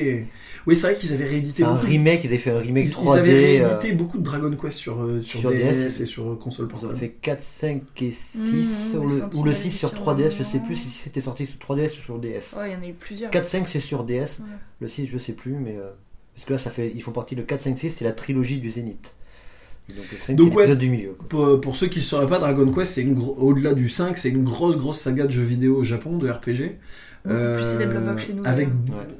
Oui, 0.66 0.76
c'est 0.76 0.82
vrai 0.88 0.94
qu'ils 0.96 1.12
avaient 1.12 1.24
réédité 1.24 1.64
Un 1.64 1.74
beaucoup. 1.74 1.86
remake, 1.86 2.20
ils 2.24 2.26
avaient 2.28 2.38
fait 2.38 2.50
un 2.50 2.60
Ils, 2.60 2.66
remake 2.68 2.84
ils 2.86 2.90
3D. 2.92 3.18
avaient 3.18 3.60
euh, 3.60 3.66
réédité 3.68 3.92
beaucoup 3.92 4.18
de 4.18 4.22
Dragon 4.22 4.50
Quest 4.54 4.78
sur, 4.78 5.00
euh, 5.02 5.22
sur, 5.22 5.40
sur 5.40 5.50
DS, 5.50 5.56
DS. 5.72 6.00
et 6.02 6.06
sur 6.06 6.28
euh, 6.30 6.36
console 6.36 6.66
Ils 6.70 6.74
ont 6.76 6.78
portable. 6.80 6.98
fait 7.00 7.08
4, 7.20 7.40
5 7.42 7.82
et 8.02 8.10
6, 8.10 8.38
Mhm, 8.38 8.90
sur 8.90 9.00
des 9.00 9.06
le, 9.06 9.38
ou 9.38 9.44
le 9.44 9.50
de 9.52 9.56
6 9.56 9.70
sur 9.72 9.90
différents 9.90 10.14
3DS, 10.14 10.36
je 10.38 10.42
sais 10.44 10.58
plus 10.60 10.76
si 10.76 10.90
c'était 10.90 11.20
sorti 11.22 11.46
sur 11.46 11.56
3DS 11.58 11.98
ou 11.98 12.02
sur 12.04 12.18
DS. 12.18 12.54
Ouais, 12.56 12.70
il 12.70 12.72
y 12.74 12.76
en 12.76 12.82
a 12.82 12.86
eu 12.86 12.92
plusieurs. 12.94 13.30
4, 13.30 13.44
5 13.46 13.66
c'est 13.66 13.80
sur 13.80 14.04
DS, 14.04 14.38
Ouais. 14.40 14.44
le 14.80 14.88
6 14.88 15.06
je 15.06 15.18
sais 15.18 15.32
plus, 15.32 15.54
mais. 15.54 15.76
euh, 15.76 15.90
parce 16.36 16.46
que 16.46 16.52
là, 16.52 16.58
ça 16.60 16.70
fait, 16.70 16.92
ils 16.94 17.02
font 17.02 17.10
partie 17.10 17.34
de 17.34 17.42
4, 17.42 17.60
5, 17.62 17.76
6, 17.78 17.94
c'est 17.98 18.04
la 18.04 18.12
trilogie 18.12 18.58
du 18.58 18.70
Zénith. 18.70 19.16
Donc 19.96 20.04
le 20.12 20.18
5 20.18 20.36
Donc, 20.36 20.50
c'est 20.52 20.56
ouais. 20.68 20.76
du 20.76 20.90
milieu. 20.90 21.10
quoi. 21.18 21.28
Pour, 21.28 21.60
pour 21.60 21.76
ceux 21.76 21.86
qui 21.88 21.98
ne 22.00 22.04
sauraient 22.04 22.28
pas, 22.28 22.38
Dragon 22.38 22.70
Quest, 22.72 22.92
c'est 22.94 23.06
au-delà 23.38 23.74
du 23.74 23.88
5, 23.88 24.16
c'est 24.18 24.28
une 24.30 24.44
grosse 24.44 24.76
grosse 24.76 24.98
saga 25.00 25.26
de 25.26 25.30
jeux 25.32 25.42
vidéo 25.44 25.76
au 25.76 25.84
Japon, 25.84 26.18
de 26.18 26.28
RPG. 26.28 26.76
Beaucoup 27.24 27.34
plus 27.34 27.64
Euh, 27.64 27.72
célèbre 27.78 28.14
que 28.16 28.20
chez 28.22 28.32
nous. 28.32 28.42
Avec 28.46 28.68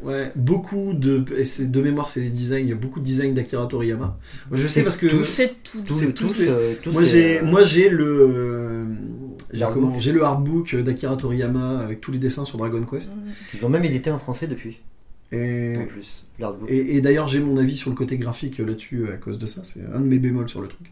ouais, 0.04 0.32
beaucoup 0.36 0.92
de. 0.94 1.24
De 1.64 1.82
mémoire, 1.82 2.08
c'est 2.08 2.20
les 2.20 2.30
designs, 2.30 2.60
il 2.62 2.68
y 2.68 2.72
a 2.72 2.76
beaucoup 2.76 3.00
de 3.00 3.04
designs 3.04 3.34
d'Akira 3.34 3.66
Toriyama. 3.66 4.16
Moi, 4.48 4.58
je 4.58 4.68
sais 4.68 4.82
parce 4.84 4.96
que. 4.96 5.08
C'est 5.14 5.54
tout. 5.64 5.82
Tous, 5.84 5.94
c'est 6.32 6.42
les- 6.44 6.48
euh, 6.48 6.74
Moi 6.92 7.04
j'ai, 7.04 7.40
euh, 7.40 7.44
moi 7.44 7.64
j'ai 7.64 7.88
le, 7.90 8.04
euh, 8.06 8.84
j'ai 9.98 10.12
le 10.12 10.22
artbook 10.22 10.74
d'Akira 10.76 11.16
Toriyama 11.16 11.80
avec 11.80 12.00
tous 12.00 12.12
les 12.12 12.18
dessins 12.18 12.44
sur 12.44 12.56
Dragon 12.58 12.82
Quest. 12.84 13.14
Mm. 13.14 13.18
Ils 13.54 13.60
l'ont 13.60 13.68
même 13.68 13.84
édité 13.84 14.10
en 14.10 14.18
français 14.18 14.46
depuis, 14.46 14.78
Et, 15.32 15.74
en 15.76 15.84
plus. 15.86 16.24
L'artbook. 16.38 16.70
et, 16.70 16.96
et 16.96 17.00
d'ailleurs 17.00 17.28
j'ai 17.28 17.40
mon 17.40 17.56
avis 17.58 17.76
sur 17.76 17.90
le 17.90 17.96
côté 17.96 18.16
graphique 18.16 18.58
là-dessus 18.58 19.02
euh, 19.08 19.14
à 19.14 19.16
cause 19.16 19.38
de 19.38 19.46
ça. 19.46 19.62
C'est 19.64 19.80
un 19.94 20.00
de 20.00 20.06
mes 20.06 20.18
bémols 20.18 20.48
sur 20.48 20.60
le 20.62 20.68
truc. 20.68 20.90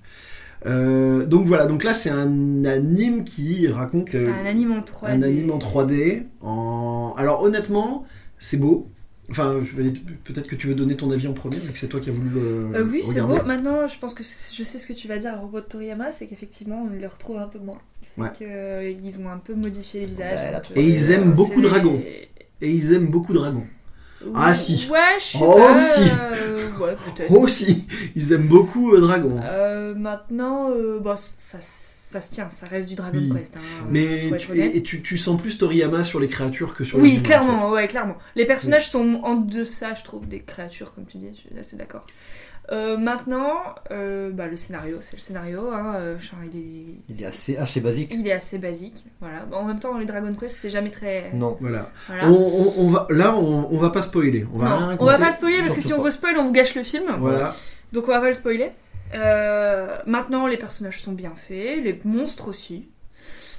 Euh, 0.67 1.27
donc 1.27 1.47
voilà, 1.47 1.67
donc 1.67 1.85
là 1.85 1.93
c'est 1.93 2.11
un 2.11 2.65
anime 2.65 3.25
qui 3.25 3.69
raconte 3.69 4.09
C'est 4.11 4.27
euh, 4.27 4.33
un 4.33 4.47
anime 4.47 4.73
en 4.73 4.81
3D. 4.81 5.07
un 5.11 5.23
anime 5.23 5.51
en 5.53 5.59
3D. 5.59 6.23
En... 6.41 7.15
Alors 7.17 7.43
honnêtement, 7.43 8.05
c'est 8.39 8.59
beau. 8.59 8.91
Enfin, 9.31 9.59
je 9.61 9.75
vais- 9.77 9.93
peut-être 10.25 10.47
que 10.47 10.55
tu 10.55 10.69
veux 10.69 10.75
donner 10.77 10.97
ton 10.97 11.11
avis 11.11 11.27
en 11.27 11.33
premier, 11.33 11.57
vu 11.59 11.73
que 11.73 11.79
c'est 11.79 11.89
toi 11.89 11.99
qui 12.01 12.11
as 12.11 12.13
voulu 12.13 12.31
le 12.31 12.41
Euh, 12.75 12.85
oui, 12.89 13.03
c'est 13.13 13.21
beau. 13.21 13.43
Maintenant, 13.45 13.87
je 13.87 13.99
pense 13.99 14.15
que 14.15 14.23
je 14.23 14.63
sais 14.63 14.79
ce 14.79 14.87
que 14.87 14.93
tu 14.93 15.09
vas 15.09 15.19
dire 15.19 15.33
à 15.35 15.37
propos 15.37 15.61
de 15.61 15.65
Toriyama, 15.67 16.13
c'est 16.13 16.27
qu'effectivement, 16.27 16.87
on 16.89 16.95
les 16.97 17.07
retrouve 17.07 17.39
un 17.39 17.49
peu 17.49 17.59
moins. 17.59 17.79
C'est 18.15 18.23
Ouais. 18.23 18.29
que, 18.39 18.45
euh, 18.45 18.89
ils 18.91 19.19
ont 19.19 19.29
un 19.29 19.39
peu 19.39 19.55
modifié 19.55 20.01
les 20.01 20.07
visages. 20.07 20.63
Et 20.77 20.83
ils 20.87 21.11
aiment 21.11 21.33
beaucoup 21.33 21.61
Dragon. 21.61 22.01
Et 22.61 22.71
ils 22.71 22.93
aiment 22.93 23.09
beaucoup 23.09 23.33
Dragon. 23.33 23.65
Ah, 24.35 24.55
si. 24.55 24.89
Ouais, 24.91 24.99
je 25.19 25.25
sais 25.25 25.39
Oh, 25.41 25.57
pas, 25.57 25.81
si. 25.83 26.03
euh, 26.11 26.71
ouais, 26.81 26.97
peut-être. 26.97 27.31
Oh 27.31 27.47
si, 27.49 27.87
ils 28.15 28.33
aiment 28.33 28.49
beaucoup 28.49 28.93
euh, 28.95 29.01
Dragon. 29.01 29.39
Euh, 29.43 29.95
maintenant, 29.95 30.71
euh, 30.71 30.99
bah, 31.01 31.17
ça, 31.17 31.59
ça 31.61 32.21
se 32.21 32.31
tient, 32.31 32.49
ça 32.51 32.67
reste 32.67 32.89
du 32.89 32.95
Dragon 32.95 33.19
Oui. 33.19 33.31
Quest. 33.37 33.57
hein, 33.57 33.61
Mais 33.91 34.29
être 34.29 34.39
tu, 34.39 34.53
honnête. 34.53 34.75
et, 34.75 34.79
et 34.79 34.83
tu, 34.83 35.03
tu 35.03 35.19
sens 35.19 35.41
plus 35.41 35.59
Toriyama 35.59 36.03
sur 36.05 36.19
les 36.21 36.29
créatures 36.29 36.75
que 36.75 36.85
sur 36.85 36.99
les 36.99 37.03
Oui, 37.05 37.11
humains, 37.11 37.21
en 37.21 37.23
clairement, 37.25 37.71
ouais, 37.71 37.87
clairement. 37.87 38.17
Les 38.37 38.47
personnages 38.47 38.89
sont 38.91 39.21
en 39.23 39.35
deçà, 39.37 39.95
je 39.95 40.05
trouve, 40.05 40.27
des 40.27 40.41
créatures, 40.41 40.95
comme 40.95 41.07
tu 41.07 41.19
dis, 41.19 41.29
je 41.35 41.49
suis 41.51 41.59
assez 41.59 41.77
d'accord. 41.77 42.07
Euh, 42.73 42.97
maintenant, 42.97 43.53
euh, 43.93 44.31
bah, 44.33 44.49
le 44.49 44.57
scénario, 44.57 44.99
c'est 45.01 45.15
le 45.15 45.21
scénario, 45.21 45.71
hein, 45.71 45.95
euh, 45.97 46.19
genre, 46.19 46.41
il, 46.53 46.59
est, 46.59 46.85
Il 47.09 47.23
est 47.23 47.27
assez, 47.27 47.57
assez 47.57 47.81
basique. 47.81 48.11
il 48.13 48.27
est 48.27 48.33
assez 48.33 48.59
basique. 48.59 49.05
Voilà. 49.21 49.45
Bon, 49.45 49.59
en 49.59 49.65
même 49.65 49.79
temps, 49.79 49.97
les 49.99 50.05
Dragon 50.07 50.35
Quest, 50.35 50.57
c'est 50.61 50.69
jamais 50.69 50.91
très. 50.91 51.31
Non. 51.33 51.57
Voilà. 51.61 51.91
Voilà. 52.09 52.29
On, 52.29 52.33
on- 52.33 52.75
on 52.79 52.89
va, 52.89 53.07
là, 53.11 53.37
on, 53.37 53.69
on 53.73 53.79
va 53.79 53.91
pas 53.91 54.03
spoiler. 54.03 54.47
On 54.53 54.59
va, 54.59 54.69
Non, 54.69 54.77
rien 54.89 54.97
on 54.99 55.05
va 55.05 55.19
pas 55.19 55.31
spoiler 55.31 55.59
parce 55.61 55.75
que 55.75 55.81
si 55.81 55.93
on 55.93 56.03
veut 56.03 56.11
spoiler, 56.11 56.39
on 56.41 56.47
vous 56.47 56.53
gâche 56.53 56.75
le 56.75 56.83
film. 56.83 57.05
Voilà. 57.21 57.55
Donc 57.93 58.05
on 58.09 58.11
va 58.13 58.21
pas 58.21 58.29
le 58.31 58.35
spoiler. 58.35 58.73
Euh, 59.15 59.99
maintenant, 60.07 60.49
les 60.49 60.57
personnages 60.57 61.01
sont 61.03 61.13
bien 61.13 61.35
faits, 61.37 61.85
les 61.85 62.01
monstres 62.05 62.49
aussi. 62.49 62.89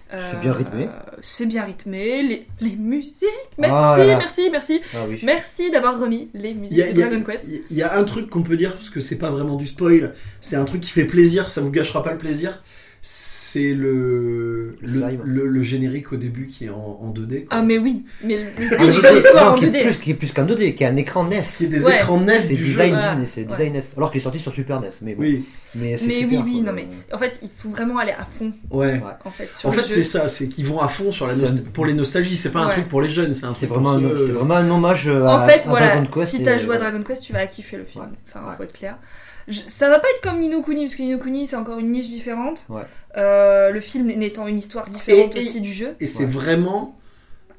C'est 0.10 0.40
bien 0.40 0.54
rythmé. 0.54 0.84
Euh, 0.86 1.18
C'est 1.22 1.46
bien 1.46 1.64
rythmé. 1.64 2.24
Les, 2.24 2.48
les 2.62 2.76
musiques. 2.76 3.24
Merci, 3.58 3.76
Ah 3.78 3.96
là 3.98 4.06
là. 4.06 4.18
merci, 4.18 4.50
merci. 4.52 4.82
Ah 4.96 5.00
oui. 5.08 5.20
Merci 5.24 5.70
d'avoir 5.72 6.00
remis 6.00 6.30
les 6.34 6.54
musiques 6.54 6.80
a, 6.80 6.86
de 6.86 6.92
il 6.92 6.98
y 6.98 7.04
a- 7.04 7.08
Dragon 7.08 7.24
Quest. 7.24 7.46
il 7.70 7.78
y 7.78 7.82
a 7.82 7.98
un 7.98 8.04
truc 8.06 8.30
qu'on 8.30 8.44
peut 8.44 8.56
dire, 8.58 8.74
parce 8.76 8.90
que 8.90 9.00
c'est 9.02 9.18
pas 9.18 9.30
vraiment 9.32 9.56
du 9.56 9.68
spoil, 9.68 10.14
c'est 10.42 10.56
un 10.56 10.66
truc 10.66 10.82
qui 10.82 10.92
fait 10.92 11.06
plaisir, 11.06 11.50
ça 11.50 11.62
vous 11.62 11.72
gâchera 11.72 12.04
pas 12.04 12.12
le 12.14 12.18
plaisir. 12.18 12.62
C'est 13.02 13.47
le, 13.74 14.66
Le 14.66 14.76
le, 14.82 14.88
slime. 14.90 15.22
le- 15.24 15.48
le 15.48 15.64
générique 15.64 16.12
au 16.14 16.18
début 16.18 16.48
qui 16.48 16.66
est 16.66 16.70
en, 16.70 17.00
en 17.02 17.12
2D. 17.14 17.46
quoi. 17.46 17.58
Ah, 17.58 17.62
mais 17.62 17.78
oui. 17.78 18.04
Mais 18.24 18.38
l'histoire 18.80 19.54
en 19.54 19.56
qui 19.56 19.66
est 19.66 19.70
2D. 19.70 19.84
plus, 19.84 19.98
qui 19.98 20.12
est 20.12 20.14
plus 20.14 20.32
qu'un 20.32 20.46
2D, 20.46 20.74
qui 20.76 20.84
est 20.84 20.88
un 20.88 20.96
écran 20.96 21.24
NES. 21.26 21.42
Qui 21.58 21.66
est 21.66 21.68
des 21.68 21.84
Ouais. 21.86 21.96
écrans 21.96 22.20
NES 22.20 22.40
C'est 22.40 22.56
du 22.56 22.64
design, 22.64 22.90
jeu. 22.90 22.96
voilà. 22.96 23.16
NES, 23.16 23.26
c'est 23.32 23.44
design 23.46 23.74
NES. 23.74 23.82
Alors 23.98 24.12
qu'il 24.12 24.22
est 24.22 24.24
sorti 24.24 24.40
sur 24.40 24.54
Super 24.54 24.82
NES. 24.82 24.88
Mais 25.02 25.16
bon. 25.16 25.22
Oui, 25.22 25.46
Mais, 25.76 25.98
c'est 25.98 26.08
Mais 26.08 26.14
super, 26.20 26.40
oui, 26.40 26.44
oui, 26.46 26.64
quoi. 26.64 26.72
non, 26.72 26.76
mais 26.76 26.88
en 27.14 27.18
fait, 27.18 27.40
ils 27.44 27.50
sont 27.50 27.70
vraiment 27.70 27.98
allés 28.00 28.14
à 28.14 28.26
fond, 28.26 28.52
ouais. 28.72 29.02
En 29.26 29.32
fait, 29.32 29.54
sur 29.54 29.70
En 29.70 29.72
fait, 29.72 29.86
c'est 29.88 30.04
ça, 30.04 30.28
c'est 30.30 30.48
qu'ils 30.48 30.66
vont 30.66 30.80
à 30.80 30.88
fond 30.88 31.12
sur 31.12 31.28
la 31.28 31.36
C'est 31.36 31.70
pour 31.72 31.86
les 31.86 31.94
nostalgies. 31.94 32.38
C'est 32.38 32.52
pas 32.52 32.62
un 32.62 32.70
truc 32.70 32.88
pour 32.88 33.02
les 33.02 33.10
jeunes, 33.10 33.34
c'est 33.34 33.46
un 33.46 33.52
C'est 33.52 33.68
truc 33.68 33.70
vraiment, 33.70 33.92
un- 33.94 34.00
ceux- 34.00 34.28
c'est 34.28 34.32
vraiment 34.32 34.56
un 34.56 34.70
hommage 34.70 35.08
euh, 35.08 35.24
En 35.26 35.40
à, 35.40 35.46
fait, 35.48 35.66
à 35.66 35.70
voilà, 35.70 35.88
Dragon 35.90 36.08
Quest. 36.14 36.28
si 36.30 36.44
t'as 36.44 36.58
joué 36.58 36.76
à 36.76 36.78
euh, 36.78 36.82
Dragon 36.82 37.04
Quest, 37.04 37.22
tu 37.24 37.34
vas 37.34 37.46
kiffer 37.48 37.78
le 37.78 37.86
film. 37.86 38.06
Enfin, 38.28 38.54
faut 38.58 38.64
être 38.64 38.74
clair. 38.74 38.98
Je- 39.48 39.62
ça 39.68 39.90
va 39.90 40.00
pas 40.00 40.08
être 40.16 40.22
comme 40.22 40.40
Nino 40.40 40.62
Kuni, 40.62 40.86
parce 40.86 40.96
que 40.96 41.04
Nino 41.04 41.18
Kuni, 41.20 41.48
c'est 41.48 41.56
encore 41.56 41.80
une 41.80 41.90
niche 41.90 42.10
différente. 42.10 42.66
Ouais. 42.70 42.82
Euh, 43.18 43.72
le 43.72 43.80
film 43.80 44.08
n'étant 44.08 44.48
une 44.48 44.58
histoire 44.60 44.90
différente 44.90 45.36
Et- 45.36 45.40
et- 45.40 45.42
aussi 45.44 45.62
du 45.62 45.72
jeu. 45.72 45.96
Et 46.00 46.06
c'est 46.08 46.26
Ouais. 46.26 46.30
vraiment 46.32 46.96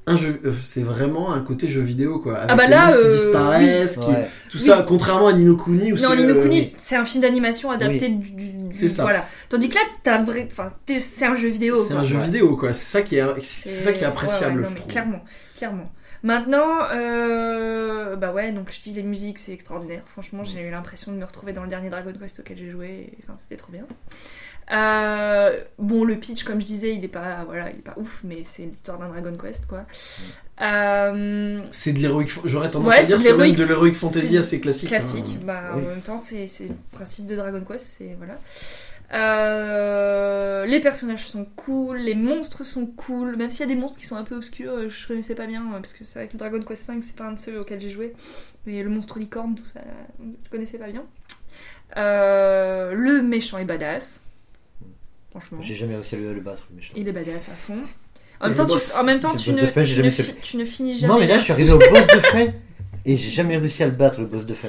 un 0.07 0.17
jeu, 0.17 0.41
euh, 0.47 0.53
c'est 0.63 0.83
vraiment 0.83 1.33
un 1.35 1.41
côté 1.43 1.69
jeu 1.69 1.83
vidéo 1.83 2.19
quoi. 2.19 2.37
Avec 2.39 2.51
Ah 2.51 2.55
bah 2.57 2.65
les 2.65 2.71
là, 2.71 2.89
qui 2.89 2.97
euh, 2.97 3.13
disparaissent, 3.13 3.97
qui- 3.99 4.07
Ouais. 4.11 4.29
tout 4.49 4.57
Oui. 4.59 4.65
ça, 4.65 4.85
contrairement 4.87 5.29
à 5.29 5.33
Nino 5.35 5.55
Kuni 5.57 5.93
où 5.93 5.97
Non, 5.97 6.11
c'est, 6.11 6.17
Nino 6.17 6.35
euh, 6.35 6.43
Kuni, 6.43 6.73
c'est 6.79 6.97
un 6.97 7.05
film 7.05 7.21
d'animation 7.23 7.71
adapté 7.71 8.09
du, 8.09 8.31
du- 8.31 8.53
du- 8.53 8.69
C'est 8.73 8.89
ça. 8.89 9.03
Voilà. 9.03 9.27
Tandis 9.51 9.69
que 9.69 9.75
là, 9.75 9.81
t'as 10.03 10.23
vrai, 10.23 10.49
enfin, 10.51 10.73
c'est 10.99 11.27
un 11.27 11.35
jeu 11.35 11.49
vidéo. 11.49 11.75
c'est 11.77 11.93
quoi. 11.95 12.03
un 12.03 12.05
jeu 12.05 12.17
Ouais. 12.19 12.25
vidéo 12.25 12.57
quoi. 12.57 12.73
C'est 12.73 12.91
ça 12.99 13.03
qui 13.03 13.17
est, 13.17 13.25
c'est 13.43 13.69
ça 13.69 13.93
qui 13.93 14.03
est 14.03 14.07
appréciable, 14.07 14.57
ouais, 14.61 14.63
non, 14.63 14.69
je 14.69 14.75
mais 14.75 14.81
trouve. 14.81 14.93
Clairement, 14.93 15.21
clairement. 15.57 15.91
Maintenant, 16.23 16.89
euh, 16.93 18.17
bah 18.17 18.33
ouais, 18.33 18.51
donc 18.53 18.71
je 18.73 18.81
dis 18.81 18.93
les 18.93 19.03
musiques, 19.03 19.39
c'est 19.39 19.53
extraordinaire. 19.53 20.03
Franchement, 20.13 20.43
j'ai 20.45 20.61
eu 20.63 20.71
l'impression 20.71 21.13
de 21.13 21.17
me 21.17 21.25
retrouver 21.25 21.53
dans 21.53 21.63
le 21.63 21.69
dernier 21.69 21.91
Dragon 21.91 22.13
Quest 22.21 22.41
auquel 22.41 22.59
j'ai 22.59 22.71
joué. 22.71 23.13
Enfin, 23.23 23.37
c'était 23.39 23.57
trop 23.57 23.71
bien. 23.73 23.85
Euh, 24.71 25.61
bon, 25.79 26.05
le 26.05 26.17
pitch, 26.17 26.43
comme 26.45 26.61
je 26.61 26.67
disais, 26.67 26.95
il 26.95 27.05
est 27.05 27.09
pas, 27.09 27.45
voilà, 27.47 27.71
il 27.71 27.79
est 27.79 27.83
pas 27.83 27.95
ouf, 27.97 28.21
mais 28.25 28.43
c'est 28.43 28.63
l'histoire 28.65 28.99
d'un 28.99 29.09
Dragon 29.09 29.35
Quest, 29.41 29.67
quoi. 29.67 29.87
Euh, 30.61 31.61
C'est 31.71 31.93
de 31.93 32.01
l'héroïque. 32.01 32.33
J'aurais 32.45 32.71
tendance 32.71 32.93
Ouais, 32.93 32.99
à 32.99 33.05
dire 33.05 33.17
c'est 33.19 33.29
c'est 33.29 33.33
de 33.33 33.39
même 33.39 33.53
de 33.55 33.65
l'héroïque- 33.65 33.95
fantasy 33.95 34.37
assez 34.37 34.61
classique. 34.61 34.89
classique. 34.89 35.25
hein. 35.41 35.45
Bah, 35.47 35.63
Oui. 35.77 35.83
En 35.85 35.89
même 35.89 36.01
temps, 36.03 36.19
c'est 36.19 36.47
c'est 36.49 36.65
le 36.69 36.75
principe 36.93 37.27
de 37.27 37.37
Dragon 37.37 37.63
Quest, 37.67 37.87
c'est 37.99 38.15
voilà. 38.19 38.39
Euh, 39.13 40.67
les 40.67 40.81
personnages 40.81 41.27
sont 41.27 41.47
cool, 41.57 41.99
les 41.99 42.15
monstres 42.15 42.65
sont 42.65 42.87
cool, 42.87 43.37
même 43.37 43.51
s'il 43.51 43.61
y 43.61 43.63
a 43.63 43.67
des 43.75 43.81
monstres 43.81 43.99
qui 43.99 44.07
sont 44.07 44.17
un 44.17 44.25
peu 44.25 44.37
obscurs, 44.37 44.73
euh, 44.73 44.89
je 44.89 45.07
connaissais 45.09 45.35
pas 45.35 45.47
bien, 45.47 45.63
euh, 45.67 45.77
parce 45.81 45.95
que 45.95 46.05
c'est 46.05 46.19
vrai 46.19 46.29
que 46.29 46.37
Dragon 46.37 46.61
Quest 46.63 46.85
5 46.85 47.03
c'est 47.03 47.17
pas 47.17 47.25
un 47.25 47.33
de 47.33 47.39
ceux 47.39 47.59
auxquels 47.61 47.81
j'ai 47.81 47.91
joué, 47.91 48.13
mais 48.67 48.83
le 48.83 48.91
monstre 48.91 49.19
licorne, 49.19 49.55
tout 49.55 49.65
ça, 49.73 49.81
je 50.45 50.51
connaissais 50.51 50.79
pas 50.79 50.89
bien. 50.89 51.05
Euh, 51.97 52.93
le 52.93 53.23
méchant 53.23 53.57
est 53.59 53.65
badass, 53.65 54.25
franchement, 55.31 55.59
J'ai 55.63 55.75
jamais 55.75 55.95
réussi 55.95 56.17
à 56.17 56.19
le, 56.19 56.41
battre, 56.41 56.67
le 56.71 56.77
méchant. 56.77 56.93
il 56.97 57.09
est 57.09 57.13
badass 57.13 57.49
à 57.49 57.53
fond. 57.53 57.79
En 58.41 58.47
Et 58.47 58.49
même 58.51 58.57
temps, 58.59 58.67
tu, 58.67 58.79
en 59.01 59.05
même 59.05 59.21
temps, 59.21 59.35
tu 59.35 59.53
fin, 59.53 59.85
tu, 59.85 60.11
fi- 60.13 60.35
tu 60.43 60.57
ne 60.59 60.65
finis 60.65 60.93
jamais. 60.97 61.13
Non, 61.13 61.19
mais 61.19 61.27
là, 61.27 61.39
je 61.39 61.45
suis 61.45 61.53
arrivé 61.53 61.73
au 61.73 61.79
boss 61.79 62.07
de 62.07 62.21
fin 62.21 62.47
et 63.05 63.17
j'ai 63.17 63.31
jamais 63.31 63.57
réussi 63.57 63.83
à 63.83 63.87
le 63.87 63.93
battre, 63.93 64.21
le 64.21 64.27
boss 64.27 64.45
de 64.47 64.55
fin. 64.55 64.69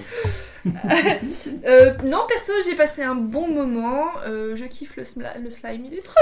Euh, 1.66 1.94
non, 2.04 2.25
perso, 2.28 2.54
j'ai 2.66 2.75
passé 2.75 3.01
un 3.04 3.16
bon 3.16 3.48
moment. 3.48 4.06
euh, 4.25 4.56
je 4.56 4.66
kiffe 4.66 4.96
le, 4.96 5.04
slime, 5.04 5.86
il 5.86 5.94
est 5.94 6.01
trop 6.04 6.20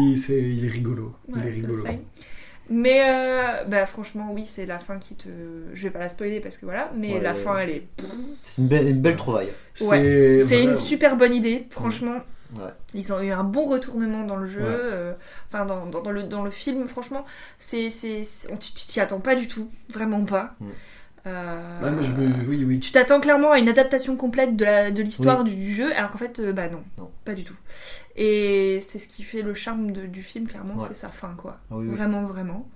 Oui, 0.00 0.18
c'est, 0.18 0.40
il 0.40 0.64
est 0.64 0.68
rigolo. 0.68 1.14
Ouais, 1.28 1.40
il 1.42 1.48
est 1.48 1.52
c'est 1.52 1.60
le 1.62 1.66
rigolo. 1.68 1.82
slime. 1.84 2.00
Mais 2.70 3.00
euh, 3.08 3.64
bah, 3.64 3.86
franchement, 3.86 4.30
oui, 4.32 4.44
c'est 4.44 4.66
la 4.66 4.78
fin 4.78 4.98
qui 4.98 5.14
te. 5.14 5.28
Je 5.72 5.82
vais 5.84 5.90
pas 5.90 6.00
la 6.00 6.08
spoiler 6.10 6.40
parce 6.40 6.58
que 6.58 6.66
voilà, 6.66 6.90
mais 6.94 7.14
Ouais. 7.14 7.20
la 7.20 7.32
fin, 7.34 7.58
elle 7.58 7.70
est. 7.70 7.88
C'est 8.42 8.60
une, 8.60 8.68
belle- 8.68 8.88
une 8.88 9.00
belle 9.00 9.16
trouvaille. 9.16 9.48
C'est, 9.74 10.40
C'est 10.42 10.62
une 10.62 10.74
super 10.74 11.16
bonne 11.16 11.34
idée, 11.34 11.66
franchement. 11.70 12.18
Ouais. 12.56 12.70
Ils 12.94 13.12
ont 13.12 13.20
eu 13.20 13.30
un 13.30 13.44
bon 13.44 13.66
retournement 13.68 14.24
dans 14.24 14.36
le 14.36 14.46
jeu, 14.46 14.62
Ouais. 14.62 14.68
euh, 14.70 15.12
enfin 15.52 15.66
dans, 15.66 15.84
dans- 15.86 16.00
dans 16.02 16.10
le, 16.10 16.22
dans 16.22 16.42
le 16.42 16.50
film, 16.50 16.86
franchement, 16.88 17.26
c'est, 17.58 17.90
c'est, 17.90 18.22
c'est- 18.24 18.50
on- 18.50 18.56
tu 18.56 18.72
t'y 18.72 19.00
attends 19.00 19.20
pas 19.20 19.34
du 19.34 19.46
tout, 19.46 19.70
vraiment 19.90 20.24
pas. 20.24 20.54
Mm. 20.60 20.66
Ouais, 20.66 20.72
Euh, 21.26 21.80
moi, 21.80 22.02
je 22.02 22.12
me- 22.12 22.48
Oui, 22.48 22.64
oui. 22.64 22.80
Tu 22.80 22.92
t'attends 22.92 23.20
clairement 23.20 23.52
à 23.52 23.58
une 23.58 23.68
adaptation 23.68 24.16
complète 24.16 24.56
de 24.56 24.64
la- 24.64 24.90
de 24.90 25.02
l'histoire 25.02 25.44
du, 25.44 25.54
du 25.54 25.72
jeu, 25.74 25.94
alors 25.94 26.10
qu'en 26.10 26.18
fait, 26.18 26.38
euh, 26.38 26.52
bah 26.52 26.68
non, 26.68 26.82
Non. 26.96 27.10
pas 27.24 27.34
du 27.34 27.44
tout. 27.44 27.56
Et 28.16 28.78
c'est 28.80 28.98
ce 28.98 29.08
qui 29.08 29.22
fait 29.22 29.42
le 29.42 29.52
charme 29.54 29.90
de- 29.90 30.06
du 30.06 30.22
film, 30.22 30.46
clairement, 30.46 30.74
Ouais. 30.76 30.86
c'est 30.88 30.96
sa 30.96 31.08
fin, 31.10 31.34
quoi. 31.36 31.58
Ah 31.70 31.76
oui, 31.76 31.86
oui. 31.88 31.94
Vraiment, 31.94 32.22
vraiment. 32.24 32.68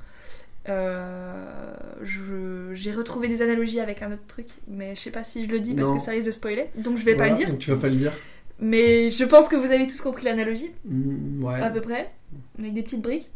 Euh, 0.69 1.75
je- 2.03 2.71
J'ai 2.73 2.93
retrouvé 2.93 3.29
des 3.29 3.43
analogies 3.43 3.81
avec 3.81 4.03
un 4.03 4.13
autre 4.13 4.27
truc, 4.29 4.47
mais 4.69 4.95
je 4.95 5.01
sais 5.01 5.11
pas 5.11 5.25
si 5.25 5.45
je 5.45 5.51
le 5.51 5.61
dis 5.61 5.75
parce 5.75 5.91
Non. 5.91 5.97
que 5.97 6.03
ça 6.03 6.13
risque 6.13 6.27
de 6.27 6.31
spoiler, 6.31 6.67
donc 6.77 6.97
je 6.99 7.05
vais 7.05 7.13
pas 7.15 7.25
Voilà, 7.27 7.33
le 7.33 7.39
dire. 7.39 7.49
donc 7.51 7.59
tu 7.59 7.71
vas 7.71 7.77
pas 7.77 7.89
le 7.89 7.97
dire. 7.97 8.13
Mais 8.61 9.11
je 9.11 9.25
pense 9.25 9.49
que 9.49 9.57
vous 9.57 9.73
avez 9.73 9.87
tous 9.89 10.01
compris 10.01 10.25
l'analogie, 10.25 10.71
Mm, 10.85 11.45
ouais. 11.45 11.61
à 11.61 11.69
peu 11.71 11.81
près, 11.81 12.11
avec 12.59 12.75
des 12.75 12.83
petites 12.83 13.03
briques. 13.03 13.31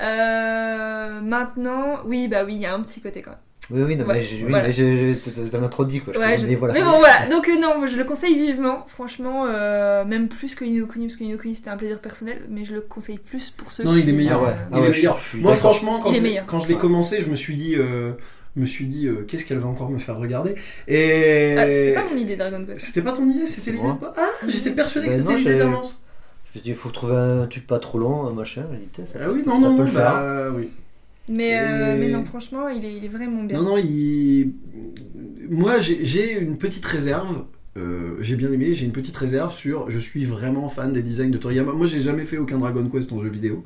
Euh, 0.00 1.20
maintenant, 1.20 1.98
oui, 2.04 2.28
bah 2.28 2.44
oui, 2.44 2.54
il 2.56 2.60
y 2.62 2.66
a 2.66 2.74
un 2.74 2.82
petit 2.82 3.00
côté 3.00 3.20
quand 3.22 3.30
même. 3.32 3.38
Oui, 3.70 3.82
oui, 3.82 3.96
non, 3.96 4.04
Ouais, 4.04 4.14
mais 4.16 4.22
j'ai- 4.22 4.36
oui, 4.44 4.50
voilà. 4.50 4.66
mais 4.66 4.72
j'ai- 4.74 5.14
j'ai- 5.14 5.50
t'en 5.50 5.62
as 5.62 5.68
trop 5.68 5.84
dit, 5.86 6.00
quoi. 6.00 6.12
je 6.12 6.18
Ouais, 6.18 6.24
trouve. 6.34 6.38
je 6.38 6.42
mais 6.44 6.48
sais. 6.50 6.54
voilà. 6.56 6.74
Mais 6.74 6.82
bon, 6.82 6.98
voilà. 6.98 7.26
Donc, 7.30 7.48
euh, 7.48 7.58
non, 7.60 7.86
je 7.86 7.96
le 7.96 8.04
conseille 8.04 8.34
vivement. 8.34 8.84
Franchement, 8.88 9.46
euh, 9.46 10.04
même 10.04 10.28
plus 10.28 10.54
que 10.54 10.64
Inokuni, 10.64 11.06
parce 11.06 11.16
que 11.16 11.24
Inokuni 11.24 11.54
c'était 11.54 11.70
un 11.70 11.76
plaisir 11.76 11.98
personnel, 12.00 12.42
mais 12.50 12.64
je 12.66 12.74
le 12.74 12.80
conseille 12.82 13.18
plus 13.18 13.50
pour 13.50 13.72
ceux 13.72 13.84
Non, 13.84 13.94
qui. 13.94 14.00
il 14.00 14.08
est 14.08 14.12
meilleur. 14.12 14.40
Ah 14.42 14.46
ouais, 14.46 14.56
ah 14.60 14.66
Il 14.72 14.76
est 14.76 14.80
ouais, 14.80 14.86
je- 14.88 14.92
meilleur. 14.92 15.18
je 15.18 15.36
Moi, 15.38 15.54
franchement, 15.54 15.98
quand 15.98 16.12
je, 16.12 16.20
quand 16.46 16.58
je 16.60 16.68
l'ai 16.68 16.74
Ouais. 16.74 16.80
commencé, 16.80 17.22
je 17.22 17.28
me 17.30 17.36
suis 17.36 17.56
dit, 17.56 17.74
euh, 17.76 18.12
je 18.54 18.60
me 18.60 18.66
suis 18.66 18.84
dit, 18.86 19.06
euh, 19.08 19.24
qu'est-ce 19.26 19.46
qu'elle 19.46 19.58
va 19.60 19.68
encore 19.68 19.88
me 19.90 19.98
faire 19.98 20.18
regarder? 20.18 20.56
Et 20.86 21.54
Ah, 21.58 21.68
c'était 21.68 21.94
pas 21.94 22.04
mon 22.04 22.16
idée 22.16 22.36
Dragon 22.36 22.64
Quest. 22.66 22.80
C'était 22.82 23.02
pas 23.02 23.12
ton 23.12 23.26
idée, 23.28 23.46
c'était 23.46 23.70
l'idée. 23.72 23.88
de 23.88 23.92
pas- 23.94 24.12
Ah, 24.16 24.28
j'étais 24.46 24.70
persuadé 24.72 25.06
que 25.06 25.12
Ben 25.12 25.18
c'était 25.20 25.30
non, 25.32 25.38
l'idée 25.38 25.52
j'ai- 25.52 25.58
d'avance. 25.58 26.02
Je 26.52 26.58
me 26.60 26.62
dis, 26.64 26.70
il 26.70 26.76
faut 26.76 26.90
trouver 26.90 27.16
un 27.16 27.46
truc 27.46 27.66
pas 27.66 27.78
trop 27.78 27.98
long, 27.98 28.26
un 28.26 28.32
machin. 28.32 28.64
j'ai 28.72 29.02
dit, 29.04 29.10
ça 29.10 29.18
Ah 29.22 29.24
peut- 29.26 29.32
oui, 29.32 29.42
ça 29.44 29.50
non, 29.50 29.58
non, 29.60 29.76
peut 29.76 29.82
le 29.84 29.88
faire. 29.88 30.12
bah 30.12 30.44
oui. 30.54 30.68
Mais, 31.28 31.58
euh, 31.58 31.96
mais 31.98 32.08
non, 32.08 32.24
franchement, 32.24 32.68
il 32.68 32.84
est, 32.84 32.96
il 32.96 33.04
est 33.04 33.08
vraiment 33.08 33.44
bien. 33.44 33.56
Non, 33.58 33.64
non, 33.70 33.76
il... 33.78 34.52
moi 35.48 35.78
j'ai 35.78 36.38
une 36.38 36.58
petite 36.58 36.84
réserve. 36.84 37.44
euh, 37.76 38.16
j'ai 38.20 38.36
bien 38.36 38.52
aimé, 38.52 38.74
j'ai 38.74 38.86
une 38.86 38.92
petite 38.92 39.16
réserve 39.16 39.52
sur. 39.52 39.90
Je 39.90 39.98
suis 39.98 40.24
vraiment 40.24 40.68
fan 40.68 40.92
des 40.92 41.02
designs 41.02 41.30
de 41.30 41.38
Toriyama. 41.38 41.72
Moi, 41.72 41.86
j'ai 41.86 42.00
jamais 42.00 42.24
fait 42.24 42.38
aucun 42.38 42.58
Dragon 42.58 42.88
Quest 42.88 43.12
en 43.12 43.20
jeu 43.20 43.28
vidéo. 43.30 43.64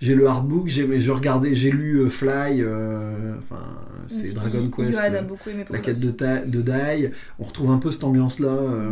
J'ai 0.00 0.14
le 0.16 0.26
hardbook, 0.26 0.66
j'ai 0.68 0.98
je 0.98 1.10
regardais, 1.12 1.54
j'ai 1.54 1.70
lu 1.70 2.00
euh, 2.00 2.10
Fly, 2.10 2.60
euh, 2.62 3.34
enfin 3.38 3.62
c'est 4.08 4.34
Dragon 4.34 4.68
Quest, 4.68 4.98
a 4.98 5.22
beaucoup 5.22 5.50
aimé 5.50 5.64
pour 5.64 5.74
la 5.74 5.80
quête 5.80 6.00
de, 6.00 6.10
Ta- 6.10 6.44
de 6.44 6.60
Dai. 6.62 7.12
On 7.38 7.44
retrouve 7.44 7.70
un 7.70 7.78
peu 7.78 7.90
cette 7.92 8.04
ambiance-là. 8.04 8.48
euh, 8.48 8.90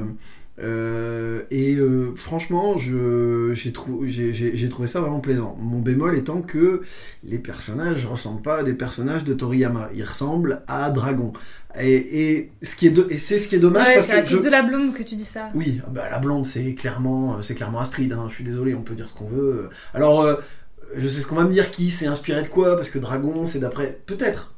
euh, 0.58 1.42
et 1.50 1.74
euh, 1.76 2.12
franchement, 2.14 2.76
j'ai 2.78 3.72
trou- 3.72 4.02
j'ai- 4.06 4.32
j'ai- 4.34 4.54
j'ai 4.54 4.68
trouvé 4.68 4.86
ça 4.86 5.00
vraiment 5.00 5.20
plaisant. 5.20 5.56
Mon 5.60 5.78
bémol 5.80 6.16
étant 6.16 6.42
que 6.42 6.82
les 7.24 7.38
personnages 7.38 8.06
ressemblent 8.06 8.42
pas 8.42 8.58
à 8.58 8.62
des 8.62 8.74
personnages 8.74 9.24
de 9.24 9.32
Toriyama. 9.34 9.88
Ils 9.94 10.04
ressemblent 10.04 10.62
à 10.68 10.90
Dragon. 10.90 11.32
Et, 11.80 12.32
et 12.36 12.50
ce 12.62 12.76
qui 12.76 12.86
est 12.86 12.90
do- 12.90 13.06
et 13.08 13.16
c'est 13.18 13.38
ce 13.38 13.48
qui 13.48 13.54
est 13.54 13.58
dommage 13.58 13.86
Ouais, 13.88 13.94
parce 13.94 14.06
c'est 14.06 14.12
à 14.12 14.20
que 14.22 14.28
cause 14.28 14.38
je- 14.40 14.44
de 14.44 14.50
la 14.50 14.62
blonde 14.62 14.92
que 14.92 15.02
tu 15.02 15.14
dis 15.16 15.24
ça. 15.24 15.48
oui, 15.54 15.80
ah 15.86 15.90
bah, 15.90 16.10
la 16.10 16.18
blonde, 16.18 16.44
c'est 16.44 16.74
clairement, 16.74 17.42
c'est 17.42 17.54
clairement 17.54 17.80
Astrid. 17.80 18.12
Hein. 18.12 18.26
Je 18.28 18.34
suis 18.34 18.44
désolé, 18.44 18.74
on 18.74 18.82
peut 18.82 18.94
dire 18.94 19.08
ce 19.08 19.14
qu'on 19.14 19.28
veut. 19.28 19.70
Alors, 19.94 20.20
euh, 20.20 20.34
je 20.96 21.08
sais 21.08 21.20
ce 21.20 21.26
qu'on 21.26 21.34
va 21.36 21.44
me 21.44 21.52
dire, 21.52 21.70
qui 21.70 21.90
s'est 21.90 22.06
inspiré 22.06 22.42
de 22.42 22.48
quoi, 22.48 22.76
parce 22.76 22.90
que 22.90 22.98
Dragon, 22.98 23.46
c'est 23.46 23.58
d'après, 23.60 23.98
peut-être. 24.06 24.54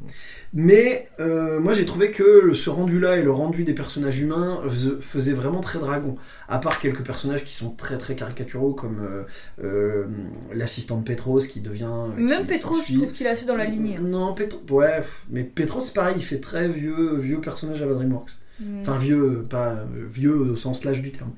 Mais 0.57 1.09
euh, 1.19 1.59
moi, 1.59 1.75
j'ai 1.75 1.85
trouvé 1.85 2.13
que 2.13 2.23
le- 2.23 2.55
ce 2.55 2.71
rendu-là 2.71 3.17
et 3.17 3.23
le 3.23 3.33
rendu 3.33 3.65
des 3.65 3.75
personnages 3.75 4.21
humains 4.21 4.63
fais- 4.69 5.01
faisait 5.01 5.33
vraiment 5.33 5.61
très 5.61 5.81
Dragon. 5.81 6.15
À 6.49 6.59
part 6.59 6.79
quelques 6.79 7.03
personnages 7.05 7.45
qui 7.45 7.55
sont 7.57 7.71
très 7.71 7.99
très 7.99 8.15
caricaturaux, 8.15 8.73
comme 8.73 9.01
euh, 9.03 9.23
euh, 9.65 10.05
l'assistante 10.53 11.05
Petros 11.05 11.41
qui 11.41 11.61
devient. 11.61 11.91
Même 12.17 12.43
qui- 12.43 12.47
Petros, 12.55 12.81
qui 12.83 12.95
je 12.95 12.99
trouve 13.01 13.13
qu'il 13.13 13.27
est 13.27 13.31
assez 13.31 13.47
dans 13.47 13.57
la 13.57 13.65
lignée. 13.65 13.97
hein. 13.99 14.03
Non, 14.05 14.33
Petros, 14.35 14.61
ouais, 14.71 15.03
mais 15.29 15.43
Petros, 15.43 15.81
c'est 15.81 15.95
pareil, 15.95 16.15
il 16.19 16.25
fait 16.25 16.39
très 16.41 16.69
vieux, 16.69 17.17
vieux 17.17 17.41
personnage 17.41 17.83
à 17.83 17.87
la 17.87 17.95
DreamWorks. 17.95 18.31
Mm. 18.61 18.81
Enfin 18.83 18.99
vieux, 18.99 19.43
pas 19.51 19.79
vieux 20.13 20.37
au 20.37 20.55
sens 20.55 20.85
large 20.85 21.03
du 21.03 21.11
terme. 21.11 21.33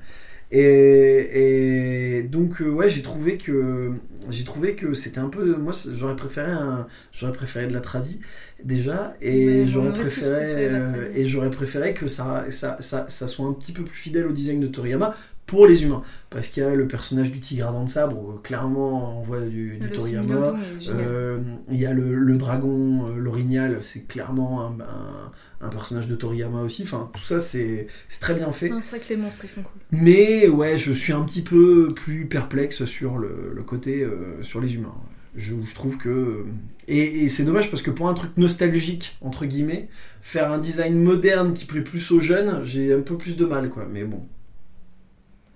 Et, 0.49 2.19
et 2.19 2.23
donc 2.23 2.61
euh, 2.61 2.69
ouais, 2.69 2.89
j'ai 2.89 3.01
trouvé 3.01 3.37
que 3.37 3.91
j'ai 4.29 4.45
trouvé 4.45 4.75
que 4.75 4.93
c'était 4.93 5.19
un 5.19 5.27
peu 5.29 5.57
moi 5.57 5.73
j'aurais 5.93 6.15
préféré 6.15 6.51
un 6.51 6.87
j'aurais 7.11 7.33
préféré 7.33 7.67
de 7.67 7.73
la 7.73 7.81
tradie 7.81 8.19
déjà. 8.63 9.15
Et 9.21 9.67
j'aurais 9.67 9.91
préféré 9.93 10.69
euh, 10.69 11.11
et 11.15 11.25
j'aurais 11.25 11.49
préféré 11.49 11.93
que 11.93 12.07
ça, 12.07 12.45
ça 12.49 12.77
ça 12.79 13.05
ça 13.09 13.27
soit 13.27 13.45
un 13.45 13.53
petit 13.53 13.73
peu 13.73 13.83
plus 13.83 13.97
fidèle 13.97 14.25
au 14.25 14.31
design 14.31 14.59
de 14.61 14.67
Toriyama 14.67 15.15
pour 15.47 15.65
les 15.65 15.83
humains. 15.83 16.03
Parce 16.29 16.49
qu'il 16.49 16.61
y 16.61 16.65
a 16.65 16.75
le 16.75 16.87
personnage 16.87 17.31
du 17.31 17.39
tigre 17.39 17.67
à 17.67 17.71
dents 17.71 17.85
de 17.85 17.89
sabre, 17.89 18.17
où, 18.19 18.33
clairement 18.43 19.19
on 19.19 19.23
voit 19.23 19.39
du, 19.41 19.79
Toriyama. 19.93 20.55
Euh, 20.89 21.39
Il 21.71 21.77
y 21.79 21.85
a 21.87 21.93
le, 21.93 22.13
le 22.15 22.37
dragon, 22.37 23.07
euh, 23.07 23.15
l'orignal, 23.17 23.79
c'est 23.81 24.05
clairement 24.07 24.61
un, 24.67 24.79
un- 24.81 25.31
un 25.65 25.69
personnage 25.69 26.07
de 26.07 26.15
Toriyama 26.15 26.61
aussi. 26.61 26.83
Enfin, 26.83 27.09
tout 27.13 27.23
ça, 27.23 27.39
c'est 27.39 27.87
très 28.21 28.35
bien 28.35 28.51
fait. 28.51 28.69
C'est 28.81 28.97
vrai 28.97 28.99
que 28.99 29.09
les 29.09 29.17
monstres 29.17 29.43
ils 29.45 29.49
sont 29.49 29.63
cool. 29.63 29.81
Mais 29.91 30.47
ouais, 30.47 30.77
je 30.77 30.91
suis 30.93 31.13
un 31.13 31.21
petit 31.23 31.41
peu 31.41 31.93
plus 31.95 32.27
perplexe 32.27 32.85
sur 32.85 33.17
le, 33.17 33.51
le 33.55 33.63
côté 33.63 34.03
euh, 34.03 34.43
sur 34.43 34.59
les 34.61 34.75
humains. 34.75 34.93
Je, 35.35 35.53
je 35.63 35.75
trouve 35.75 35.97
que 35.97 36.45
et, 36.87 37.23
et 37.25 37.29
c'est 37.29 37.43
dommage 37.43 37.69
parce 37.69 37.83
que 37.83 37.91
pour 37.91 38.09
un 38.09 38.13
truc 38.15 38.31
nostalgique 38.37 39.17
entre 39.21 39.45
guillemets, 39.45 39.87
faire 40.21 40.51
un 40.51 40.57
design 40.57 40.97
moderne 41.01 41.53
qui 41.53 41.65
plaît 41.65 41.81
plus 41.81 42.09
aux 42.11 42.19
jeunes, 42.19 42.61
j'ai 42.63 42.91
un 42.93 43.01
peu 43.01 43.17
plus 43.17 43.37
de 43.37 43.45
mal 43.45 43.69
quoi. 43.69 43.87
Mais 43.91 44.03
bon, 44.03 44.21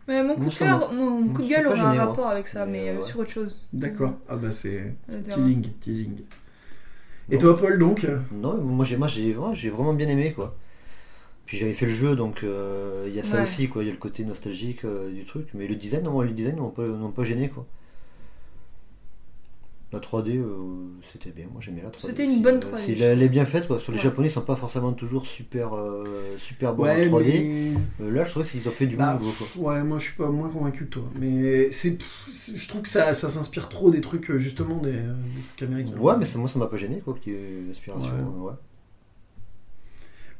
Mais 0.07 0.23
mon 0.23 0.35
coup 0.35 0.45
de 0.49 0.55
cœur, 0.55 0.91
mon 0.93 1.27
coup 1.29 1.41
de 1.43 1.47
gueule 1.47 1.63
pas 1.65 1.73
aura 1.73 1.89
un 1.91 2.05
rapport 2.05 2.27
avec 2.27 2.47
ça, 2.47 2.65
Mais, 2.65 2.71
mais 2.83 2.89
euh, 2.89 2.95
ouais. 2.95 3.01
sur 3.01 3.19
autre 3.19 3.29
chose. 3.31 3.55
d'accord. 3.73 4.13
Ah 4.27 4.35
bah 4.35 4.51
c'est 4.51 4.93
teasing, 5.29 5.69
teasing. 5.79 6.21
Et 7.29 7.37
toi 7.37 7.57
Paul 7.57 7.77
donc? 7.79 8.05
Non, 8.31 8.57
moi 8.61 8.85
j'ai 8.85 8.97
moi 8.97 9.07
j'ai 9.07 9.31
vraiment, 9.33 9.53
j'ai 9.53 9.69
vraiment 9.69 9.93
bien 9.93 10.07
aimé 10.07 10.33
quoi. 10.33 10.55
Puis 11.45 11.57
j'avais 11.57 11.73
fait 11.73 11.85
le 11.85 11.91
jeu 11.91 12.15
donc 12.15 12.43
euh, 12.43 13.05
il 13.07 13.15
y 13.15 13.19
a 13.19 13.23
ça 13.23 13.37
Ouais. 13.37 13.43
aussi 13.43 13.67
quoi, 13.69 13.83
il 13.83 13.87
y 13.87 13.89
a 13.89 13.93
le 13.93 13.99
côté 13.99 14.23
nostalgique 14.25 14.85
euh, 14.85 15.11
du 15.11 15.25
truc, 15.25 15.49
mais 15.53 15.67
le 15.67 15.75
design, 15.75 16.03
non, 16.03 16.21
le 16.21 16.31
design 16.31 16.57
n'ont 16.57 16.69
pas, 16.69 16.85
n'ont 16.85 17.11
pas 17.11 17.23
gêné 17.23 17.49
quoi. 17.49 17.65
La 19.93 19.99
3D 19.99 20.37
euh, 20.37 20.45
c'était 21.11 21.31
bien, 21.31 21.47
moi 21.51 21.59
j'aimais 21.59 21.81
la 21.81 21.89
3D. 21.89 22.07
C'était 22.07 22.23
une 22.23 22.41
bonne 22.41 22.55
Euh, 22.55 22.59
3D, 22.59 22.77
c'est- 22.77 22.95
je 22.95 23.03
elle 23.03 23.21
est 23.21 23.27
bien 23.27 23.45
faite 23.45 23.67
quoi. 23.67 23.77
Sur 23.79 23.91
les 23.91 23.97
Ouais. 23.97 24.03
japonais 24.05 24.29
ils 24.29 24.31
sont 24.31 24.41
pas 24.41 24.55
forcément 24.55 24.93
toujours 24.93 25.25
super 25.25 25.73
euh, 25.75 26.05
super 26.37 26.73
bons 26.73 26.83
Ouais, 26.83 27.07
en 27.09 27.11
3D. 27.19 27.73
mais- 27.99 28.05
Euh, 28.05 28.11
là 28.11 28.23
je 28.23 28.31
trouve 28.31 28.43
qu'ils 28.49 28.65
ont 28.67 28.71
fait 28.71 28.87
du 28.87 28.95
Bah, 28.95 29.13
bon 29.19 29.25
boulot 29.25 29.33
quoi. 29.53 29.73
Ouais, 29.73 29.83
moi 29.83 29.97
je 29.97 30.03
suis 30.05 30.15
pas 30.15 30.29
moins 30.29 30.47
convaincu 30.47 30.85
que 30.85 30.91
toi. 30.91 31.03
Mais 31.19 31.71
c'est, 31.71 31.97
c'est- 32.33 32.57
je 32.57 32.67
trouve 32.69 32.83
que 32.83 32.89
ça, 32.89 33.13
ça 33.13 33.27
s'inspire 33.29 33.67
trop 33.67 33.91
des 33.91 33.99
trucs 33.99 34.31
justement 34.37 34.77
des, 34.77 34.91
des 34.93 34.97
trucs 35.57 35.69
américains. 35.69 35.97
Ouais, 35.97 36.13
mais 36.17 36.25
ça, 36.25 36.39
moi 36.39 36.47
ça 36.47 36.57
m'a 36.57 36.67
pas 36.67 36.77
gêné 36.77 37.01
quoi, 37.03 37.15
qu'il 37.21 37.33
y 37.33 37.35
ait 37.35 37.61
l'inspiration. 37.67 38.11
Ouais. 38.39 38.53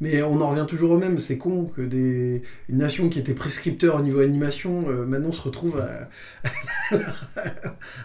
Mais 0.01 0.21
on 0.23 0.41
en 0.41 0.49
revient 0.49 0.65
toujours 0.67 0.91
au 0.91 0.97
même, 0.97 1.19
c'est 1.19 1.37
con 1.37 1.65
que 1.65 1.81
des... 1.81 2.41
une 2.69 2.77
nation 2.79 3.07
qui 3.07 3.19
était 3.19 3.33
prescripteur 3.35 3.95
au 3.97 4.01
niveau 4.01 4.19
animation, 4.19 4.89
euh, 4.89 5.05
maintenant 5.05 5.31
se 5.31 5.41
retrouve 5.41 5.79
à... 5.79 6.09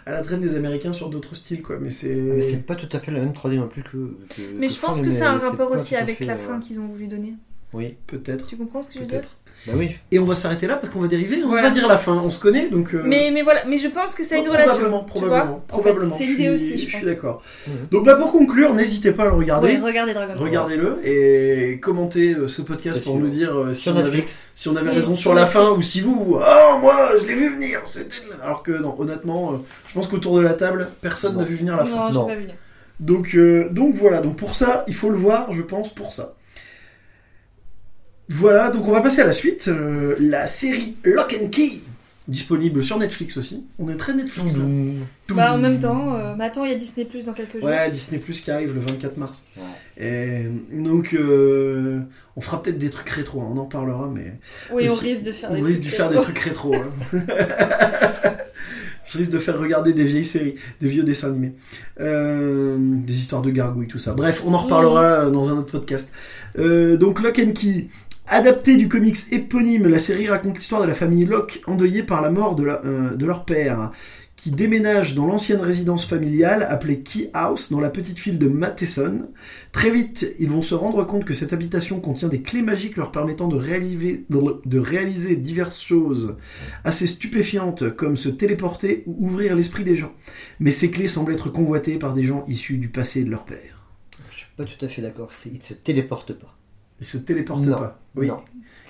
à 0.05 0.11
la 0.11 0.21
traîne 0.21 0.41
des 0.41 0.55
Américains 0.55 0.93
sur 0.93 1.09
d'autres 1.09 1.35
styles, 1.35 1.61
quoi. 1.61 1.77
Mais 1.79 1.89
c'est... 1.91 2.13
Ah, 2.13 2.33
mais 2.35 2.41
c'est 2.41 2.65
pas 2.65 2.75
tout 2.75 2.89
à 2.95 2.99
fait 2.99 3.11
la 3.11 3.19
même 3.19 3.31
3D 3.31 3.55
non 3.55 3.67
plus 3.67 3.83
que. 3.83 4.15
que- 4.29 4.41
Mais 4.57 4.67
que 4.67 4.73
je 4.73 4.79
pense 4.79 5.01
que 5.01 5.09
c'est 5.09 5.23
un 5.25 5.37
rapport 5.37 5.71
aussi 5.71 5.95
avec 5.95 6.19
fait, 6.19 6.25
la 6.25 6.33
euh, 6.35 6.37
fin 6.37 6.59
qu'ils 6.59 6.79
ont 6.79 6.87
voulu 6.87 7.07
donner. 7.07 7.33
Oui, 7.73 7.95
Peut-être. 8.07 8.47
Tu 8.47 8.55
comprends 8.57 8.81
ce 8.81 8.89
que 8.89 8.95
je 8.95 8.99
veux 8.99 9.05
dire? 9.07 9.21
Bah 9.67 9.73
oui. 9.75 9.95
Et 10.11 10.17
on 10.19 10.25
va 10.25 10.33
s'arrêter 10.35 10.65
là 10.65 10.75
parce 10.77 10.91
qu'on 10.93 10.99
va 11.01 11.07
dériver, 11.07 11.41
on 11.43 11.49
Voilà. 11.49 11.67
va 11.69 11.73
dire 11.73 11.87
la 11.87 11.97
fin, 11.97 12.13
on 12.13 12.31
se 12.31 12.39
connaît, 12.39 12.69
donc... 12.69 12.93
euh, 12.93 13.01
Mais, 13.05 13.29
mais 13.33 13.41
voilà, 13.41 13.65
mais 13.67 13.77
je 13.77 13.87
pense 13.89 14.15
que 14.15 14.23
ça 14.23 14.35
a 14.35 14.37
une 14.39 14.47
relation. 14.47 14.65
Probablement, 14.67 14.99
tu 15.03 15.05
probablement, 15.09 15.45
vois. 15.45 15.53
En 15.53 15.57
fait, 15.59 15.67
probablement. 15.67 16.15
c'est 16.15 16.25
l'idée 16.25 16.49
aussi, 16.49 16.77
je, 16.77 16.87
Je 16.89 16.95
suis 16.97 17.05
d'accord. 17.05 17.43
Mhm. 17.67 17.73
Donc 17.91 18.05
bah, 18.05 18.15
pour 18.15 18.31
conclure, 18.31 18.73
n'hésitez 18.73 19.11
pas 19.11 19.23
à 19.23 19.27
le 19.27 19.33
regarder. 19.33 19.67
Ouais, 19.75 19.79
regardez 19.79 20.13
Dragon 20.13 20.33
Ball. 20.33 20.41
Regardez-le 20.43 20.97
et 21.05 21.79
commentez 21.81 22.33
euh, 22.33 22.47
ce 22.47 22.61
podcast 22.61 23.03
pour 23.03 23.17
nous 23.19 23.27
dire 23.29 23.55
euh, 23.57 23.73
si, 23.73 23.81
Sur 23.83 23.93
on 23.93 23.95
avait, 23.97 24.05
Netflix. 24.05 24.43
si 24.55 24.69
on 24.69 24.75
avait 24.75 24.89
Oui, 24.89 24.95
raison 24.95 25.15
sur 25.15 25.33
la 25.33 25.41
Netflix. 25.41 25.65
fin 25.65 25.71
ou 25.71 25.81
si 25.81 26.01
vous, 26.01 26.37
oh 26.39 26.77
moi 26.81 26.95
je 27.21 27.25
l'ai 27.27 27.35
vu 27.35 27.53
venir, 27.55 27.81
c'était 27.85 28.05
de 28.25 28.31
la- 28.37 28.45
alors 28.45 28.63
que 28.63 28.71
non, 28.71 28.95
honnêtement, 28.97 29.51
euh, 29.53 29.57
je 29.87 29.93
pense 29.93 30.07
qu'autour 30.07 30.37
de 30.37 30.41
la 30.41 30.53
table, 30.53 30.87
personne 31.01 31.35
n'a 31.37 31.43
vu 31.43 31.55
venir 31.55 31.75
la 31.75 31.85
fin. 31.85 32.09
Non, 32.09 32.11
Non. 32.21 32.25
pas 32.27 32.35
vu. 32.35 32.47
Donc, 32.99 33.35
euh, 33.35 33.69
donc 33.69 33.93
voilà, 33.93 34.21
donc 34.21 34.37
pour 34.37 34.55
ça, 34.55 34.83
il 34.87 34.95
faut 34.95 35.09
le 35.11 35.17
voir, 35.17 35.51
je 35.53 35.61
pense, 35.61 35.93
pour 35.93 36.11
ça. 36.13 36.33
Voilà, 38.29 38.69
donc 38.71 38.87
on 38.87 38.91
va 38.91 39.01
passer 39.01 39.21
à 39.21 39.25
la 39.25 39.33
suite. 39.33 39.67
euh, 39.67 40.15
la 40.19 40.47
série 40.47 40.95
Lock 41.03 41.37
and 41.41 41.47
Key, 41.47 41.79
disponible 42.27 42.83
sur 42.83 42.97
Netflix 42.99 43.37
aussi. 43.37 43.63
On 43.79 43.89
est 43.89 43.95
très 43.95 44.13
Netflix. 44.13 44.57
là. 44.57 44.63
Bah 45.29 45.53
en 45.53 45.57
même 45.57 45.79
temps, 45.79 46.13
euh, 46.15 46.33
mais 46.37 46.45
attends, 46.45 46.65
il 46.65 46.71
y 46.71 46.73
a 46.73 46.77
Disney 46.77 47.05
Plus 47.05 47.23
dans 47.23 47.33
quelques 47.33 47.53
jours. 47.53 47.63
Ouais, 47.63 47.89
Disney 47.89 48.19
Plus 48.19 48.41
qui 48.41 48.51
arrive 48.51 48.73
le 48.73 48.81
24 48.81 49.17
mars. 49.17 49.41
Ouais. 49.55 50.05
Et 50.05 50.47
donc, 50.73 51.13
euh, 51.13 51.99
on 52.35 52.41
fera 52.41 52.61
peut-être 52.61 52.77
des 52.77 52.89
trucs 52.89 53.09
rétro, 53.09 53.41
hein, 53.41 53.47
on 53.53 53.57
en 53.57 53.65
parlera, 53.65 54.09
mais 54.13 54.33
Oui, 54.73 54.87
on 54.89 54.93
Aussi, 54.93 55.05
risque 55.05 55.23
de 55.23 55.31
faire 55.31 55.51
on 55.51 55.55
des 55.55 55.61
risque 55.61 55.83
de 55.83 55.87
trucs 55.87 55.97
faire 55.97 56.09
des 56.09 56.17
rétro. 56.17 56.31
trucs 56.33 56.39
rétro. 56.43 56.75
hein. 56.75 56.89
Je 59.09 59.17
risque 59.19 59.31
de 59.31 59.39
faire 59.39 59.57
regarder 59.57 59.93
des 59.93 60.03
vieilles 60.03 60.25
séries, 60.25 60.55
des 60.81 60.89
vieux 60.89 61.03
dessins 61.03 61.29
animés, 61.29 61.53
Euh, 62.01 62.75
des 62.77 63.17
histoires 63.17 63.41
de 63.41 63.49
gargouilles, 63.51 63.87
tout 63.87 63.99
ça. 63.99 64.11
Bref, 64.13 64.43
on 64.45 64.53
en 64.53 64.57
reparlera 64.57 65.29
dans 65.29 65.47
un 65.47 65.53
autre 65.59 65.71
podcast. 65.71 66.11
Euh, 66.59 66.97
donc, 66.97 67.21
Lock 67.21 67.39
and 67.39 67.53
Key. 67.53 67.87
Adapté 68.29 68.75
du 68.75 68.89
comics 68.89 69.31
éponyme, 69.31 69.87
la 69.87 69.99
série 69.99 70.27
raconte 70.27 70.57
l'histoire 70.57 70.81
de 70.81 70.87
la 70.87 70.93
famille 70.93 71.23
Locke 71.23 71.61
endeuillée 71.65 72.03
par 72.03 72.21
la 72.21 72.29
mort 72.29 72.57
euh, 72.59 73.15
de 73.15 73.25
leur 73.25 73.45
père, 73.45 73.91
qui 74.35 74.51
déménage 74.51 75.15
dans 75.15 75.25
l'ancienne 75.25 75.61
résidence 75.61 76.03
familiale 76.03 76.67
appelée 76.69 76.99
Key 76.99 77.29
House 77.33 77.71
dans 77.71 77.79
la 77.79 77.89
petite 77.89 78.19
ville 78.19 78.37
de 78.37 78.49
Matheson. 78.49 79.29
Très 79.71 79.89
vite, 79.89 80.27
ils 80.39 80.49
vont 80.49 80.61
se 80.61 80.75
rendre 80.75 81.05
compte 81.05 81.23
que 81.23 81.33
cette 81.33 81.53
habitation 81.53 82.01
contient 82.01 82.27
des 82.27 82.41
clés 82.41 82.61
magiques 82.61 82.97
leur 82.97 83.13
permettant 83.13 83.47
de 83.47 83.55
réaliser, 84.77 85.35
diverses 85.37 85.81
choses 85.81 86.35
assez 86.83 87.07
stupéfiantes 87.07 87.95
comme 87.95 88.17
se 88.17 88.27
téléporter 88.27 89.03
ou 89.05 89.27
ouvrir 89.27 89.55
l'esprit 89.55 89.85
des 89.85 89.95
gens. 89.95 90.11
Mais 90.59 90.71
ces 90.71 90.91
clés 90.91 91.07
semblent 91.07 91.31
être 91.31 91.49
convoitées 91.49 91.97
par 91.97 92.13
des 92.13 92.23
gens 92.23 92.43
issus 92.49 92.75
du 92.75 92.89
passé 92.89 93.23
de 93.23 93.29
leur 93.29 93.45
père. 93.45 93.85
Je 94.31 94.39
suis 94.39 94.47
pas 94.57 94.65
tout 94.65 94.85
à 94.85 94.89
fait 94.89 95.01
d'accord. 95.01 95.31
Ils 95.45 95.63
se 95.63 95.73
téléportent 95.73 96.33
pas. 96.33 96.56
Ils 96.99 97.05
se 97.05 97.17
téléportent 97.17 97.65
Non, 97.65 97.77
pas. 97.77 97.99
Oui. 98.15 98.27
Non. 98.27 98.39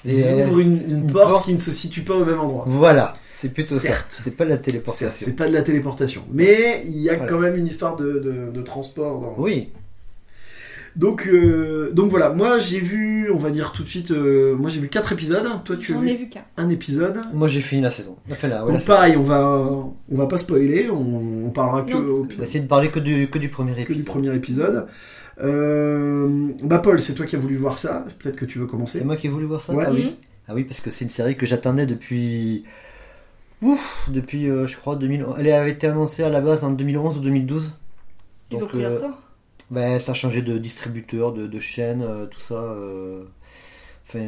Ils 0.06 0.22
C'est- 0.22 0.34
ouvrent 0.43 0.60
une, 0.60 0.82
une 0.89 0.98
une 1.00 1.12
porte, 1.12 1.30
porte. 1.30 1.46
qui 1.46 1.54
ne 1.54 1.58
se 1.60 1.72
situe 1.72 2.02
pas 2.02 2.13
au 2.15 2.24
même 2.24 2.39
endroit. 2.39 2.63
Voilà, 2.67 3.13
c'est 3.39 3.50
plutôt 3.54 3.76
Certes. 3.76 4.06
ça. 4.10 4.22
C'est 4.24 4.36
pas 4.38 4.46
de 4.46 4.50
la 4.52 4.58
téléportation. 4.58 5.10
C'est 5.26 5.36
pas 5.36 5.48
de 5.48 5.54
la 5.54 5.62
téléportation. 5.63 6.24
Mais 6.32 6.84
il 6.88 6.98
y 7.02 7.10
a 7.10 7.15
Voilà. 7.15 7.32
quand 7.32 7.39
même 7.39 7.58
une 7.58 7.67
histoire 7.67 7.96
de, 7.98 8.20
de- 8.20 8.52
de 8.52 8.62
transport. 8.62 9.20
dans- 9.20 9.36
Oui, 9.38 9.70
Donc, 10.96 11.28
euh, 11.28 11.91
donc 11.93 12.10
voilà, 12.10 12.32
moi 12.32 12.58
j'ai 12.58 12.80
vu, 12.80 13.30
on 13.32 13.38
va 13.38 13.52
dire 13.52 13.72
tout 13.72 13.84
de 13.84 13.88
suite, 13.88 14.10
euh, 14.10 14.56
moi 14.56 14.72
j'ai 14.72 14.80
vu 14.80 14.88
4 14.89 15.12
épisodes. 15.13 15.46
Toi 15.63 15.76
tu 15.80 15.91
as 15.91 15.96
J'en 15.96 16.02
vu 16.02 16.15
vu 16.15 16.28
qu'un. 16.30 16.41
un 16.58 16.70
épisode. 16.70 17.17
moi 17.36 17.48
j'ai 17.48 17.62
fini 17.62 17.82
la 17.84 17.91
saison. 17.91 18.15
Enfin 18.32 18.48
là, 18.48 18.65
ouais, 18.65 18.72
la 18.74 18.80
Donc 18.80 18.88
pareil, 18.88 19.15
on 19.15 19.22
va, 19.22 19.70
on 20.10 20.15
va 20.15 20.26
pas 20.26 20.39
spoiler, 20.39 20.89
on, 20.89 21.46
on 21.46 21.50
parlera 21.52 21.84
que, 21.84 21.91
Non, 21.93 22.00
au- 22.00 22.24
On 22.24 22.38
va 22.39 22.43
essayer 22.46 22.62
de 22.62 22.67
parler 22.67 22.89
que 22.89 23.00
du, 23.00 23.28
que 23.30 23.38
du 23.38 23.50
premier 23.50 23.74
que 23.74 23.80
épisode. 23.82 23.98
du 23.98 24.04
premier 24.06 24.36
épisode. 24.36 24.88
Euh, 25.41 26.50
bah 26.63 26.80
Paul, 26.80 27.00
c'est 27.02 27.13
toi 27.13 27.26
qui 27.26 27.36
as 27.36 27.39
voulu 27.39 27.56
voir 27.56 27.78
ça, 27.80 28.06
peut-être 28.19 28.36
que 28.36 28.45
tu 28.45 28.58
veux 28.60 28.65
commencer. 28.65 29.00
C'est 29.00 29.06
moi 29.06 29.15
qui 29.17 29.28
ai 29.28 29.30
voulu 29.30 29.45
voir 29.45 29.62
ça 29.62 29.73
Ouais. 29.73 29.84
Ah 29.88 29.91
oui. 29.93 30.06
Mhm. 30.06 30.12
Ah 30.47 30.54
oui, 30.56 30.63
parce 30.63 30.80
que 30.80 30.89
c'est 30.89 31.04
une 31.06 31.10
série 31.12 31.36
que 31.36 31.45
j'attendais 31.45 31.86
depuis. 31.86 32.63
Ouf, 33.62 34.08
depuis 34.12 34.50
euh, 34.50 34.67
je 34.67 34.78
crois 34.78 34.95
2000. 34.95 35.26
Elle 35.39 35.52
avait 35.52 35.71
été 35.71 35.88
annoncée 35.88 36.23
à 36.23 36.30
la 36.30 36.41
base 36.41 36.63
en 36.63 36.71
2011 36.71 37.17
ou 37.17 37.21
2012. 37.21 37.73
Ils 38.52 38.63
ont 38.63 38.67
pris 38.67 38.84
euh, 38.86 38.89
leur 38.89 39.02
temps. 39.02 39.17
Ben, 39.69 40.00
ça 40.00 40.12
a 40.12 40.15
changé 40.15 40.41
de 40.41 40.58
distributeur, 40.58 41.34
de, 41.34 41.47
de 41.47 41.60
chaîne, 41.60 42.02
euh, 42.02 42.26
tout 42.28 42.39
ça. 42.39 42.76
Enfin, 44.08 44.19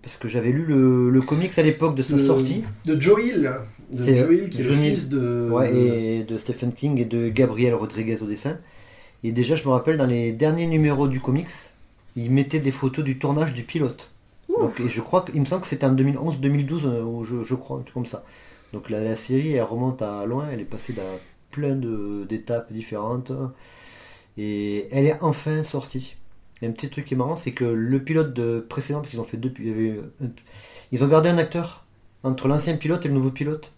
parce 0.00 0.16
que 0.16 0.28
j'avais 0.28 0.52
lu 0.52 0.64
le, 0.64 1.10
le 1.10 1.20
comics 1.22 1.58
à 1.58 1.62
l'époque 1.62 1.96
de 1.96 2.04
sa 2.04 2.14
De- 2.14 2.24
sortie. 2.24 2.62
De 2.84 3.00
Joe 3.00 3.20
Hill, 3.24 3.50
de 3.90 4.04
C'est, 4.04 4.14
Joe 4.16 4.32
Hill 4.32 4.48
qui 4.50 4.60
est 4.60 4.64
le 4.64 4.74
fils 4.74 5.08
de. 5.08 5.48
Ouais, 5.50 5.74
et 5.74 6.24
de 6.24 6.38
Stephen 6.38 6.72
King 6.72 6.98
et 7.00 7.04
de 7.04 7.28
Gabriel 7.28 7.74
Rodriguez 7.74 8.18
au 8.22 8.26
dessin. 8.26 8.58
Et 9.24 9.32
déjà, 9.32 9.56
je 9.56 9.64
me 9.64 9.70
rappelle, 9.70 9.96
dans 9.96 10.06
les 10.06 10.32
derniers 10.32 10.66
numéros 10.66 11.08
du 11.08 11.20
comics, 11.20 11.48
ils 12.16 12.30
mettaient 12.30 12.60
des 12.60 12.70
photos 12.72 13.04
du 13.04 13.18
tournage 13.18 13.52
du 13.54 13.62
pilote. 13.64 14.12
Donc, 14.60 14.80
et 14.80 14.88
je 14.88 15.00
crois 15.00 15.22
qu'il 15.24 15.40
me 15.40 15.44
semble 15.46 15.62
que 15.62 15.68
c'était 15.68 15.86
en 15.86 15.94
2011-2012, 15.94 16.86
euh, 16.86 17.24
je, 17.24 17.42
je 17.44 17.54
crois, 17.54 17.78
un 17.78 17.82
truc 17.82 17.94
comme 17.94 18.06
ça. 18.06 18.24
Donc 18.72 18.90
la, 18.90 19.02
la 19.02 19.16
série, 19.16 19.52
elle 19.54 19.62
remonte 19.62 20.02
à 20.02 20.24
loin, 20.26 20.46
elle 20.52 20.60
est 20.60 20.64
passée 20.64 20.92
dans 20.92 21.02
plein 21.50 21.74
d'étapes 22.28 22.72
différentes. 22.72 23.32
Et 24.36 24.86
elle 24.92 25.06
est 25.06 25.16
enfin 25.22 25.64
sortie. 25.64 26.16
Il 26.60 26.64
y 26.64 26.66
a 26.66 26.70
un 26.70 26.72
petit 26.72 26.90
truc 26.90 27.04
qui 27.06 27.14
est 27.14 27.16
marrant, 27.16 27.36
c'est 27.36 27.52
que 27.52 27.64
le 27.64 28.02
pilote 28.02 28.34
de 28.34 28.60
précédent, 28.68 29.00
parce 29.00 29.10
qu'ils 29.10 29.20
ont 29.20 29.24
fait 29.24 29.36
deux, 29.36 29.52
il 29.60 29.70
avait 29.70 30.00
ils 30.92 31.02
ont 31.02 31.08
gardé 31.08 31.28
un 31.28 31.38
acteur 31.38 31.84
entre 32.24 32.48
l'ancien 32.48 32.76
pilote 32.76 33.04
et 33.04 33.08
le 33.08 33.14
nouveau 33.14 33.30
pilote. 33.30 33.72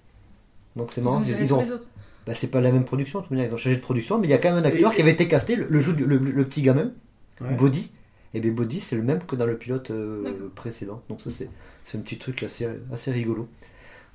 Donc 0.77 0.91
c'est 0.93 1.01
marrant. 1.01 1.21
ils- 1.45 1.53
ont-. 1.53 1.59
Bah, 2.27 2.35
c'est 2.35 2.49
pas 2.51 2.61
la 2.61 2.71
même 2.73 2.85
production, 2.85 3.25
ils 3.31 3.39
ont 3.53 3.57
changé 3.57 3.77
de 3.77 3.81
production, 3.81 4.19
mais 4.19 4.27
il 4.27 4.31
y 4.31 4.35
a 4.35 4.39
quand 4.39 4.51
même 4.53 4.63
un 4.63 4.67
acteur 4.67 4.93
Et- 4.93 4.97
qui 4.97 5.03
avait 5.03 5.13
été 5.13 5.27
casté, 5.29 5.57
le, 5.57 5.67
le, 5.69 6.45
petit 6.45 6.63
gamin, 6.63 6.93
Ouais. 7.41 7.55
Body. 7.55 7.91
Et 8.35 8.41
bien 8.41 8.53
Body, 8.53 8.81
c'est 8.81 8.97
le 8.97 9.03
même 9.03 9.21
que 9.27 9.35
dans 9.35 9.47
le 9.47 9.57
pilote 9.57 9.91
euh, 9.91 10.51
précédent. 10.55 11.03
Donc 11.09 11.21
ça, 11.23 11.31
c'est 11.31 11.49
c'est 11.85 11.97
un 11.99 12.03
petit 12.03 12.19
truc 12.19 12.43
assez, 12.43 12.67
assez 12.93 13.11
rigolo. 13.11 13.49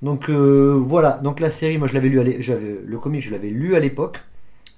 Donc 0.02 0.30
euh, 0.30 0.74
voilà, 0.80 1.18
donc 1.24 1.40
la 1.40 1.50
série, 1.50 1.78
moi 1.78 1.88
je 1.88 1.94
l'avais 1.94 2.10
lu, 2.10 2.20
à 2.20 2.24
l'é- 2.24 2.42
j'avais 2.42 2.76
le 2.86 2.98
comic, 3.00 3.24
je 3.24 3.32
l'avais 3.32 3.50
lu 3.50 3.76
à 3.76 3.80
l'époque. 3.80 4.20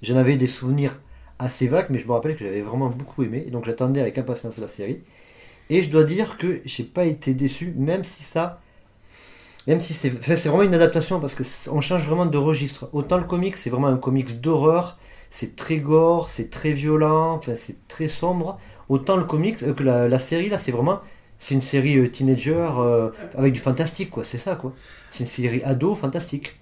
J'en 0.02 0.16
avais 0.16 0.36
des 0.36 0.46
souvenirs 0.46 0.98
assez 1.38 1.66
vagues, 1.66 1.86
mais 1.90 1.98
je 1.98 2.06
me 2.06 2.12
rappelle 2.12 2.36
que 2.36 2.44
j'avais 2.44 2.62
vraiment 2.62 2.88
beaucoup 2.88 3.22
aimé, 3.22 3.44
et 3.46 3.50
donc 3.50 3.64
j'attendais 3.66 4.00
avec 4.00 4.16
impatience 4.18 4.58
la 4.58 4.68
série. 4.68 5.00
Et 5.70 5.82
je 5.82 5.90
dois 5.90 6.04
dire 6.04 6.38
que 6.38 6.60
j'ai 6.64 6.84
pas 6.84 7.04
été 7.04 7.34
déçu, 7.34 7.74
même 7.76 8.04
si 8.04 8.22
ça, 8.22 8.60
même 9.68 9.80
si 9.82 9.92
c'est, 9.92 10.08
vraiment 10.08 10.62
une 10.62 10.74
adaptation 10.74 11.20
parce 11.20 11.34
que 11.34 11.44
on 11.70 11.82
change 11.82 12.04
vraiment 12.04 12.24
de 12.24 12.38
registre. 12.38 12.88
Autant 12.94 13.18
le 13.18 13.24
comic, 13.24 13.54
c'est 13.56 13.68
vraiment 13.68 13.88
un 13.88 13.98
comics 13.98 14.40
d'horreur, 14.40 14.96
c'est 15.30 15.56
très 15.56 15.76
gore, 15.76 16.30
c'est 16.30 16.50
très 16.50 16.72
violent, 16.72 17.40
c'est 17.42 17.76
très 17.86 18.08
sombre. 18.08 18.58
Autant 18.88 19.16
le 19.16 19.24
comics, 19.24 19.62
euh, 19.62 19.74
que 19.74 19.82
la, 19.82 20.08
la 20.08 20.18
série 20.18 20.48
là, 20.48 20.56
c'est 20.56 20.72
vraiment 20.72 21.00
C'est 21.38 21.54
une 21.54 21.60
série 21.62 21.98
euh, 21.98 22.08
teenager 22.08 22.70
euh, 22.78 23.10
avec 23.36 23.52
du 23.52 23.60
fantastique, 23.60 24.10
quoi. 24.10 24.24
C'est 24.24 24.38
ça, 24.38 24.56
quoi. 24.56 24.72
C'est 25.10 25.24
une 25.24 25.30
série 25.30 25.62
ado 25.62 25.94
fantastique. 25.94 26.56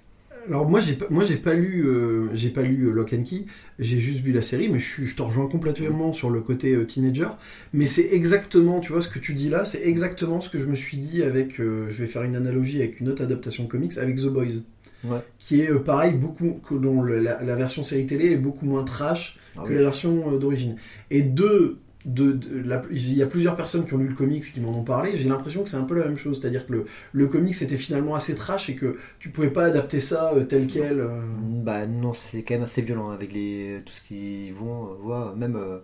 Alors 0.49 0.69
moi 0.69 0.81
j'ai 0.81 0.93
pas, 0.95 1.07
moi 1.11 1.25
j'ai 1.25 1.37
pas 1.37 1.55
lu 1.55 1.85
euh, 1.87 2.29
j'ai 2.35 2.51
pas 2.51 2.63
lu 2.63 2.85
euh, 2.87 2.93
Lock 2.93 3.13
and 3.13 3.25
Key, 3.25 3.43
j'ai 3.79 3.99
juste 3.99 4.21
vu 4.21 4.33
la 4.33 4.43
série, 4.43 4.69
mais 4.69 4.79
je, 4.79 4.89
suis- 4.89 5.07
je 5.07 5.17
te 5.17 5.23
rejoins 5.23 5.49
complètement 5.49 6.13
sur 6.13 6.31
le 6.31 6.41
côté 6.41 6.73
euh, 6.75 6.85
teenager. 6.85 7.29
Mais 7.73 7.87
c'est 7.87 8.09
exactement, 8.13 8.81
tu 8.81 8.93
vois, 8.93 9.01
ce 9.03 9.09
que 9.09 9.19
tu 9.19 9.35
dis 9.35 9.49
là, 9.49 9.65
c'est 9.65 9.83
exactement 9.87 10.41
ce 10.41 10.49
que 10.49 10.59
je 10.59 10.67
me 10.67 10.77
suis 10.77 10.97
dit 10.99 11.23
avec, 11.23 11.61
euh, 11.61 11.87
je 11.91 12.03
vais 12.03 12.07
faire 12.09 12.23
une 12.23 12.37
analogie 12.37 12.79
avec 12.81 13.01
une 13.01 13.09
autre 13.09 13.23
adaptation 13.23 13.65
de 13.65 13.69
comics, 13.69 13.97
avec 13.99 14.17
The 14.17 14.27
Boys, 14.29 14.63
Ouais. 15.05 15.19
qui 15.39 15.61
est 15.61 15.73
pareil 15.85 16.15
beaucoup, 16.15 16.59
que 16.69 16.75
dont 16.75 17.03
la, 17.03 17.41
la 17.43 17.55
version 17.55 17.85
série 17.85 18.07
télé 18.07 18.33
est 18.33 18.37
beaucoup 18.37 18.65
moins 18.67 18.83
trash 18.83 19.39
Ah 19.57 19.63
que 19.65 19.69
oui. 19.69 19.75
la 19.75 19.83
version 19.83 20.37
d'origine. 20.39 20.77
Et 21.11 21.23
deux, 21.23 21.79
de, 22.07 22.33
de- 22.33 22.89
il 22.93 23.15
y 23.15 23.23
a 23.23 23.27
plusieurs 23.27 23.57
personnes 23.57 23.87
qui 23.87 23.95
ont 23.95 23.99
lu 23.99 24.09
le 24.09 24.15
comics 24.15 24.45
qui 24.45 24.61
m'en 24.61 24.79
ont 24.79 24.85
parlé. 24.85 25.17
J'ai 25.17 25.29
l'impression 25.29 25.63
que 25.65 25.69
c'est 25.69 25.77
un 25.77 25.85
peu 25.85 25.99
la 25.99 26.07
même 26.07 26.17
chose, 26.17 26.41
c'est-à-dire 26.41 26.67
que 26.67 26.73
le, 26.73 26.87
le 27.13 27.27
comics 27.29 27.61
était 27.63 27.77
finalement 27.77 28.15
assez 28.15 28.35
trash 28.37 28.71
et 28.71 28.77
que 28.77 28.97
tu 29.19 29.31
pouvais 29.31 29.51
pas 29.51 29.65
adapter 29.67 30.01
ça 30.01 30.33
euh, 30.35 30.45
tel 30.45 30.67
quel. 30.69 31.01
euh. 31.01 31.21
Bah 31.65 31.87
non, 31.87 32.13
c'est 32.15 32.43
quand 32.43 32.55
même 32.55 32.63
assez 32.65 32.83
violent 32.83 33.11
avec 33.11 33.33
les 33.33 33.81
tout 33.85 33.93
ce 33.93 34.03
qu'ils 34.03 34.55
vont 34.55 34.87
euh, 34.93 34.95
voir. 35.03 35.37
Même 35.37 35.57
euh, 35.57 35.79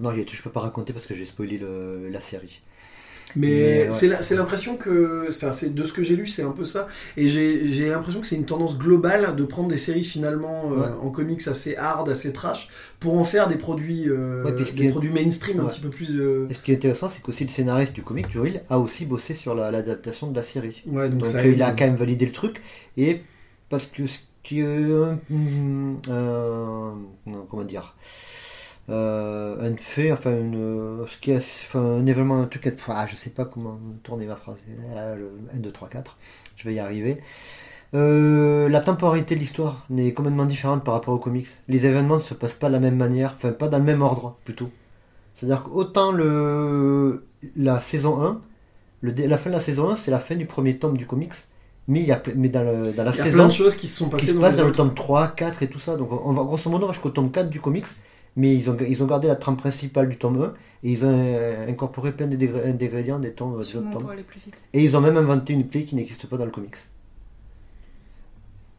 non, 0.00 0.12
je 0.14 0.42
peux 0.42 0.50
pas 0.50 0.60
raconter 0.60 0.92
parce 0.92 1.06
que 1.06 1.14
j'ai 1.14 1.24
spoilé 1.26 1.58
le- 1.58 2.08
la 2.10 2.20
série. 2.20 2.62
Mais, 3.36 3.86
Mais, 3.90 3.92
ouais. 4.10 4.16
c'est 4.20 4.34
l'impression 4.36 4.76
que, 4.76 5.26
enfin, 5.28 5.52
c'est 5.52 5.74
de 5.74 5.82
ce 5.84 5.92
que 5.92 6.02
j'ai 6.02 6.16
lu, 6.16 6.26
c'est 6.26 6.42
un 6.42 6.50
peu 6.50 6.64
ça. 6.64 6.86
Et 7.16 7.28
j'ai 7.28 7.88
l'impression 7.88 8.20
que 8.20 8.26
c'est 8.26 8.36
une 8.36 8.46
tendance 8.46 8.78
globale 8.78 9.34
de 9.36 9.44
prendre 9.44 9.68
des 9.68 9.76
séries 9.76 10.04
finalement 10.04 10.70
euh, 10.72 10.76
Ouais. 10.76 10.86
en 11.02 11.10
comics 11.10 11.46
assez 11.48 11.76
hard, 11.76 12.08
assez 12.08 12.32
trash, 12.32 12.68
pour 13.00 13.18
en 13.18 13.24
faire 13.24 13.48
des 13.48 13.56
produits, 13.56 14.08
euh, 14.08 14.44
Ouais, 14.44 14.52
des 14.72 14.90
produits 14.90 15.10
mainstream 15.10 15.60
un 15.60 15.64
petit 15.66 15.80
peu 15.80 15.90
plus. 15.90 16.18
euh, 16.18 16.46
Et 16.50 16.54
ce 16.54 16.60
qui 16.60 16.72
est 16.72 16.76
intéressant, 16.76 17.08
c'est 17.08 17.20
qu'aussi 17.22 17.44
le 17.44 17.50
scénariste 17.50 17.92
du 17.92 18.02
comic, 18.02 18.30
Joel, 18.30 18.62
a 18.68 18.78
aussi 18.78 19.04
bossé 19.06 19.34
sur 19.34 19.54
la- 19.54 19.70
l'adaptation 19.70 20.30
de 20.30 20.36
la 20.36 20.42
série. 20.42 20.82
Ouais, 20.86 21.08
donc, 21.08 21.20
Donc 21.20 21.26
ça 21.26 21.44
il 21.46 21.62
a 21.62 21.72
quand 21.72 21.84
même 21.86 21.96
validé 21.96 22.26
le 22.26 22.32
truc. 22.32 22.60
Et 22.96 23.20
parce 23.68 23.86
que 23.86 24.06
ce 24.06 24.18
qui 24.42 24.60
comment 27.50 27.64
dire 27.64 27.94
euh, 28.90 29.72
un 29.72 29.76
fait, 29.76 30.12
enfin 30.12 30.32
une, 30.32 31.04
ce 31.08 31.18
qui 31.18 31.30
est, 31.30 31.36
enfin, 31.38 31.80
un 31.80 32.06
événement, 32.06 32.40
un 32.40 32.46
truc, 32.46 32.72
ah, 32.88 33.06
je 33.08 33.16
sais 33.16 33.30
pas 33.30 33.44
comment 33.46 33.78
tourner 34.02 34.26
ma 34.26 34.36
phrase. 34.36 34.58
Ah, 34.96 35.14
le 35.14 35.30
1, 35.54 35.58
2, 35.58 35.72
3, 35.72 35.88
4. 35.88 36.18
Je 36.56 36.64
vais 36.68 36.74
y 36.74 36.78
arriver. 36.78 37.20
Euh, 37.94 38.68
la 38.68 38.80
temporalité 38.80 39.34
de 39.36 39.40
l'histoire 39.40 39.86
n'est 39.90 40.12
complètement 40.12 40.46
différente 40.46 40.84
par 40.84 40.94
rapport 40.94 41.14
aux 41.14 41.18
comics. 41.18 41.46
Les 41.68 41.86
événements 41.86 42.16
ne 42.16 42.20
se 42.22 42.34
passent 42.34 42.54
pas 42.54 42.68
de 42.68 42.72
la 42.74 42.80
même 42.80 42.96
manière, 42.96 43.34
enfin 43.36 43.52
pas 43.52 43.68
dans 43.68 43.78
le 43.78 43.84
même 43.84 44.02
ordre 44.02 44.36
plutôt. 44.44 44.70
C'est-à-dire 45.34 45.64
qu'autant 45.64 46.12
le 46.12 47.26
la 47.56 47.80
saison 47.80 48.22
1, 48.22 48.40
le, 49.02 49.12
la 49.12 49.38
fin 49.38 49.50
de 49.50 49.54
la 49.56 49.60
saison 49.60 49.90
1, 49.90 49.96
c'est 49.96 50.10
la 50.10 50.20
fin 50.20 50.36
du 50.36 50.46
premier 50.46 50.78
tome 50.78 50.96
du 50.96 51.06
comics, 51.06 51.34
mais, 51.88 52.00
il 52.00 52.06
y 52.06 52.12
a, 52.12 52.22
mais 52.36 52.48
dans, 52.48 52.62
le- 52.62 52.92
dans 52.92 53.04
la 53.04 53.12
Il 53.12 53.18
y 53.18 53.20
a 53.20 53.26
plein 53.26 53.46
saison 53.46 53.48
de 53.48 53.52
choses 53.52 53.76
qui 53.76 53.86
se 53.88 53.96
sont 53.96 54.10
qui 54.16 54.26
passées 54.26 54.26
se 54.26 54.34
dans 54.34 54.40
passe 54.40 54.56
les 54.56 54.58
dans 54.58 54.66
le 54.66 54.72
tome 54.72 54.94
3, 54.94 55.28
4 55.28 55.62
et 55.62 55.68
tout 55.70 55.78
ça. 55.78 55.96
Donc 55.96 56.10
on 56.12 56.32
va 56.32 56.42
grosso 56.44 56.70
modo 56.70 56.84
on 56.84 56.88
va 56.88 56.92
jusqu'au 56.92 57.10
tome 57.10 57.30
4 57.30 57.50
du 57.50 57.60
comics, 57.60 57.86
mais 58.36 58.54
ils 58.54 58.68
ont, 58.70 58.76
ils 58.78 59.02
ont 59.02 59.06
gardé 59.06 59.28
la 59.28 59.36
trame 59.36 59.56
principale 59.56 60.08
du 60.08 60.16
tome 60.16 60.42
1 60.42 60.54
et 60.82 60.92
ils 60.92 61.04
ont 61.04 61.08
euh, 61.08 61.68
incorporé 61.68 62.12
plein 62.12 62.26
d'ingrédients 62.26 63.18
des 63.20 63.32
tomes 63.32 63.58
des 63.60 63.76
autres 63.76 63.90
tomes. 63.90 64.10
aller 64.10 64.22
plus 64.22 64.40
vite. 64.40 64.64
Et 64.72 64.84
ils 64.84 64.96
ont 64.96 65.00
même 65.00 65.16
inventé 65.16 65.52
une 65.52 65.68
clé 65.68 65.84
qui 65.84 65.94
n'existe 65.94 66.26
pas 66.26 66.36
dans 66.36 66.44
le 66.44 66.50
comics. 66.50 66.76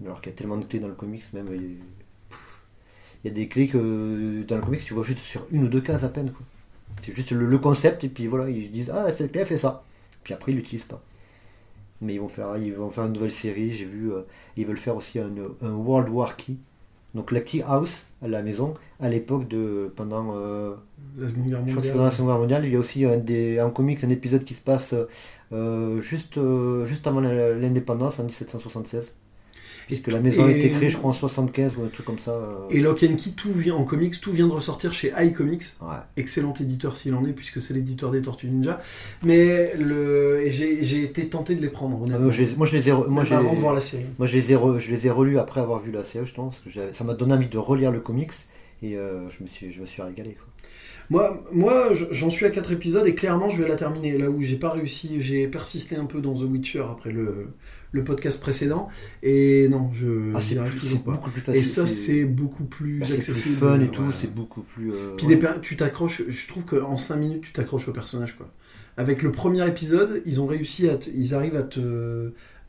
Alors 0.04 0.20
qu'il 0.22 0.32
y 0.32 0.36
a 0.36 0.38
tellement 0.38 0.58
de 0.58 0.66
clés 0.66 0.80
dans 0.80 0.88
le 0.90 0.94
comics, 0.94 1.24
même. 1.34 1.48
Il 1.54 3.28
y 3.28 3.30
a 3.30 3.34
des 3.34 3.48
clés 3.48 3.68
que 3.68 4.44
dans 4.48 4.58
le 4.58 4.62
comics 4.62 4.84
tu 4.84 4.94
vois 4.94 5.04
juste 5.04 5.20
sur 5.20 5.48
une 5.52 5.64
ou 5.64 5.68
deux 5.68 5.82
cases 5.82 6.04
à 6.04 6.10
peine. 6.10 6.34
C'est 7.02 7.16
juste 7.16 7.32
le, 7.32 7.46
le 7.48 7.58
concept 7.58 8.04
et 8.04 8.10
puis 8.10 8.28
voilà, 8.28 8.50
ils 8.50 8.72
disent 8.72 8.92
Ah, 8.94 9.08
cette 9.16 9.32
clé 9.32 9.42
elle 9.42 9.48
fait 9.48 9.58
ça. 9.58 9.84
Puis 10.24 10.34
après 10.34 10.52
ils 10.52 10.56
l'utilisent 10.56 10.84
pas. 10.86 11.02
Mais 12.02 12.16
ils 12.16 12.20
vont 12.20 12.28
faire, 12.28 12.58
ils 12.58 12.74
vont 12.74 12.92
faire 12.92 13.06
une 13.06 13.14
nouvelle 13.14 13.32
série, 13.32 13.72
j'ai 13.72 13.86
vu. 13.86 14.12
euh, 14.12 14.22
ils 14.58 14.66
veulent 14.66 14.78
faire 14.78 14.96
aussi 14.98 15.18
un, 15.18 15.30
un 15.62 15.72
World 15.72 16.10
War 16.10 16.36
Key. 16.36 16.56
Donc 17.16 17.32
la 17.32 17.40
Key 17.40 17.64
House 17.66 18.06
à 18.26 18.28
la 18.28 18.42
maison 18.44 18.74
à 19.00 19.10
l'époque 19.10 19.48
de. 19.48 19.92
pendant. 19.96 20.36
euh, 20.38 20.76
La 21.18 21.30
Seconde 21.30 21.50
Guerre 21.50 21.62
je 21.66 21.72
crois 21.72 21.84
que 21.84 21.88
mondiale. 21.90 22.06
la 22.06 22.12
Seconde 22.12 22.28
Guerre 22.30 22.40
mondiale. 22.40 22.66
Il 22.66 22.74
y 22.74 22.76
a 22.76 22.80
aussi 22.80 23.06
un, 23.06 23.18
des, 23.18 23.60
un 23.60 23.70
comics, 23.70 24.04
un 24.04 24.10
épisode 24.10 24.44
qui 24.44 24.54
se 24.54 24.62
passe 24.62 24.94
euh, 25.54 26.02
juste, 26.02 26.38
euh, 26.38 26.86
juste 26.86 27.08
avant 27.08 27.22
l'indépendance 27.22 28.20
en 28.20 28.24
1776. 28.26 29.14
Puisque 29.88 30.08
la 30.08 30.20
maison 30.20 30.46
a 30.46 30.52
été 30.52 30.70
créée, 30.72 30.90
je 30.90 30.98
crois, 30.98 31.12
en 31.12 31.14
75 31.14 31.74
ou 31.78 31.84
un 31.84 31.90
truc 31.90 32.06
comme 32.06 32.18
ça. 32.20 32.32
euh. 32.32 32.50
Et 32.72 32.80
Lock 32.80 33.04
and 33.04 33.18
Key, 33.18 33.32
tout 33.38 33.54
vient 33.54 33.76
en 33.76 33.84
comics, 33.84 34.20
tout 34.20 34.32
vient 34.32 34.48
de 34.48 34.52
ressortir 34.52 34.94
chez 34.94 35.14
iComics. 35.18 35.64
Ouais. 35.82 35.88
excellent 36.18 36.54
éditeur 36.60 36.98
s'il 36.98 37.14
en 37.14 37.24
est, 37.26 37.34
puisque 37.34 37.62
c'est 37.62 37.74
l'éditeur 37.76 38.10
des 38.12 38.22
Tortues 38.22 38.48
Ninja. 38.48 38.80
Mais 39.24 39.76
le... 39.78 40.44
j'ai 40.50 41.04
été 41.04 41.28
tenté 41.28 41.54
de 41.56 41.62
les 41.62 41.70
prendre, 41.70 42.04
Ah, 42.12 42.18
moi, 42.18 42.32
je 42.32 42.42
les, 42.42 42.48
je 42.48 42.54
ai, 42.54 42.56
moi, 43.08 43.24
je 43.24 43.34
avant 43.34 43.54
de 43.54 43.60
voir 43.60 43.74
la 43.76 43.82
série. 43.82 44.06
moi, 44.18 44.28
je 44.28 44.34
les 44.36 44.52
ai, 44.52 44.56
re- 44.56 44.80
je 44.80 44.90
les 44.90 45.06
ai 45.06 45.10
relus 45.12 45.38
après 45.38 45.62
avoir 45.62 45.80
vu 45.80 45.92
la 45.92 46.04
série, 46.04 46.26
justement, 46.26 46.50
parce 46.50 46.76
que 46.76 46.94
ça 46.94 47.04
m'a 47.04 47.14
donné 47.14 47.34
envie 47.34 47.48
de 47.48 47.58
relire 47.58 47.92
le 47.92 48.00
comics 48.00 48.32
et 48.82 48.98
euh, 48.98 49.30
je, 49.30 49.44
me 49.44 49.48
suis, 49.48 49.72
je 49.72 49.82
me 49.82 49.86
suis 49.86 50.02
régalé. 50.02 50.32
Quoi. 50.34 50.48
Moi, 51.12 51.44
moi 51.52 51.90
je- 51.94 52.06
j'en 52.12 52.32
suis 52.32 52.46
à 52.48 52.50
4 52.50 52.72
épisodes 52.72 53.06
et 53.06 53.14
clairement 53.14 53.50
je 53.52 53.62
vais 53.62 53.70
la 53.70 53.76
terminer. 53.76 54.18
Là 54.18 54.30
où 54.32 54.42
j'ai 54.42 54.56
pas 54.58 54.72
réussi, 54.72 55.22
j'ai 55.22 55.48
persisté 55.48 55.96
un 55.96 56.06
peu 56.06 56.20
dans 56.20 56.34
The 56.34 56.42
Witcher 56.50 56.84
après 56.92 57.12
le, 57.12 57.50
le 57.96 58.04
podcast 58.04 58.40
précédent. 58.42 58.90
Et 59.24 59.68
non, 59.70 59.90
je 59.94 60.32
Ah, 60.36 60.40
c'est 60.42 60.56
toujours 60.80 61.04
pas. 61.04 61.18
plus 61.32 61.42
facile. 61.42 61.60
Et 61.62 61.64
ça, 61.64 61.88
c'est 61.88 62.26
beaucoup 62.26 62.66
plus 62.66 63.00
bah, 63.00 63.06
accessible. 63.12 63.56
fun 63.56 63.80
et 63.80 63.88
tout, 63.90 64.02
Ouais. 64.04 64.14
c'est 64.20 64.34
beaucoup 64.34 64.62
plus. 64.62 64.92
euh, 64.92 65.16
Puis 65.18 65.26
ouais. 65.28 65.36
des 65.36 65.42
per- 65.42 65.62
tu 65.62 65.76
t'accroches, 65.76 66.24
je 66.28 66.48
trouve 66.48 66.66
qu'en 66.66 66.98
5 66.98 67.16
minutes, 67.18 67.42
tu 67.44 67.52
t'accroches 67.54 67.88
au 67.88 67.94
personnage. 67.94 68.36
Quoi. 68.38 68.52
Avec 68.98 69.24
le 69.24 69.32
premier 69.32 69.68
épisode, 69.68 70.22
ils 70.26 70.40
ont 70.42 70.46
réussi 70.48 70.88
à. 70.90 70.98
te- 70.98 71.10
ils 71.10 71.34
arrivent 71.34 71.56
à 71.58 71.64
te. 71.64 71.80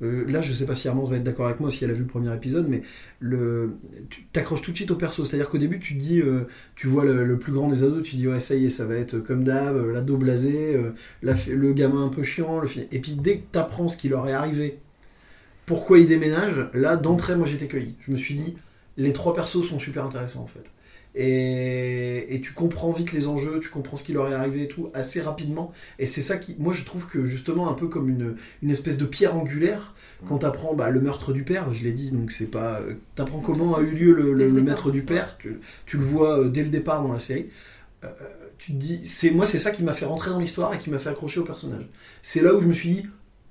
euh, 0.02 0.24
là, 0.28 0.40
je 0.42 0.52
sais 0.52 0.66
pas 0.66 0.74
si 0.74 0.88
Armand 0.88 1.04
va 1.06 1.16
être 1.16 1.24
d'accord 1.24 1.46
avec 1.46 1.58
moi 1.60 1.70
si 1.70 1.82
elle 1.84 1.90
a 1.90 1.94
vu 1.94 2.00
le 2.00 2.06
premier 2.06 2.34
épisode, 2.34 2.66
mais 2.68 2.82
le, 3.20 3.70
tu 4.10 4.24
t'accroches 4.32 4.60
tout 4.60 4.70
de 4.72 4.76
suite 4.76 4.90
au 4.90 4.96
perso. 4.96 5.24
C'est-à-dire 5.24 5.48
qu'au 5.48 5.56
début, 5.58 5.78
tu 5.78 5.96
te 5.96 6.02
dis, 6.02 6.20
euh, 6.20 6.42
tu 6.74 6.86
vois 6.88 7.04
le, 7.04 7.24
le 7.24 7.38
plus 7.38 7.52
grand 7.52 7.70
des 7.70 7.82
ados, 7.84 8.02
tu 8.02 8.10
te 8.12 8.16
dis, 8.16 8.28
ouais, 8.28 8.40
ça 8.40 8.54
y 8.56 8.66
est, 8.66 8.70
ça 8.70 8.84
va 8.84 8.96
être 8.96 9.18
comme 9.20 9.42
d'hab, 9.44 9.76
l'ado 9.92 10.16
blasé, 10.18 10.74
euh, 10.76 10.90
la 11.22 11.34
le 11.50 11.72
gamin 11.72 12.04
un 12.06 12.08
peu 12.08 12.22
chiant. 12.24 12.60
Le 12.60 12.68
Et 12.92 12.98
puis 12.98 13.12
dès 13.14 13.38
que 13.38 13.42
tu 13.52 13.58
apprends 13.58 13.88
ce 13.88 13.96
qui 13.96 14.08
leur 14.10 14.28
est 14.28 14.32
arrivé, 14.32 14.80
pourquoi 15.66 15.98
ils 15.98 16.08
déménagent, 16.08 16.68
là, 16.74 16.96
d'entrée, 16.96 17.36
moi 17.36 17.46
j'étais 17.46 17.66
cueilli. 17.68 17.96
Je 18.00 18.12
me 18.12 18.16
suis 18.16 18.34
dit, 18.34 18.56
les 18.96 19.12
trois 19.12 19.34
persos 19.34 19.68
sont 19.68 19.78
super 19.78 20.04
intéressants 20.04 20.42
en 20.42 20.46
fait. 20.46 20.64
Et, 21.18 22.34
et 22.34 22.40
tu 22.42 22.52
comprends 22.52 22.92
vite 22.92 23.12
les 23.12 23.26
enjeux, 23.26 23.58
tu 23.60 23.70
comprends 23.70 23.96
ce 23.96 24.04
qui 24.04 24.12
leur 24.12 24.28
est 24.28 24.34
arrivé 24.34 24.64
et 24.64 24.68
tout 24.68 24.90
assez 24.92 25.22
rapidement. 25.22 25.72
Et 25.98 26.04
c'est 26.06 26.20
ça 26.22 26.36
qui, 26.36 26.56
moi 26.58 26.74
je 26.74 26.84
trouve 26.84 27.06
que 27.06 27.24
justement 27.24 27.70
un 27.70 27.74
peu 27.74 27.88
comme 27.88 28.10
une, 28.10 28.36
une 28.62 28.70
espèce 28.70 28.98
de 28.98 29.06
pierre 29.06 29.34
angulaire, 29.34 29.94
quand 30.28 30.38
t'apprends 30.38 30.74
bah, 30.74 30.90
le 30.90 31.00
meurtre 31.00 31.32
du 31.32 31.42
père, 31.42 31.72
je 31.72 31.82
l'ai 31.84 31.92
dit, 31.92 32.10
donc 32.10 32.32
c'est 32.32 32.50
pas, 32.50 32.80
euh, 32.80 32.94
t'apprends 33.14 33.40
comment 33.40 33.76
a 33.76 33.80
eu 33.80 33.86
lieu 33.96 34.12
le, 34.12 34.34
le- 34.34 34.62
maître 34.62 34.90
du 34.90 35.02
père, 35.02 35.36
tu, 35.38 35.58
tu 35.86 35.96
le 35.96 36.04
vois 36.04 36.40
euh, 36.40 36.48
dès 36.48 36.62
le 36.62 36.68
départ 36.70 37.02
dans 37.02 37.12
la 37.12 37.18
série. 37.18 37.48
Euh, 38.04 38.08
tu 38.58 38.72
te 38.72 38.76
dis, 38.78 39.06
c'est 39.08 39.30
moi 39.30 39.46
c'est 39.46 39.58
ça 39.58 39.70
qui 39.70 39.82
m'a 39.82 39.92
fait 39.94 40.06
rentrer 40.06 40.30
dans 40.30 40.38
l'histoire 40.38 40.74
et 40.74 40.78
qui 40.78 40.90
m'a 40.90 40.98
fait 40.98 41.10
accrocher 41.10 41.40
au 41.40 41.44
personnage. 41.44 41.88
C'est 42.22 42.42
là 42.42 42.54
où 42.54 42.60
je 42.60 42.66
me 42.66 42.74
suis 42.74 42.90
dit, 42.90 43.06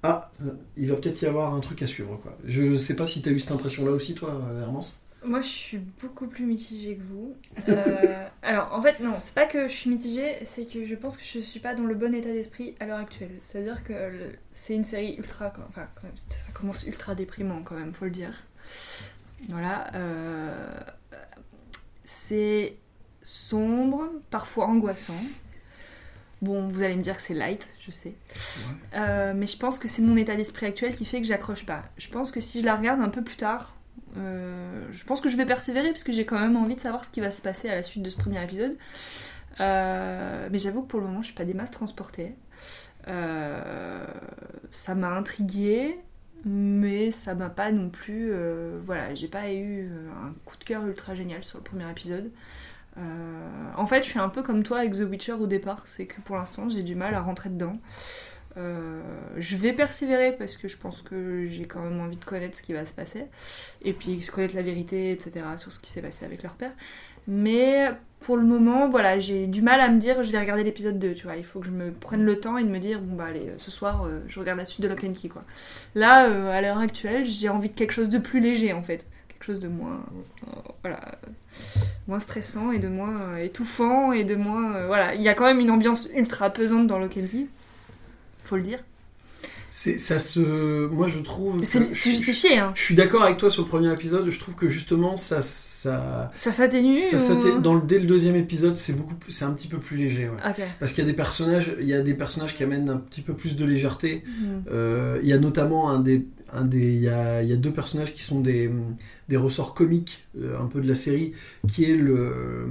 ah, 0.06 0.32
il 0.78 0.90
va 0.90 0.96
peut-être 0.96 1.22
y 1.22 1.26
avoir 1.26 1.54
un 1.54 1.60
truc 1.60 1.82
à 1.82 1.88
suivre 1.88 2.18
quoi. 2.22 2.38
Je 2.46 2.78
sais 2.78 2.96
pas 2.96 3.06
si 3.06 3.22
t'as 3.22 3.32
eu 3.32 3.40
cette 3.40 3.52
impression 3.52 3.86
là 3.86 3.92
aussi 3.92 4.14
toi, 4.14 4.42
Hermance? 4.62 5.02
Moi, 5.26 5.42
je 5.42 5.48
suis 5.48 5.78
beaucoup 5.80 6.28
plus 6.28 6.46
mitigée 6.46 6.98
que 6.98 7.02
vous. 7.02 7.36
Euh, 7.68 8.28
alors, 8.44 8.72
en 8.74 8.82
fait, 8.82 9.00
non, 9.00 9.16
c'est 9.18 9.34
pas 9.34 9.46
que 9.46 9.68
je 9.68 9.74
suis 9.74 9.90
mitigée, 9.90 10.38
c'est 10.46 10.66
que 10.66 10.86
je 10.86 10.94
pense 10.94 11.18
que 11.18 11.24
je 11.24 11.40
suis 11.40 11.60
pas 11.60 11.74
dans 11.74 11.86
le 11.86 11.96
bon 11.96 12.14
état 12.14 12.32
d'esprit 12.32 12.76
à 12.80 12.86
l'heure 12.86 13.00
actuelle. 13.00 13.32
C'est-à-dire 13.42 13.84
que 13.84 13.94
c'est 14.54 14.76
une 14.76 14.84
série 14.84 15.16
ultra. 15.16 15.52
Enfin, 15.70 15.88
quand 15.96 16.04
même, 16.04 16.16
ça 16.16 16.52
commence 16.54 16.86
ultra 16.86 17.16
déprimant, 17.16 17.64
quand 17.64 17.76
même, 17.76 17.92
faut 17.94 18.06
le 18.06 18.12
dire. 18.12 18.44
Voilà. 19.50 19.92
euh, 19.96 20.80
c'est 22.04 22.78
sombre, 23.24 24.08
parfois 24.30 24.68
angoissant. 24.68 25.24
Bon, 26.42 26.68
vous 26.68 26.84
allez 26.84 26.96
me 26.96 27.02
dire 27.02 27.16
que 27.16 27.22
c'est 27.22 27.34
light, 27.34 27.68
je 27.80 27.92
sais. 27.92 28.14
Euh, 28.94 29.34
mais 29.36 29.48
je 29.48 29.58
pense 29.58 29.80
que 29.80 29.88
c'est 29.88 30.02
mon 30.02 30.18
état 30.18 30.36
d'esprit 30.36 30.66
actuel 30.66 30.96
qui 30.96 31.06
fait 31.06 31.22
que 31.22 31.28
j'accroche 31.28 31.66
pas. 31.66 31.84
Je 31.98 32.10
pense 32.10 32.32
que 32.32 32.40
si 32.40 32.60
je 32.60 32.66
la 32.66 32.76
regarde 32.76 33.02
un 33.02 33.10
peu 33.10 33.24
plus 33.24 33.38
tard, 33.38 33.76
euh, 34.18 34.86
je 34.92 35.04
pense 35.04 35.22
que 35.22 35.30
je 35.30 35.38
vais 35.38 35.46
persévérer 35.46 35.90
parce 35.90 36.04
que 36.04 36.12
j'ai 36.12 36.26
quand 36.26 36.40
même 36.40 36.56
envie 36.56 36.76
de 36.76 36.80
savoir 36.80 37.04
ce 37.04 37.10
qui 37.10 37.20
va 37.20 37.32
se 37.32 37.42
passer 37.42 37.70
à 37.70 37.76
la 37.76 37.84
suite 37.84 38.04
de 38.04 38.10
ce 38.10 38.18
premier 38.18 38.44
épisode. 38.44 38.76
Euh, 39.60 40.48
mais 40.52 40.60
j'avoue 40.60 40.82
que 40.84 40.88
pour 40.88 41.00
le 41.00 41.08
moment, 41.08 41.22
je 41.22 41.28
suis 41.28 41.36
pas 41.36 41.46
des 41.46 41.54
masses 41.54 41.72
transportée. 41.72 42.34
Euh, 43.08 44.06
ça 44.72 44.96
m'a 44.96 45.10
intriguée, 45.10 46.00
mais 46.44 47.12
ça 47.12 47.36
m'a 47.36 47.50
pas 47.50 47.72
non 47.72 47.90
plus. 47.90 48.34
voilà, 48.84 49.14
j'ai 49.16 49.28
pas 49.28 49.52
eu 49.52 49.90
un 50.26 50.34
coup 50.46 50.58
de 50.58 50.64
cœur 50.64 50.86
ultra 50.86 51.16
génial 51.16 51.44
sur 51.44 51.58
le 51.58 51.64
premier 51.64 51.90
épisode. 51.90 52.32
Euh, 52.98 53.02
en 53.76 53.86
fait, 53.88 54.04
je 54.04 54.10
suis 54.10 54.20
un 54.20 54.30
peu 54.30 54.42
comme 54.42 54.64
toi 54.64 54.80
avec 54.80 54.94
The 54.94 55.02
Witcher 55.02 55.34
au 55.34 55.48
départ, 55.48 55.84
c'est 55.86 56.06
que 56.06 56.22
pour 56.22 56.36
l'instant, 56.38 56.70
j'ai 56.70 56.84
du 56.84 56.96
mal 56.96 57.14
à 57.14 57.22
rentrer 57.22 57.50
dedans. 57.50 57.78
Euh, 58.58 59.02
je 59.36 59.58
vais 59.58 59.74
persévérer 59.74 60.32
parce 60.32 60.56
que 60.56 60.70
je 60.70 60.78
pense 60.78 61.02
que 61.02 61.46
j'ai 61.46 61.66
quand 61.66 61.82
même 61.82 62.00
envie 62.00 62.16
de 62.16 62.24
connaître 62.24 62.58
ce 62.58 62.64
qui 62.64 62.72
va 62.72 62.86
se 62.86 62.94
passer 62.94 63.26
et 63.82 63.92
puis 63.92 64.22
connaître 64.22 64.56
la 64.56 64.62
vérité, 64.62 65.12
etc. 65.12 65.46
sur 65.58 65.74
ce 65.74 65.80
qui 65.80 65.92
s'est 65.92 66.02
passé 66.02 66.26
avec 66.26 66.42
leur 66.42 66.54
père. 66.54 66.72
Mais 67.28 67.90
pour 68.22 68.38
le 68.38 68.44
moment, 68.44 68.88
voilà, 68.88 69.20
j'ai 69.20 69.48
du 69.48 69.62
mal 69.62 69.82
à 69.82 69.90
me 69.90 70.00
dire 70.00 70.24
je 70.24 70.32
vais 70.32 70.40
regarder 70.40 70.64
l'épisode 70.64 71.00
2, 71.00 71.16
tu 71.16 71.24
vois. 71.24 71.36
Il 71.36 71.44
faut 71.44 71.60
que 71.60 71.66
je 71.66 71.72
me 71.72 71.92
prenne 71.92 72.24
le 72.24 72.40
temps 72.40 72.58
et 72.58 72.64
de 72.64 72.70
me 72.70 72.80
dire 72.80 73.02
bon 73.02 73.16
bah 73.16 73.26
allez, 73.26 73.52
ce 73.58 73.72
soir 73.72 74.06
euh, 74.06 74.22
je 74.28 74.40
regarde 74.40 74.60
la 74.60 74.66
suite 74.66 74.82
de 74.82 74.88
Lock 74.88 75.04
and 75.04 75.14
Key 75.14 75.28
quoi. 75.28 75.44
Là, 75.96 76.52
à 76.52 76.62
l'heure 76.62 76.78
actuelle, 76.78 77.26
j'ai 77.26 77.50
envie 77.50 77.70
de 77.70 77.76
quelque 77.76 77.92
chose 77.92 78.10
de 78.10 78.20
plus 78.20 78.40
léger 78.40 78.72
en 78.72 78.84
fait. 78.84 79.06
Quelque 79.28 79.44
chose 79.44 79.60
de 79.60 79.68
moins. 79.68 80.06
voilà. 80.82 81.18
Moins 82.08 82.20
stressant 82.20 82.72
et 82.72 82.80
de 82.80 82.88
moins 82.88 83.20
euh, 83.34 83.44
étouffant 83.44 84.12
et 84.12 84.24
de 84.24 84.36
moins. 84.36 84.76
euh, 84.76 84.88
voilà. 84.88 85.16
Il 85.16 85.22
y 85.22 85.28
a 85.30 85.34
quand 85.34 85.46
même 85.46 85.60
une 85.60 85.72
ambiance 85.72 86.08
ultra 86.16 86.50
pesante 86.52 86.88
dans 86.88 87.00
Lock 87.00 87.18
and 87.18 87.28
Key. 87.32 87.48
Faut 88.44 88.58
le 88.58 88.62
dire. 88.62 88.80
C'est, 89.72 89.98
ça 89.98 90.20
se. 90.20 90.86
Moi, 90.88 91.08
je 91.08 91.20
trouve. 91.20 91.62
C'est 91.66 91.92
justifié, 91.94 92.60
hein. 92.60 92.72
Je 92.76 92.82
suis 92.82 92.96
d'accord 92.96 93.24
avec 93.24 93.38
toi 93.38 93.50
sur 93.50 93.64
le 93.64 93.68
premier 93.68 93.92
épisode. 93.92 94.30
Je 94.30 94.40
trouve 94.40 94.56
que 94.56 94.70
justement, 94.70 95.18
ça. 95.18 95.42
ça... 95.42 96.32
Ça 97.02 97.20
s'atténue 97.20 97.58
ou- 97.58 97.60
dans 97.60 97.74
le, 97.74 97.82
dès 97.82 98.00
le 98.00 98.06
deuxième 98.06 98.36
épisode, 98.38 98.78
c'est 98.78 98.94
beaucoup, 98.94 99.16
c'est 99.28 99.44
un 99.44 99.52
petit 99.52 99.68
peu 99.68 99.78
plus 99.80 99.98
léger. 99.98 100.30
ouais. 100.30 100.66
Parce 100.80 100.94
qu'il 100.94 101.04
y 101.04 101.08
a 101.08 101.10
des 101.10 101.16
personnages, 101.16 101.76
il 101.82 101.88
y 101.90 101.94
a 101.94 102.02
des 102.02 102.14
personnages 102.14 102.56
qui 102.56 102.64
amènent 102.64 102.90
un 102.90 102.98
petit 102.98 103.22
peu 103.22 103.34
plus 103.34 103.58
de 103.58 103.66
légèreté. 103.66 104.24
Mhm. 104.26 104.64
Euh, 104.72 105.20
il 105.22 105.28
y 105.28 105.34
a 105.34 105.38
notamment 105.40 105.90
un 105.90 106.00
des, 106.00 106.26
un 106.54 106.66
des, 106.66 106.94
il 106.94 107.02
y 107.02 107.10
a, 107.10 107.42
il 107.42 107.50
y 107.50 107.54
a 107.54 107.56
deux 107.56 107.72
personnages 107.72 108.14
qui 108.14 108.22
sont 108.22 108.40
des, 108.40 108.70
des 109.30 109.38
ressorts 109.38 109.74
comiques 109.74 110.26
euh, 110.40 110.60
un 110.60 110.68
peu 110.68 110.82
de 110.82 110.88
la 110.88 110.96
série, 110.96 111.34
qui 111.68 111.86
est 111.86 111.96
le, 111.96 112.68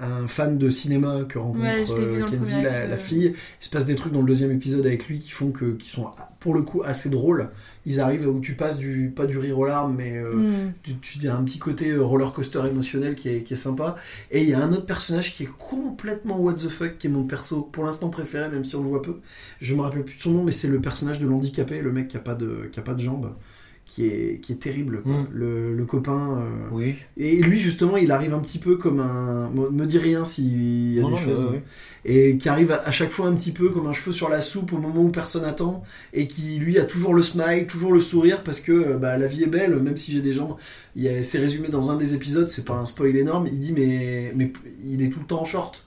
un 0.00 0.26
fan 0.26 0.58
de 0.58 0.70
cinéma 0.70 1.24
que 1.28 1.38
rencontre 1.38 1.64
Ouais, 1.64 1.90
euh, 1.90 2.28
Kenzie, 2.28 2.62
la, 2.62 2.86
la 2.86 2.96
fille. 2.96 3.34
Il 3.60 3.64
se 3.64 3.70
passe 3.70 3.86
des 3.86 3.94
trucs 3.94 4.12
dans 4.12 4.20
le 4.20 4.26
deuxième 4.26 4.50
épisode 4.50 4.86
avec 4.86 5.06
lui 5.08 5.20
qui 5.20 5.30
font 5.30 5.50
que, 5.50 5.72
qui 5.76 5.88
sont 5.88 6.10
pour 6.44 6.52
le 6.54 6.60
coup 6.60 6.82
assez 6.84 7.08
drôles. 7.08 7.48
Ils 7.86 8.00
arrivent 8.00 8.28
où 8.28 8.38
tu 8.38 8.52
passes 8.54 8.76
du, 8.76 9.10
pas 9.16 9.24
du 9.26 9.38
rire 9.38 9.58
aux 9.58 9.64
larmes, 9.64 9.94
mais 9.96 10.18
euh, 10.18 10.34
Mhm. 10.34 10.72
tu, 10.82 10.94
tu 10.98 11.18
y 11.20 11.26
a 11.28 11.34
un 11.34 11.42
petit 11.42 11.58
côté 11.58 11.88
euh, 11.90 12.02
roller 12.04 12.34
coaster 12.34 12.60
émotionnel 12.70 13.14
qui 13.14 13.30
est, 13.30 13.42
qui 13.44 13.54
est 13.54 13.56
sympa. 13.56 13.96
Et 14.30 14.42
il 14.42 14.50
y 14.50 14.52
a 14.52 14.60
un 14.62 14.70
autre 14.74 14.84
personnage 14.84 15.34
qui 15.34 15.44
est 15.44 15.48
complètement 15.58 16.38
what 16.38 16.52
the 16.54 16.68
fuck, 16.68 16.98
qui 16.98 17.06
est 17.06 17.10
mon 17.10 17.24
perso 17.24 17.62
pour 17.62 17.84
l'instant 17.84 18.10
préféré, 18.10 18.50
même 18.50 18.62
si 18.64 18.76
on 18.76 18.82
le 18.82 18.90
voit 18.90 19.00
peu. 19.00 19.20
Je 19.62 19.74
me 19.74 19.80
rappelle 19.80 20.02
plus 20.04 20.16
de 20.16 20.20
son 20.20 20.32
nom, 20.32 20.44
mais 20.44 20.52
c'est 20.52 20.68
le 20.68 20.82
personnage 20.82 21.18
de 21.18 21.26
l'handicapé, 21.26 21.80
le 21.80 21.92
mec 21.92 22.08
qui 22.08 22.18
a 22.18 22.20
pas 22.20 22.34
de, 22.34 22.68
qui 22.70 22.78
a 22.78 22.82
pas 22.82 22.92
de 22.94 23.00
jambes, 23.00 23.32
qui 23.86 24.06
est, 24.06 24.40
qui 24.40 24.52
est 24.52 24.56
terrible, 24.56 25.02
quoi. 25.02 25.12
Mm. 25.12 25.28
Le, 25.32 25.74
le 25.74 25.84
copain. 25.84 26.38
euh, 26.40 26.68
Oui. 26.72 26.94
Et 27.16 27.36
lui, 27.42 27.60
justement, 27.60 27.96
il 27.96 28.10
arrive 28.12 28.34
un 28.34 28.40
petit 28.40 28.58
peu 28.58 28.76
comme 28.76 29.00
un. 29.00 29.50
Me 29.50 29.86
dis 29.86 29.98
rien 29.98 30.24
s'il 30.24 30.92
y 30.94 30.98
a 30.98 31.02
Non, 31.02 31.10
des 31.10 31.14
non, 31.14 31.20
choses. 31.20 31.44
Et 32.04 32.36
qui 32.38 32.48
arrive 32.48 32.72
à, 32.72 32.82
à 32.86 32.90
chaque 32.90 33.10
fois 33.12 33.28
un 33.28 33.34
petit 33.34 33.52
peu 33.52 33.70
comme 33.70 33.86
un 33.86 33.92
cheveu 33.92 34.12
sur 34.12 34.28
la 34.28 34.40
soupe 34.42 34.72
au 34.72 34.78
moment 34.78 35.02
où 35.02 35.10
personne 35.10 35.44
attend. 35.44 35.82
Et 36.12 36.26
qui, 36.28 36.58
lui, 36.58 36.78
a 36.78 36.84
toujours 36.84 37.14
le 37.14 37.22
smile, 37.22 37.66
toujours 37.66 37.92
le 37.92 38.00
sourire 38.00 38.42
parce 38.42 38.60
que 38.60 38.72
euh, 38.72 38.96
bah, 38.98 39.16
la 39.18 39.26
vie 39.26 39.44
est 39.44 39.46
belle, 39.48 39.76
même 39.80 39.96
si 39.96 40.12
j'ai 40.12 40.20
des 40.22 40.32
jambes. 40.32 40.56
C'est 41.22 41.38
résumé 41.38 41.68
dans 41.68 41.90
un 41.90 41.96
des 41.96 42.14
épisodes, 42.14 42.48
c'est 42.48 42.64
pas 42.64 42.74
un 42.74 42.86
spoil 42.86 43.16
énorme. 43.16 43.46
Il 43.46 43.58
dit, 43.58 43.72
mais, 43.72 44.32
mais 44.36 44.52
il 44.84 45.02
est 45.02 45.10
tout 45.10 45.20
le 45.20 45.26
temps 45.26 45.40
en 45.42 45.44
short. 45.44 45.83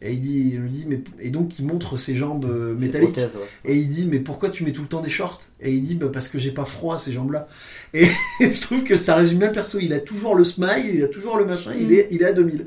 Et 0.00 0.12
il 0.12 0.20
dit, 0.20 0.50
il 0.54 0.60
lui 0.60 0.70
dit, 0.70 0.84
mais 0.86 1.00
et 1.20 1.30
donc 1.30 1.58
il 1.58 1.64
montre 1.66 1.96
ses 1.96 2.14
jambes 2.16 2.44
euh, 2.44 2.74
métalliques. 2.76 3.12
prothèse, 3.14 3.34
ouais. 3.34 3.48
Et 3.72 3.76
il 3.76 3.88
dit 3.88 4.06
mais 4.06 4.20
pourquoi 4.20 4.50
tu 4.50 4.62
mets 4.64 4.70
tout 4.72 4.82
le 4.82 4.88
temps 4.88 5.00
des 5.00 5.10
shorts? 5.10 5.40
Et 5.60 5.72
il 5.72 5.82
dit 5.82 5.96
bah, 5.96 6.06
parce 6.12 6.28
que 6.28 6.38
j'ai 6.38 6.52
pas 6.52 6.64
froid 6.64 6.94
à 6.94 6.98
ces 7.00 7.10
jambes-là. 7.12 7.48
Et 7.94 8.06
je 8.40 8.60
trouve 8.60 8.84
que 8.84 8.94
ça 8.94 9.16
résume 9.16 9.38
bien 9.38 9.48
le 9.48 9.52
perso. 9.54 9.78
Il 9.80 9.92
a 9.92 9.98
toujours 10.00 10.36
le 10.36 10.44
smile, 10.44 10.92
il 10.94 11.02
a 11.02 11.08
toujours 11.08 11.36
le 11.36 11.44
machin, 11.46 11.72
il 11.76 11.88
Mm. 11.88 11.92
est 11.94 12.08
il 12.12 12.22
est 12.22 12.26
à 12.26 12.32
2000. 12.32 12.66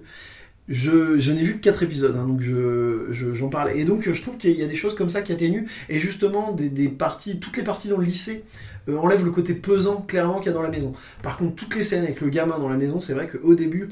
Je, 0.69 1.19
je 1.19 1.31
n'ai 1.31 1.43
vu 1.43 1.53
que 1.55 1.59
4 1.61 1.83
épisodes, 1.83 2.15
hein, 2.17 2.25
donc 2.27 2.41
je, 2.41 3.07
je- 3.11 3.33
j'en 3.33 3.49
parle. 3.49 3.71
Et 3.77 3.83
donc 3.83 4.09
je 4.11 4.21
trouve 4.21 4.37
qu'il 4.37 4.51
y 4.57 4.63
a 4.63 4.67
des 4.67 4.75
choses 4.75 4.95
comme 4.95 5.09
ça 5.09 5.21
qui 5.21 5.31
atténuent. 5.33 5.65
Et 5.89 5.99
justement, 5.99 6.51
des, 6.51 6.69
des 6.69 6.87
parties, 6.89 7.39
toutes 7.39 7.57
les 7.57 7.63
parties 7.63 7.87
dans 7.89 7.97
le 7.97 8.05
lycée 8.05 8.43
euh, 8.89 8.97
enlèvent 8.97 9.25
le 9.25 9.31
côté 9.31 9.53
pesant 9.53 10.01
clairement 10.07 10.37
qu'il 10.39 10.47
y 10.47 10.49
a 10.49 10.53
dans 10.53 10.61
la 10.61 10.69
maison. 10.69 10.93
Par 11.23 11.37
contre, 11.37 11.55
toutes 11.55 11.75
les 11.75 11.83
scènes 11.83 12.03
avec 12.03 12.21
le 12.21 12.29
gamin 12.29 12.57
dans 12.59 12.69
la 12.69 12.77
maison, 12.77 12.99
c'est 12.99 13.13
vrai 13.13 13.27
qu'au 13.27 13.55
début, 13.55 13.89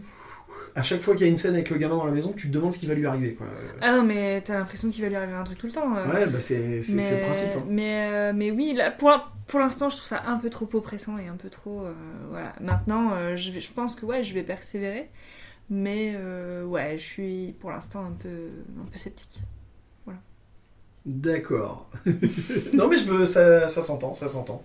à 0.79 0.83
chaque 0.83 1.01
fois 1.01 1.13
qu'il 1.15 1.25
y 1.25 1.29
a 1.29 1.31
une 1.31 1.37
scène 1.37 1.53
avec 1.53 1.69
le 1.69 1.77
gamin 1.77 1.97
dans 1.97 2.05
la 2.05 2.11
maison, 2.11 2.33
tu 2.35 2.47
te 2.47 2.53
demandes 2.53 2.71
ce 2.73 2.79
qui 2.79 2.87
va 2.87 2.93
lui 2.93 3.05
arriver. 3.05 3.33
Quoi. 3.33 3.47
Ah 3.81 3.97
non, 3.97 4.03
mais 4.03 4.41
t'as 4.41 4.57
l'impression 4.57 4.89
qu'il 4.89 5.03
va 5.03 5.09
lui 5.09 5.15
arriver 5.15 5.33
un 5.33 5.43
truc 5.43 5.57
tout 5.57 5.67
le 5.67 5.73
temps. 5.73 5.95
euh. 5.95 6.07
Ouais, 6.11 6.25
bah 6.27 6.39
c'est, 6.39 6.57
le 6.57 7.21
principe. 7.25 7.49
hein. 7.57 7.63
mais, 7.69 8.09
euh, 8.11 8.31
mais 8.33 8.49
oui, 8.51 8.73
là, 8.73 8.89
pour, 8.91 9.11
pour 9.47 9.59
l'instant, 9.59 9.89
je 9.89 9.97
trouve 9.97 10.07
ça 10.07 10.23
un 10.25 10.37
peu 10.37 10.49
trop 10.49 10.69
oppressant 10.73 11.17
et 11.17 11.27
un 11.27 11.35
peu 11.35 11.49
trop. 11.49 11.81
euh, 11.81 11.93
voilà. 12.29 12.53
Maintenant, 12.61 13.11
euh, 13.13 13.35
je, 13.35 13.51
vais, 13.51 13.59
je 13.59 13.71
pense 13.73 13.95
que 13.95 14.05
ouais, 14.05 14.23
je 14.23 14.33
vais 14.33 14.43
persévérer. 14.43 15.09
Mais 15.69 16.15
ouais, 16.65 16.97
je 16.97 17.03
suis 17.03 17.55
pour 17.59 17.69
l'instant 17.71 18.03
un 18.03 18.11
peu, 18.17 18.29
un 18.81 18.85
peu 18.91 18.97
sceptique. 18.97 19.41
D'accord. 21.05 21.89
non 22.73 22.87
mais 22.89 22.97
je 22.97 23.05
peux, 23.05 23.25
ça, 23.25 23.67
s'entend, 23.69 24.13
ça 24.13 24.27
s'entend. 24.27 24.61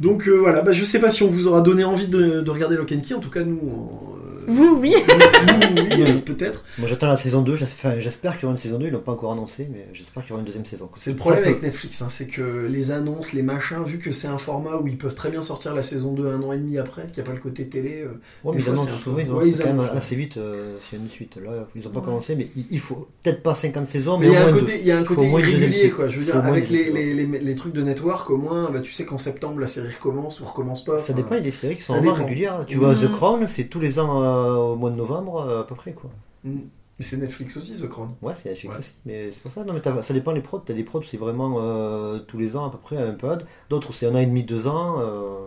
Donc 0.00 0.26
voilà, 0.28 0.62
bah, 0.62 0.72
je 0.72 0.82
sais 0.84 1.00
pas 1.00 1.10
si 1.10 1.22
on 1.22 1.28
vous 1.28 1.46
aura 1.46 1.60
donné 1.60 1.84
envie 1.84 2.08
de, 2.08 2.40
de 2.40 2.50
regarder 2.50 2.76
Lock 2.76 2.92
and 2.92 3.00
Key, 3.06 3.14
en 3.14 3.20
tout 3.20 3.30
cas 3.30 3.44
nous... 3.44 3.60
on, 3.62 4.16
Vous, 4.46 4.78
oui 4.80 4.94
oui, 4.96 6.02
euh, 6.02 6.18
peut-être. 6.20 6.64
Moi 6.78 6.88
j'attends 6.88 7.06
la 7.08 7.16
saison 7.16 7.42
2, 7.42 7.56
j'espère 7.56 7.90
enfin, 7.92 8.00
j'espère 8.00 8.32
qu'il 8.34 8.42
y 8.42 8.44
aura 8.46 8.52
une 8.52 8.58
saison 8.58 8.78
2, 8.78 8.86
ils 8.86 8.92
l'ont 8.92 9.00
pas 9.00 9.12
encore 9.12 9.32
annoncé, 9.32 9.68
mais 9.70 9.86
j'espère 9.92 10.22
qu'il 10.22 10.30
y 10.30 10.32
aura 10.32 10.40
une 10.40 10.46
deuxième 10.46 10.64
saison. 10.64 10.88
C'est 10.94 11.10
le 11.10 11.16
problème 11.16 11.40
Ça 11.40 11.44
peut- 11.44 11.50
avec 11.56 11.62
Netflix, 11.62 12.02
hein, 12.02 12.08
c'est 12.10 12.26
que 12.26 12.66
les 12.68 12.90
annonces, 12.90 13.32
les 13.32 13.42
machins, 13.42 13.82
vu 13.84 13.98
que 13.98 14.12
c'est 14.12 14.28
un 14.28 14.38
format 14.38 14.76
où 14.76 14.86
ils 14.88 14.98
peuvent 14.98 15.14
très 15.14 15.30
bien 15.30 15.42
sortir 15.42 15.74
la 15.74 15.82
saison 15.82 16.12
2 16.12 16.28
un 16.28 16.42
an 16.42 16.52
et 16.52 16.58
demi 16.58 16.78
après, 16.78 17.02
qu'il 17.12 17.22
n'y 17.22 17.28
a 17.28 17.30
pas 17.30 17.34
le 17.36 17.40
côté 17.42 17.66
télé... 17.66 18.02
euh, 18.02 18.20
Ouais, 18.44 18.52
mais 18.54 18.60
ils 18.60 18.62
fois, 18.64 18.72
annoncent 18.74 18.90
c'est 19.04 19.10
ils 19.10 19.14
ouais, 19.14 19.22
annoncent 19.22 19.44
ils 19.46 19.58
quand 19.58 19.64
même 19.66 19.78
ouais. 19.80 19.90
assez 19.96 20.14
vite 20.16 20.36
euh, 20.36 20.76
y 20.92 20.96
a 20.96 20.98
une 20.98 21.08
suite. 21.10 21.36
Là, 21.36 21.66
ils 21.74 21.86
ont 21.86 21.90
pas 21.90 22.00
Ouais. 22.00 22.04
commencé, 22.06 22.36
mais 22.36 22.48
il, 22.56 22.66
il 22.70 22.78
faut 22.80 23.08
peut-être 23.22 23.42
pas 23.42 23.54
50 23.54 23.88
saisons, 23.88 24.18
Mais 24.18 24.28
mais, 24.28 24.32
il 24.32 24.34
y 24.34 24.36
au 24.36 24.40
a 24.40 24.42
un 24.46 24.50
moins 24.50 24.60
côté, 24.60 24.78
il 24.80 24.86
y 24.86 24.90
a 24.92 24.98
un 24.98 25.02
irrégulier, 25.04 25.90
quoi. 25.90 26.08
Je 26.08 26.18
veux 26.20 26.24
dire, 26.24 26.36
avec 26.36 26.68
les, 26.70 27.54
trucs 27.56 27.72
de 27.72 27.82
network, 27.82 28.30
au 28.30 28.36
moins, 28.36 28.70
bah, 28.70 28.80
tu 28.80 28.92
sais 28.92 29.04
qu'en 29.04 29.18
septembre, 29.18 29.60
la 29.60 29.66
série 29.66 29.88
recommence 29.94 30.40
ou 30.40 30.44
recommence 30.44 30.84
pas. 30.84 30.98
Ça 30.98 31.12
dépend, 31.12 31.34
il 31.34 31.38
y 31.38 31.40
a 31.40 31.44
des 31.44 31.50
séries 31.50 31.76
qui 31.76 31.82
ça 31.82 31.94
sont 32.00 32.12
régulières. 32.12 32.64
Tu 32.66 32.76
vois, 32.76 32.94
Mhm. 32.94 33.08
The 33.08 33.12
Crown, 33.12 33.46
c'est 33.48 33.64
tous 33.64 33.80
les 33.80 33.98
ans 33.98 34.22
euh, 34.22 34.35
au 34.36 34.76
mois 34.76 34.90
de 34.90 34.96
novembre, 34.96 35.36
euh, 35.40 35.60
à 35.62 35.64
peu 35.64 35.74
près, 35.74 35.92
quoi. 35.92 36.10
mm. 36.44 36.58
Mais 36.98 37.04
c'est 37.04 37.18
Netflix 37.18 37.56
aussi, 37.58 37.78
The 37.80 37.88
Crown. 37.88 38.14
Ouais, 38.22 38.34
c'est 38.34 38.48
Netflix 38.48 38.72
Ouais. 38.74 38.78
aussi. 38.80 38.94
Mais 39.04 39.30
c'est 39.30 39.42
pour 39.42 39.52
ça, 39.52 39.64
non, 39.64 39.74
mais 39.74 39.80
t'as- 39.82 40.00
ça 40.02 40.14
dépend 40.14 40.32
les 40.32 40.40
prods. 40.40 40.60
T'as 40.60 40.72
des 40.74 40.82
prods, 40.84 41.02
c'est 41.02 41.18
vraiment 41.18 41.56
euh, 41.60 42.20
tous 42.20 42.38
les 42.38 42.56
ans 42.56 42.66
à 42.66 42.70
peu 42.70 42.78
près, 42.78 42.96
à 42.96 43.06
un 43.06 43.12
peu. 43.12 43.36
D'autres, 43.68 43.92
c'est 43.92 44.06
un 44.06 44.14
an 44.14 44.18
et 44.18 44.26
demi, 44.26 44.44
deux 44.44 44.66
ans. 44.66 44.96
euh, 45.00 45.46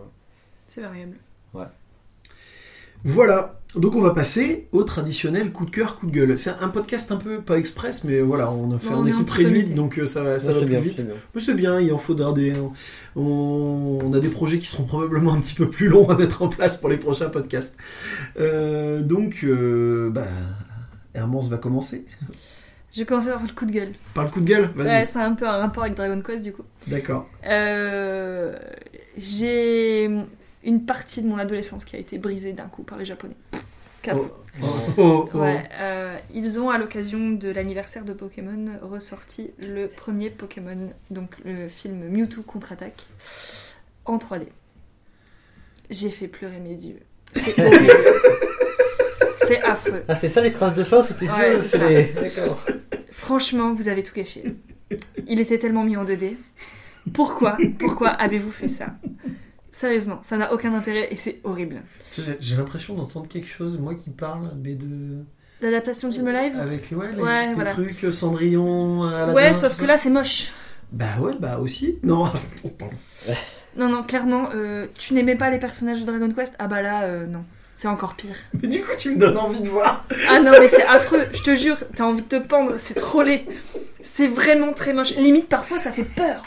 C'est 0.67 0.82
variable. 0.82 1.17
Voilà, 3.06 3.62
donc 3.76 3.96
on 3.96 4.02
va 4.02 4.14
passer 4.14 4.68
au 4.74 4.84
traditionnel 4.84 5.52
coup 5.54 5.66
de 5.66 5.72
cœur, 5.72 5.96
coup 5.96 6.08
de 6.08 6.12
gueule. 6.12 6.38
C'est 6.38 6.50
un 6.60 6.68
podcast 6.70 7.12
un 7.12 7.18
peu, 7.18 7.40
pas 7.42 7.58
express, 7.58 8.04
mais 8.04 8.20
voilà, 8.20 8.52
on 8.52 8.76
a 8.76 8.78
fait 8.80 8.92
un 8.94 9.06
équipe 9.06 9.30
réduite, 9.30 9.74
donc 9.74 9.98
euh, 10.00 10.06
ça, 10.06 10.22
va- 10.24 10.40
ça 10.40 10.52
va 10.54 10.60
plus 10.60 10.68
bien, 10.70 10.80
vite. 10.82 10.96
c'est 10.98 11.06
bien. 11.06 11.16
Mais 11.34 11.42
c'est 11.42 11.54
bien, 11.54 11.80
il 11.80 11.94
en 11.94 11.98
faudra 11.98 12.34
des... 12.34 12.54
On, 13.16 14.00
on 14.04 14.14
a 14.14 14.20
des 14.20 14.30
projets 14.30 14.60
qui 14.60 14.68
seront 14.68 14.84
probablement 14.84 15.34
un 15.34 15.40
petit 15.40 15.56
peu 15.56 15.70
plus 15.70 15.88
longs 15.88 16.10
à 16.10 16.18
mettre 16.18 16.42
en 16.42 16.50
place 16.50 16.78
pour 16.78 16.90
les 16.90 16.98
prochains 16.98 17.30
podcasts. 17.30 17.78
Euh, 18.40 19.02
donc, 19.02 19.40
euh, 19.44 20.10
bah, 20.10 20.28
Hermance 21.14 21.48
va 21.50 21.58
commencer. 21.58 22.06
Je 22.92 23.00
vais 23.02 23.06
commencer 23.06 23.30
par 23.30 23.42
le 23.44 23.50
coup 23.54 23.66
de 23.66 23.72
gueule. 23.72 23.94
Par 24.14 24.24
le 24.26 24.30
coup 24.32 24.42
de 24.42 24.46
gueule, 24.46 24.72
vas-y. 24.76 24.88
Ouais, 24.88 25.06
c'est 25.06 25.20
un 25.20 25.34
peu 25.36 25.48
un 25.48 25.58
rapport 25.58 25.84
avec 25.84 25.96
Dragon 25.96 26.20
Quest 26.22 26.44
du 26.44 26.52
coup. 26.52 26.64
D'accord. 26.88 27.28
Euh, 27.48 28.58
j'ai 29.16 30.10
une 30.63 30.86
partie 30.86 31.22
de 31.22 31.28
mon 31.28 31.38
adolescence 31.38 31.86
qui 31.86 31.95
a 31.95 32.00
été 32.00 32.17
brisée 32.17 32.54
d'un 32.54 32.67
coup 32.67 32.84
par 32.84 32.98
les 32.98 33.06
Japonais. 33.06 33.36
Oh, 34.13 34.28
oh, 34.98 35.30
oh. 35.34 35.38
Ouais, 35.38 35.67
euh, 35.80 36.17
ils 36.34 36.60
ont 36.60 36.69
à 36.69 36.78
l'occasion 36.78 37.32
de 37.32 37.50
l'anniversaire 37.50 38.06
de 38.06 38.13
Pokémon 38.13 38.80
ressorti 38.82 39.52
le 39.67 39.88
premier 39.88 40.30
Pokémon, 40.30 40.89
donc 41.12 41.36
le 41.45 41.67
film 41.67 42.08
Mewtwo 42.10 42.41
contre-attaque 42.43 43.06
en 44.06 44.17
3D. 44.17 44.48
J'ai 45.89 46.10
fait 46.10 46.28
pleurer 46.28 46.60
mes 46.60 46.69
yeux. 46.86 47.00
C'est 47.34 47.60
horrible. 47.62 47.91
C'est 49.34 49.62
affreux. 49.62 50.04
Ah, 50.08 50.15
c'est 50.15 50.30
ça 50.30 50.41
les 50.41 50.52
traces 50.52 50.76
de 50.76 50.84
sang 50.84 51.04
sous 51.04 51.13
tes 51.13 51.30
Ouais, 51.30 51.52
yeux 51.54 51.60
c'est 51.62 51.78
ça. 51.78 51.88
les- 51.89 52.06
D'accord. 52.13 52.63
Franchement, 53.12 53.74
vous 53.74 53.89
avez 53.89 54.04
tout 54.04 54.13
gâché. 54.15 54.56
Il 55.28 55.39
était 55.39 55.60
tellement 55.60 55.84
mis 55.84 55.98
en 55.98 56.06
2D. 56.06 56.36
Pourquoi 57.13 57.58
Pourquoi 57.78 58.10
avez-vous 58.10 58.52
fait 58.52 58.67
ça? 58.67 58.95
Sérieusement, 59.80 60.20
ça 60.24 60.36
n'a 60.36 60.52
aucun 60.52 60.74
intérêt 60.74 61.08
et 61.10 61.15
c'est 61.15 61.39
horrible. 61.46 61.82
Tu 62.12 62.22
sais, 62.22 62.36
J'ai 62.42 62.58
l'impression 62.58 62.96
d'entendre 62.96 63.30
quelque 63.30 63.48
chose, 63.48 63.80
moi 63.80 63.96
qui 63.96 64.10
parle, 64.10 64.52
mais 64.62 64.76
de... 64.76 65.24
L'adaptation 65.62 66.10
de 66.10 66.15
film 66.15 66.30
live 66.30 66.58
Avec 66.60 66.88
ouais, 66.92 67.13
les, 67.15 67.22
Ouais, 67.24 67.48
les 67.48 67.54
voilà. 67.54 67.72
trucs 67.72 68.04
euh, 68.04 68.12
Cendrillon, 68.12 69.04
Aladdin, 69.04 69.34
Ouais, 69.34 69.54
tout 69.54 69.60
sauf 69.60 69.80
que 69.80 69.86
là 69.86 69.96
c'est 69.96 70.10
moche. 70.10 70.52
Bah 70.92 71.06
ouais, 71.22 71.32
bah 71.39 71.60
aussi. 71.60 71.98
Non, 72.04 72.30
oh, 72.65 72.70
pardon. 72.78 72.98
Non, 73.78 73.88
non, 73.88 74.04
clairement, 74.04 74.50
euh, 74.54 74.88
tu 74.98 75.13
n'aimais 75.13 75.38
pas 75.38 75.50
les 75.50 75.60
personnages 75.60 76.02
de 76.02 76.06
Dragon 76.06 76.30
Quest? 76.34 76.56
Ah 76.60 76.68
bah 76.68 76.82
là, 76.82 77.04
euh, 77.04 77.26
non. 77.26 77.46
C'est 77.78 77.88
encore 77.88 78.15
pire. 78.15 78.36
Mais 78.62 78.68
du 78.68 78.82
coup, 78.82 78.92
tu 78.98 79.12
me 79.12 79.18
donnes 79.18 79.38
envie 79.38 79.62
de 79.62 79.70
voir. 79.70 80.06
Ah 80.28 80.42
non, 80.42 80.52
mais 80.60 80.68
c'est 80.68 80.86
affreux, 80.86 81.24
je 81.34 81.42
te 81.42 81.56
jure, 81.56 81.78
t'as 81.96 82.04
envie 82.04 82.22
de 82.24 82.28
te 82.28 82.36
pendre, 82.36 82.74
c'est 82.78 82.96
trop 82.96 83.22
laid. 83.22 83.46
C'est 84.02 84.28
vraiment 84.28 84.74
très 84.74 84.91
moche. 84.91 85.16
Limite, 85.16 85.47
parfois, 85.47 85.78
ça 85.78 85.93
fait 85.93 86.03
peur. 86.03 86.41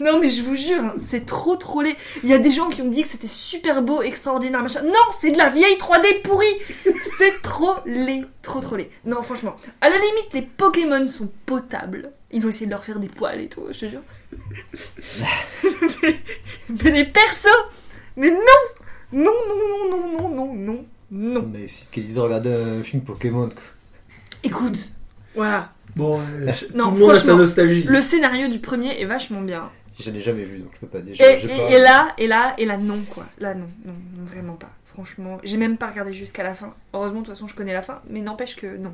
Non, 0.00 0.18
mais 0.20 0.28
je 0.28 0.42
vous 0.42 0.56
jure, 0.56 0.82
hein, 0.82 0.94
c'est 0.98 1.26
trop 1.26 1.56
trop 1.56 1.82
laid. 1.82 1.96
Il 2.22 2.28
y 2.28 2.34
a 2.34 2.38
des 2.38 2.50
gens 2.50 2.68
qui 2.68 2.82
ont 2.82 2.88
dit 2.88 3.02
que 3.02 3.08
c'était 3.08 3.26
super 3.26 3.82
beau, 3.82 4.02
extraordinaire, 4.02 4.62
machin. 4.62 4.82
Non, 4.82 4.92
c'est 5.18 5.30
de 5.30 5.38
la 5.38 5.50
vieille 5.50 5.76
3D 5.76 6.22
pourrie. 6.22 6.46
C'est 7.16 7.42
trop 7.42 7.74
laid, 7.86 8.24
trop 8.42 8.60
trop 8.60 8.76
laid. 8.76 8.90
Non, 9.04 9.22
franchement. 9.22 9.56
À 9.80 9.88
la 9.88 9.96
limite, 9.96 10.28
les 10.34 10.42
Pokémon 10.42 11.06
sont 11.08 11.30
potables. 11.46 12.12
Ils 12.30 12.44
ont 12.46 12.48
essayé 12.48 12.66
de 12.66 12.70
leur 12.70 12.84
faire 12.84 12.98
des 12.98 13.08
poils 13.08 13.40
et 13.40 13.48
tout, 13.48 13.64
je 13.70 13.78
te 13.80 13.88
jure. 13.88 14.02
mais, 16.02 16.16
mais 16.84 16.90
les 16.90 17.04
persos, 17.06 17.48
mais 18.16 18.30
non, 18.30 18.36
non, 19.12 19.32
non, 19.48 19.56
non, 19.56 19.90
non, 19.90 20.08
non, 20.08 20.28
non, 20.28 20.54
non, 20.54 20.84
non. 21.10 21.50
Mais 21.52 21.66
c'est 21.68 21.90
qu'elle 21.90 22.06
dit 22.06 22.12
de 22.12 22.20
regarder 22.20 22.52
un 22.52 22.82
film 22.82 23.02
Pokémon. 23.02 23.48
quoi. 23.48 23.62
Écoute, 24.44 24.92
voilà. 25.34 25.72
Bon, 25.98 26.20
euh, 26.20 26.50
Non, 26.74 26.86
tout 26.90 26.94
le 26.94 27.00
monde 27.00 27.10
a 27.16 27.20
sa 27.20 27.34
nostalgie. 27.34 27.82
Le 27.82 28.00
scénario 28.00 28.48
du 28.48 28.58
premier 28.60 29.00
est 29.00 29.04
vachement 29.04 29.40
bien. 29.42 29.68
Je 30.00 30.10
n'ai 30.10 30.20
jamais 30.20 30.44
vu, 30.44 30.58
donc 30.60 30.70
je 30.74 30.78
peux 30.80 30.86
pas 30.86 31.00
dire. 31.00 31.16
Et, 31.20 31.44
et- 31.44 31.48
pas- 31.48 31.70
et 31.70 31.78
là, 31.80 32.08
et 32.18 32.26
là, 32.28 32.54
et 32.56 32.64
là, 32.64 32.76
non, 32.76 33.00
quoi. 33.12 33.24
Là, 33.40 33.52
non, 33.54 33.66
non, 33.84 33.92
non, 34.16 34.24
vraiment 34.30 34.54
pas. 34.54 34.70
Franchement, 34.94 35.38
j'ai 35.42 35.56
même 35.56 35.76
pas 35.76 35.88
regardé 35.88 36.14
jusqu'à 36.14 36.42
la 36.44 36.54
fin. 36.54 36.72
Heureusement, 36.94 37.20
de 37.20 37.26
toute 37.26 37.34
façon, 37.34 37.48
je 37.48 37.54
connais 37.54 37.72
la 37.72 37.82
fin, 37.82 38.00
mais 38.08 38.20
n'empêche 38.20 38.54
que 38.56 38.76
non. 38.76 38.92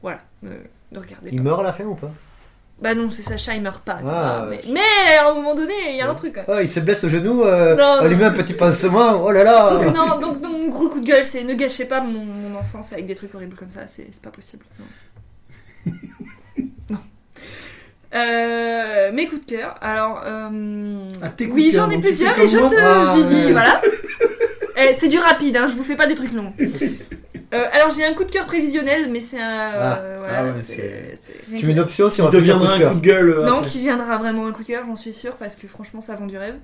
Voilà, 0.00 0.20
ne, 0.42 0.50
ne 0.92 0.98
regardez 0.98 1.30
Il 1.32 1.38
pas. 1.38 1.42
meurt 1.42 1.60
à 1.60 1.62
la 1.64 1.72
fin 1.72 1.84
ou 1.84 1.94
pas? 1.96 2.10
Bah 2.80 2.94
non, 2.94 3.10
c'est 3.10 3.22
Sacha, 3.22 3.54
il 3.54 3.62
meurt 3.62 3.82
pas. 3.84 3.98
Ah, 4.06 4.46
vois, 4.48 4.56
mais, 4.72 5.16
à 5.16 5.30
un 5.30 5.34
moment 5.34 5.54
donné, 5.54 5.72
il 5.90 5.96
y 5.96 6.00
a 6.00 6.10
un 6.10 6.14
truc. 6.14 6.34
quoi. 6.34 6.44
Oh, 6.48 6.58
il 6.60 6.68
se 6.68 6.80
blesse 6.80 7.02
au 7.04 7.08
genou, 7.08 7.42
euh, 7.44 7.74
Non, 7.76 7.98
on 8.02 8.08
lui 8.08 8.16
met 8.16 8.24
un 8.24 8.32
petit 8.32 8.52
pansement, 8.54 9.24
oh 9.24 9.30
là 9.32 9.42
là 9.44 9.70
Donc, 9.70 9.94
non, 9.94 10.18
donc, 10.20 10.40
donc, 10.40 10.52
mon 10.52 10.68
gros 10.68 10.88
coup 10.88 11.00
de 11.00 11.06
gueule, 11.06 11.24
c'est 11.24 11.42
ne 11.44 11.54
gâchez 11.54 11.84
pas 11.84 12.00
mon, 12.00 12.24
mon 12.24 12.56
enfance 12.58 12.92
avec 12.92 13.06
des 13.06 13.14
trucs 13.14 13.32
horribles 13.34 13.56
comme 13.56 13.70
ça, 13.70 13.86
c'est 13.86 14.06
c'est 14.10 14.20
pas 14.22 14.30
possible. 14.30 14.64
Non. 14.78 15.92
Euh, 18.14 19.10
mes 19.12 19.26
coups 19.26 19.44
de 19.46 19.56
cœur, 19.56 19.74
alors. 19.80 20.22
euh, 20.24 20.98
Ah, 21.22 21.28
tes 21.30 21.46
coups 21.46 21.56
oui, 21.56 21.68
de 21.70 21.74
cœur, 21.76 21.84
j'en 21.90 21.90
ai 21.90 22.00
plusieurs 22.00 22.38
et 22.38 22.46
je 22.48 22.58
te. 22.58 22.74
Ah, 22.80 23.14
j'ai 23.16 23.24
dit, 23.24 23.46
ouais. 23.46 23.52
voilà. 23.52 23.80
Eh, 24.76 24.92
c'est 24.92 25.06
du 25.06 25.18
rapide, 25.20 25.56
hein, 25.56 25.66
je 25.68 25.74
vous 25.76 25.84
fais 25.84 25.94
pas 25.94 26.06
des 26.08 26.16
trucs 26.16 26.32
longs. 26.32 26.52
Euh, 27.54 27.64
alors 27.72 27.90
j'ai 27.90 28.04
un 28.04 28.12
coup 28.12 28.24
de 28.24 28.30
cœur 28.32 28.44
prévisionnel, 28.46 29.08
mais 29.08 29.20
c'est 29.20 29.38
un. 29.40 29.70
Ah. 29.72 29.98
euh, 30.00 30.16
voilà, 30.18 30.38
Ah 30.38 30.44
ouais, 30.46 31.14
Tu 31.56 31.64
mets 31.66 31.72
une 31.74 31.78
option 31.78 32.10
si 32.10 32.20
on 32.20 32.24
fait 32.24 32.28
un 32.28 32.30
coup 32.30 32.36
deviendra 32.38 32.66
de 32.70 32.72
un 32.74 32.78
cœur. 32.80 32.92
coup 32.94 32.98
de 32.98 33.06
gueule. 33.06 33.44
Non, 33.46 33.60
qui 33.62 33.78
viendra 33.78 34.18
vraiment 34.18 34.48
un 34.48 34.50
coup 34.52 34.62
de 34.62 34.66
cœur, 34.66 34.82
j'en 34.84 34.96
suis 34.96 35.12
sûre, 35.12 35.34
parce 35.36 35.54
que 35.54 35.68
franchement, 35.68 36.00
ça 36.00 36.16
vend 36.16 36.26
du 36.26 36.36
rêve. 36.36 36.56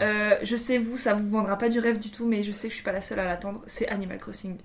Euh, 0.00 0.34
je 0.42 0.56
sais, 0.56 0.78
vous, 0.78 0.96
ça 0.96 1.14
vous 1.14 1.28
vendra 1.30 1.56
pas 1.56 1.68
du 1.68 1.78
rêve 1.78 2.00
du 2.00 2.10
tout, 2.10 2.26
mais 2.26 2.42
je 2.42 2.50
sais 2.50 2.66
que 2.66 2.72
je 2.72 2.76
suis 2.78 2.84
pas 2.84 2.90
la 2.90 3.00
seule 3.00 3.20
à 3.20 3.24
l'attendre. 3.26 3.62
C'est 3.66 3.86
Animal 3.86 4.18
Crossing. 4.18 4.56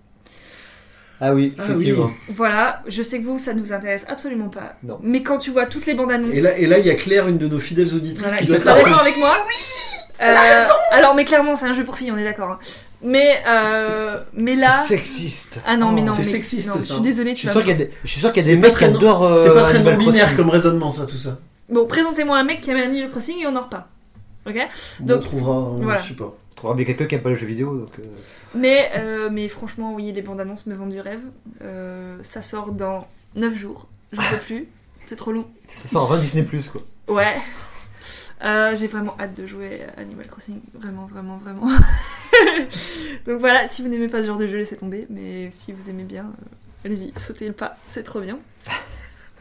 Ah 1.20 1.34
oui, 1.34 1.54
Ah 1.58 1.64
effectivement. 1.66 2.12
Voilà, 2.30 2.84
je 2.88 3.02
sais 3.02 3.20
que 3.20 3.26
vous, 3.26 3.40
ça 3.40 3.54
nous 3.54 3.74
intéresse 3.74 4.06
absolument 4.08 4.50
pas. 4.50 4.76
Non. 4.84 5.00
Mais 5.02 5.22
quand 5.24 5.38
tu 5.40 5.50
vois 5.52 5.66
toutes 5.66 5.86
les 5.88 5.94
bandes 5.96 6.12
annonces. 6.12 6.36
Et 6.36 6.42
là, 6.42 6.58
et 6.58 6.66
là, 6.68 6.78
il 6.80 6.86
y 6.86 6.90
a 6.92 6.96
Claire, 6.96 7.28
une 7.28 7.38
de 7.40 7.48
nos 7.48 7.60
fidèles 7.60 7.94
auditrices, 7.94 8.22
Voilà, 8.22 8.38
qui 8.38 8.46
doit 8.46 8.58
sera 8.60 8.78
être 8.78 8.86
d'accord 8.86 9.02
avec 9.02 9.18
moi 9.18 9.36
Euh, 10.22 10.36
Alors, 10.92 11.14
mais 11.16 11.26
clairement, 11.26 11.54
c'est 11.56 11.66
un 11.68 11.74
jeu 11.74 11.84
pour 11.84 11.96
filles, 11.98 12.12
on 12.12 12.18
est 12.18 12.24
d'accord. 12.24 12.52
hein. 12.52 12.60
Mais, 13.04 13.42
euh, 13.48 14.20
mais 14.34 14.56
là. 14.56 14.84
C'est 14.88 14.96
sexiste. 14.96 15.60
Ah 15.66 15.78
non, 15.78 15.92
mais 15.92 16.02
Oh. 16.02 16.06
non. 16.08 16.12
C'est 16.14 16.24
sexiste, 16.24 16.68
non, 16.70 16.74
ça. 16.76 16.80
Je 16.80 16.86
suis 16.94 17.02
désolée, 17.02 17.32
Je 17.32 17.36
tu 17.36 17.40
suis 17.42 17.48
vas 17.48 17.54
sûr 17.54 17.62
me- 17.62 17.66
qu'il 17.68 17.80
y 17.80 17.84
a 17.84 17.86
des, 17.86 17.92
je 18.04 18.10
suis 18.10 18.20
sûr 18.20 18.32
qu'il 18.32 18.42
y 18.42 18.46
a 18.46 18.50
C'est 18.50 18.56
des 18.56 18.62
mecs 18.62 18.76
qui 18.78 18.84
adorent. 18.86 19.24
euh, 19.26 19.44
C'est 19.44 19.54
pas 19.54 19.64
très 19.64 19.76
Animal 19.76 19.94
non 19.94 20.00
binaire 20.00 20.22
Crossing. 20.22 20.38
comme 20.38 20.50
raisonnement, 20.50 20.92
ça, 20.92 21.06
tout 21.06 21.18
ça. 21.20 21.38
Bon, 21.70 21.86
présentez-moi 21.86 22.36
un 22.38 22.44
mec 22.44 22.62
qui 22.62 22.72
aime 22.72 22.78
Animal 22.78 23.10
Crossing 23.12 23.40
et 23.42 23.46
on 23.48 23.56
en 23.56 23.62
repart. 23.62 23.86
Ok? 24.48 24.56
On 25.02 25.06
Donc, 25.06 25.22
trouvera, 25.24 25.58
euh, 25.58 25.80
voilà. 25.84 26.02
je 26.02 26.08
sais 26.08 26.14
pas. 26.16 26.34
Trouveras 26.58 26.76
bien 26.76 26.86
quelqu'un 26.86 27.06
qui 27.06 27.16
aime 27.16 27.22
pas 27.22 27.30
les 27.30 27.36
jeux 27.38 27.46
vidéo, 27.48 27.78
donc. 27.78 28.00
euh, 28.00 28.04
Mais, 28.56 28.92
euh, 28.98 29.30
mais 29.32 29.48
franchement, 29.48 29.94
oui, 29.94 30.12
les 30.12 30.22
bandes 30.22 30.42
annonces 30.42 30.66
me 30.66 30.76
vendent 30.76 30.90
du 30.92 31.00
rêve. 31.00 31.22
Euh, 31.62 32.18
ça 32.24 32.42
sort 32.42 32.72
dans 32.74 33.08
9 33.36 33.56
jours. 33.56 33.88
Je 34.12 34.20
ne 34.20 34.26
peux 34.32 34.38
plus. 34.40 34.68
C'est 35.06 35.16
trop 35.16 35.32
long. 35.32 35.48
Ça 35.68 35.88
sort 35.88 36.12
avant 36.12 36.20
Disney 36.20 36.44
Plus 36.44 36.68
quoi. 36.68 36.82
Ouais. 37.08 37.38
J'ai 38.76 38.88
vraiment 38.88 39.16
hâte 39.20 39.36
de 39.36 39.46
jouer 39.48 39.84
à 39.96 40.02
Animal 40.02 40.28
Crossing. 40.28 40.60
Vraiment, 40.74 41.06
vraiment, 41.06 41.38
vraiment. 41.38 41.70
Donc 43.26 43.40
voilà, 43.40 43.68
si 43.68 43.82
vous 43.82 43.88
n'aimez 43.88 44.10
pas 44.10 44.22
ce 44.22 44.28
genre 44.28 44.38
de 44.38 44.48
jeu, 44.48 44.58
laissez 44.58 44.78
tomber. 44.78 45.06
Mais 45.10 45.50
si 45.52 45.72
vous 45.72 45.90
aimez 45.90 46.04
bien, 46.04 46.32
allez-y, 46.84 47.14
sautez 47.18 47.48
le 47.48 47.54
pas. 47.54 47.76
C'est 47.88 48.04
trop 48.04 48.20
bien. 48.20 48.40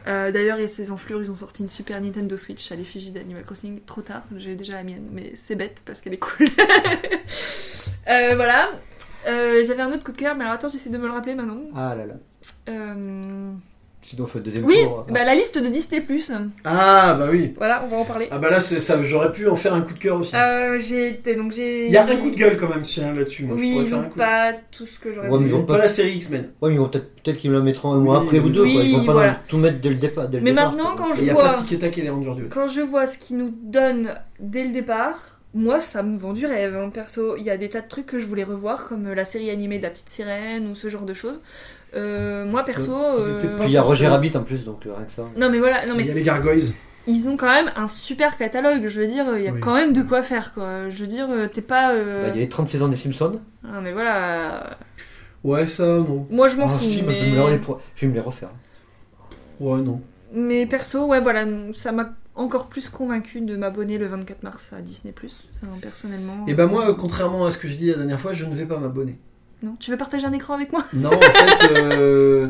Euh, 0.07 0.31
D'ailleurs, 0.31 0.57
il 0.57 0.61
y 0.61 0.65
a 0.65 0.67
ces 0.69 0.89
enflures, 0.91 1.21
ils 1.21 1.29
ont 1.29 1.35
sorti 1.35 1.61
une 1.63 1.69
Super 1.69 1.99
Nintendo 1.99 2.37
Switch 2.37 2.71
à 2.71 2.75
l'effigie 2.75 3.11
d'Animal 3.11 3.43
Crossing. 3.43 3.81
Trop 3.85 4.01
tard, 4.01 4.23
j'ai 4.37 4.55
déjà 4.55 4.73
la 4.73 4.83
mienne, 4.83 5.07
mais 5.11 5.33
c'est 5.35 5.55
bête 5.55 5.81
parce 5.85 6.01
qu'elle 6.01 6.13
est 6.13 6.17
cool. 6.19 6.47
Euh, 8.09 8.35
voilà. 8.35 8.69
Euh, 9.27 9.61
J'avais 9.65 9.81
un 9.81 9.91
autre 9.91 10.05
coup 10.05 10.13
de 10.13 10.17
cœur, 10.17 10.33
mais 10.33 10.45
alors 10.45 10.53
attends, 10.55 10.69
j'essaie 10.69 10.89
de 10.89 10.97
me 10.97 11.07
le 11.07 11.11
rappeler 11.11 11.35
maintenant. 11.35 11.59
Ah 11.75 11.93
là 11.93 12.05
là. 12.05 12.13
Sinon 14.09 14.23
on 14.23 14.27
fait 14.27 14.39
le 14.39 14.45
deuxième 14.45 14.63
Oui, 14.65 14.77
tour. 14.83 15.05
bah, 15.11 15.25
la 15.25 15.35
liste 15.35 15.57
de 15.57 15.67
Disney+. 15.67 16.01
Ah, 16.63 17.13
bah 17.19 17.27
oui. 17.29 17.53
Voilà, 17.57 17.83
on 17.83 17.87
va 17.87 17.97
en 17.97 18.05
parler. 18.05 18.29
Ah, 18.31 18.39
bah 18.39 18.49
là, 18.49 18.61
c'est 18.61 18.79
ça, 18.79 19.01
j'aurais 19.03 19.33
pu 19.33 19.49
en 19.49 19.57
faire 19.57 19.73
un 19.73 19.81
coup 19.81 19.93
de 19.93 19.99
cœur 19.99 20.15
aussi. 20.17 20.33
Euh, 20.33 20.79
j'ai 20.79 21.09
été 21.09 21.35
donc 21.35 21.51
j'ai. 21.51 21.87
Il 21.87 21.91
y 21.91 21.97
a 21.97 22.03
un 22.05 22.15
coup 22.15 22.31
de 22.31 22.35
gueule 22.35 22.57
quand 22.57 22.69
même 22.69 23.17
là-dessus, 23.17 23.43
moi. 23.43 23.57
je 23.57 23.61
Oui, 23.61 23.71
pourrais 23.73 23.83
ils 23.83 23.89
faire 23.89 23.97
ont 23.97 24.01
un 24.01 24.05
coup 24.05 24.17
pas 24.17 24.53
tout 24.71 24.85
ce 24.85 24.97
que 24.97 25.11
j'aurais 25.11 25.27
Ouais, 25.27 25.39
Ils 25.41 25.55
ont 25.55 25.65
pas 25.65 25.77
la 25.77 25.89
série 25.89 26.13
X-Men. 26.13 26.51
Ouais, 26.61 26.69
mais 26.69 26.75
ils 26.75 26.79
vont 26.79 26.87
peut-être 26.87 27.13
peut-être 27.21 27.37
qu'ils 27.37 27.51
me 27.51 27.57
la 27.57 27.63
mettront 27.63 27.91
un 27.91 27.97
mois 27.99 28.21
Oui, 28.21 28.27
après 28.27 28.39
ou 28.39 28.49
deux, 28.49 28.63
oui, 28.63 28.73
quoi. 28.75 28.83
Ils 28.83 28.95
vont 28.95 29.05
pas 29.05 29.13
voilà. 29.13 29.41
tout 29.49 29.57
mettre 29.57 29.79
dès 29.81 29.89
le 29.89 29.95
départ. 29.95 30.29
Dès 30.29 30.37
le 30.37 30.43
Mais 30.45 30.51
départ, 30.51 30.71
maintenant, 30.73 30.95
quoi. 30.95 31.05
quand 31.07 31.13
Et 31.13 31.17
je 31.17 31.21
il 31.21 31.27
y 31.27 31.29
a 31.29 31.33
vois, 31.33 31.43
pas 31.43 31.65
quand 32.49 32.67
je 32.67 32.81
vois 32.81 33.05
ce 33.05 33.17
qu'ils 33.17 33.37
nous 33.37 33.53
donnent 33.61 34.15
dès 34.39 34.63
le 34.63 34.71
départ, 34.71 35.37
moi 35.53 35.81
ça 35.81 36.01
me 36.03 36.17
vend 36.17 36.31
du 36.31 36.45
rêve. 36.45 36.75
hein, 36.77 36.89
perso, 36.89 37.35
il 37.35 37.43
y 37.43 37.49
a 37.49 37.57
des 37.57 37.67
tas 37.67 37.81
de 37.81 37.87
trucs 37.89 38.05
que 38.05 38.19
je 38.19 38.25
voulais 38.25 38.43
revoir, 38.43 38.87
comme 38.87 39.11
la 39.11 39.25
série 39.25 39.49
animée 39.49 39.79
de 39.79 39.83
la 39.83 39.89
petite 39.89 40.09
sirène 40.09 40.67
ou 40.67 40.75
ce 40.75 40.87
genre 40.87 41.05
de 41.05 41.13
choses. 41.13 41.41
Euh, 41.97 42.45
moi 42.45 42.63
perso, 42.63 42.91
euh, 42.93 43.39
Puis 43.59 43.67
il 43.69 43.71
y 43.73 43.77
a 43.77 43.81
Roger 43.81 44.07
Rabbit 44.07 44.35
en 44.37 44.43
plus, 44.43 44.63
donc 44.65 44.85
euh, 44.85 44.93
rien 44.95 45.05
que 45.05 45.11
ça. 45.11 45.25
non 45.37 45.49
mais 45.49 45.59
voilà, 45.59 45.85
non 45.85 45.93
Il 45.95 45.97
mais 45.97 46.05
y 46.05 46.11
a 46.11 46.13
les 46.13 46.23
Gargoyles. 46.23 46.61
ils 47.07 47.27
ont 47.29 47.35
quand 47.37 47.49
même 47.51 47.71
un 47.75 47.87
super 47.87 48.37
catalogue. 48.37 48.87
Je 48.87 49.01
veux 49.01 49.07
dire, 49.07 49.25
il 49.37 49.43
y 49.43 49.47
a 49.47 49.51
Oui. 49.51 49.59
quand 49.59 49.73
même 49.73 49.93
de 49.93 50.01
quoi 50.03 50.21
faire 50.21 50.53
quoi. 50.53 50.89
Je 50.89 50.97
veux 50.97 51.07
dire, 51.07 51.27
t'es 51.51 51.61
pas. 51.61 51.93
euh, 51.93 52.23
Bah, 52.23 52.27
Il 52.29 52.35
y 52.35 52.37
a 52.39 52.41
les 52.41 52.49
30 52.49 52.67
saisons 52.67 52.87
des 52.87 52.95
Simpsons. 52.97 53.39
Ah 53.65 53.81
mais 53.81 53.91
voilà. 53.93 54.77
Ouais, 55.43 55.65
ça, 55.65 55.85
non. 55.85 56.27
Moi 56.29 56.47
je 56.49 56.57
m'en 56.57 56.65
Ah, 56.65 56.69
fous. 56.69 56.83
si, 56.83 57.01
moi, 57.03 57.11
je, 57.13 57.19
vais 57.25 57.31
mais... 57.31 57.37
me 57.43 57.49
les 57.51 57.57
pro- 57.57 57.79
je 57.95 58.01
vais 58.01 58.07
me 58.07 58.13
les 58.13 58.19
refaire. 58.21 58.49
Ouais, 59.59 59.81
non. 59.81 60.01
Mais 60.33 60.65
perso, 60.65 61.05
ouais, 61.05 61.21
voilà, 61.21 61.45
ça 61.75 61.91
m'a 61.91 62.09
encore 62.35 62.67
plus 62.67 62.89
convaincu 62.89 63.41
de 63.41 63.55
m'abonner 63.55 63.97
le 63.97 64.07
24 64.07 64.43
mars 64.43 64.73
à 64.73 64.81
Disney+. 64.81 65.13
Enfin, 65.63 65.71
personnellement. 65.81 66.45
Et 66.47 66.53
bah, 66.53 66.67
moi, 66.67 66.89
euh, 66.89 66.93
contrairement 66.93 67.45
à 67.45 67.51
ce 67.51 67.57
que 67.57 67.67
je 67.67 67.75
dis 67.75 67.87
la 67.87 67.95
dernière 67.97 68.19
fois, 68.19 68.33
je 68.33 68.45
ne 68.45 68.53
vais 68.53 68.65
pas 68.65 68.77
m'abonner. 68.77 69.17
Non, 69.63 69.75
tu 69.79 69.89
veux 69.89 69.97
partager 69.97 70.25
un 70.25 70.33
écran 70.33 70.53
avec 70.53 70.71
moi? 70.71 70.85
Non, 70.93 71.09
en 71.09 71.19
fait, 71.19 71.71
euh, 71.71 72.49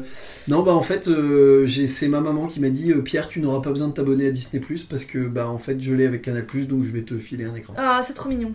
non, 0.49 0.63
bah 0.63 0.73
en 0.73 0.81
fait, 0.81 1.07
euh, 1.07 1.65
c'est 1.87 2.09
ma 2.09 2.19
maman 2.19 2.47
qui 2.47 2.59
m'a 2.59 2.69
dit 2.69 2.91
euh, 2.91 3.01
Pierre, 3.01 3.29
tu 3.29 3.39
n'auras 3.39 3.61
pas 3.61 3.69
besoin 3.69 3.87
de 3.87 3.93
t'abonner 3.93 4.27
à 4.27 4.31
Disney 4.31 4.61
parce 4.89 5.05
que 5.05 5.19
bah 5.19 5.47
en 5.47 5.57
fait, 5.57 5.79
je 5.79 5.93
l'ai 5.93 6.05
avec 6.05 6.23
Canal 6.23 6.45
donc 6.67 6.83
je 6.83 6.91
vais 6.91 7.03
te 7.03 7.17
filer 7.17 7.45
un 7.45 7.55
écran. 7.55 7.73
Ah, 7.77 8.01
c'est 8.03 8.13
trop 8.13 8.27
mignon. 8.27 8.51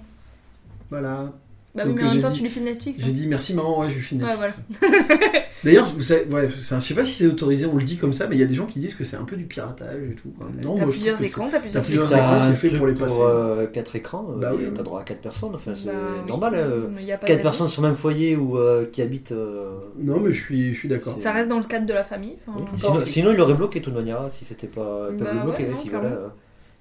Voilà. 0.91 1.33
Bah 1.75 1.85
oui, 1.87 1.93
mais 1.97 2.03
en 2.03 2.07
j'ai 2.09 2.13
même 2.15 2.23
temps, 2.23 2.29
dit- 2.31 2.37
tu 2.37 2.43
lui 2.43 2.51
files 2.51 2.65
Netflix. 2.65 3.01
J'ai 3.03 3.11
hein. 3.11 3.15
dit 3.15 3.27
merci 3.27 3.55
maman, 3.55 3.81
ouais, 3.81 3.89
je 3.89 3.95
lui 3.95 4.03
file 4.03 4.23
Ouais, 4.23 4.29
Netflix. 4.37 4.99
D'ailleurs, 5.65 5.89
vous 5.89 6.03
savez, 6.03 6.25
ouais, 6.27 6.49
je 6.51 6.79
sais 6.81 6.95
pas 6.95 7.03
si 7.05 7.13
c'est 7.13 7.27
autorisé, 7.27 7.65
on 7.67 7.77
le 7.77 7.83
dit 7.85 7.97
comme 7.97 8.13
ça, 8.13 8.27
mais 8.27 8.37
il 8.37 8.41
y 8.41 8.43
a 8.43 8.47
des 8.47 8.55
gens 8.55 8.67
qui 8.67 8.79
disent 8.79 8.95
que 8.95 9.05
c'est 9.05 9.17
un 9.17 9.25
peu 9.25 9.37
du 9.37 9.45
piratage 9.45 10.03
et 10.11 10.15
tout. 10.15 10.29
quoi. 10.37 10.49
Non, 10.49 10.53
T'as 10.61 10.63
moi, 10.63 10.75
je 10.77 10.81
trouve 10.81 10.91
plusieurs 10.91 11.23
écrans, 11.23 11.49
t'as 11.51 11.61
plusieurs 11.61 11.83
t'as 11.83 11.87
plusieurs 11.89 12.13
écrans. 12.15 12.39
c'est 12.41 12.55
fait 12.69 12.77
pour 12.77 12.87
les 12.87 12.95
passer. 12.95 13.17
Pour 13.21 13.73
4 13.73 13.97
écrans, 13.97 14.27
euh, 14.33 14.41
Bah 14.41 14.53
oui. 14.55 14.65
t'as 14.75 14.83
droit 14.83 15.01
à 15.01 15.05
4 15.05 15.21
personnes. 15.21 15.51
Enfin, 15.55 15.73
c'est 15.75 15.87
Bah 15.87 15.93
normal. 16.29 16.55
euh, 16.57 16.89
Il 16.99 17.07
y 17.07 17.13
a 17.13 17.17
pas 17.17 17.27
4 17.27 17.37
d'avis. 17.39 17.43
personnes 17.49 17.69
sur 17.69 17.81
le 17.83 17.89
même 17.89 17.97
foyer 17.97 18.37
ou 18.37 18.59
euh, 18.59 18.85
qui 18.93 19.01
habitent. 19.01 19.33
euh, 19.33 19.79
Non, 19.99 20.21
mais 20.21 20.33
je 20.35 20.43
suis, 20.43 20.75
je 20.75 20.79
suis 20.79 20.89
d'accord. 20.89 21.17
Ça 21.17 21.33
reste 21.33 21.49
dans 21.49 21.59
le 21.59 21.65
cadre 21.65 21.87
de 21.87 21.95
la 21.95 22.05
famille. 22.05 22.37
enfin, 22.47 22.61
Tout 22.67 23.07
Sinon, 23.07 23.31
ils 23.31 23.37
l'auraient 23.39 23.55
bloqué 23.55 23.79
de 23.81 23.85
toute 23.87 23.95
manière 23.95 24.21
si 24.31 24.45
c'était 24.45 24.67
pas. 24.67 25.09
Bah 25.13 25.33
le 25.33 25.41
bloquer. 25.43 25.63
ouais, 25.65 25.71
non, 25.71 25.77
si, 25.81 25.89
voilà, 25.89 26.09
euh, 26.09 26.29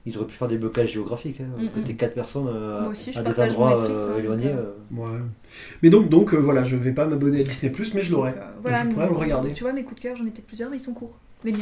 ils 0.06 0.18
auraient 0.18 0.26
pu 0.28 0.36
faire 0.36 0.47
des 0.47 0.58
blocages 0.58 0.91
géographiques. 0.93 1.41
Hein, 1.41 1.62
Mm, 1.76 1.80
mm. 1.80 1.84
t'es 1.84 1.93
4 1.93 2.14
personnes 2.14 2.47
euh, 2.47 2.89
aussi, 2.89 3.12
à 3.18 3.22
des 3.24 3.39
endroits 3.39 3.76
Netflix, 3.78 4.02
euh, 4.02 4.14
hein, 4.16 4.20
éloignés. 4.20 4.47
euh. 4.47 4.74
Ouais. 4.95 5.20
Mais 5.84 5.89
donc, 5.89 6.10
donc 6.10 6.34
euh, 6.34 6.38
voilà, 6.38 6.64
je 6.64 6.76
vais 6.76 6.91
pas 6.91 7.06
m'abonner 7.06 7.41
à 7.41 7.43
Disney 7.43 7.72
mais 7.93 8.02
je 8.02 8.12
l'aurai. 8.12 8.32
euh, 8.32 8.41
voilà, 8.62 8.84
je 8.86 8.89
pourrais 8.89 9.06
le 9.08 9.14
regarder. 9.14 9.52
Tu 9.54 9.64
vois, 9.64 9.74
mes 9.74 9.84
coups 9.84 9.97
de 10.02 10.08
cœur, 10.08 10.16
j'en 10.16 10.26
ai 10.26 10.32
peut-être 10.32 10.47
plusieurs, 10.47 10.70
mais 10.70 10.78
ils 10.78 10.82
sont 10.82 10.93
courts. 10.93 11.18
Les 11.43 11.52
miens. 11.52 11.60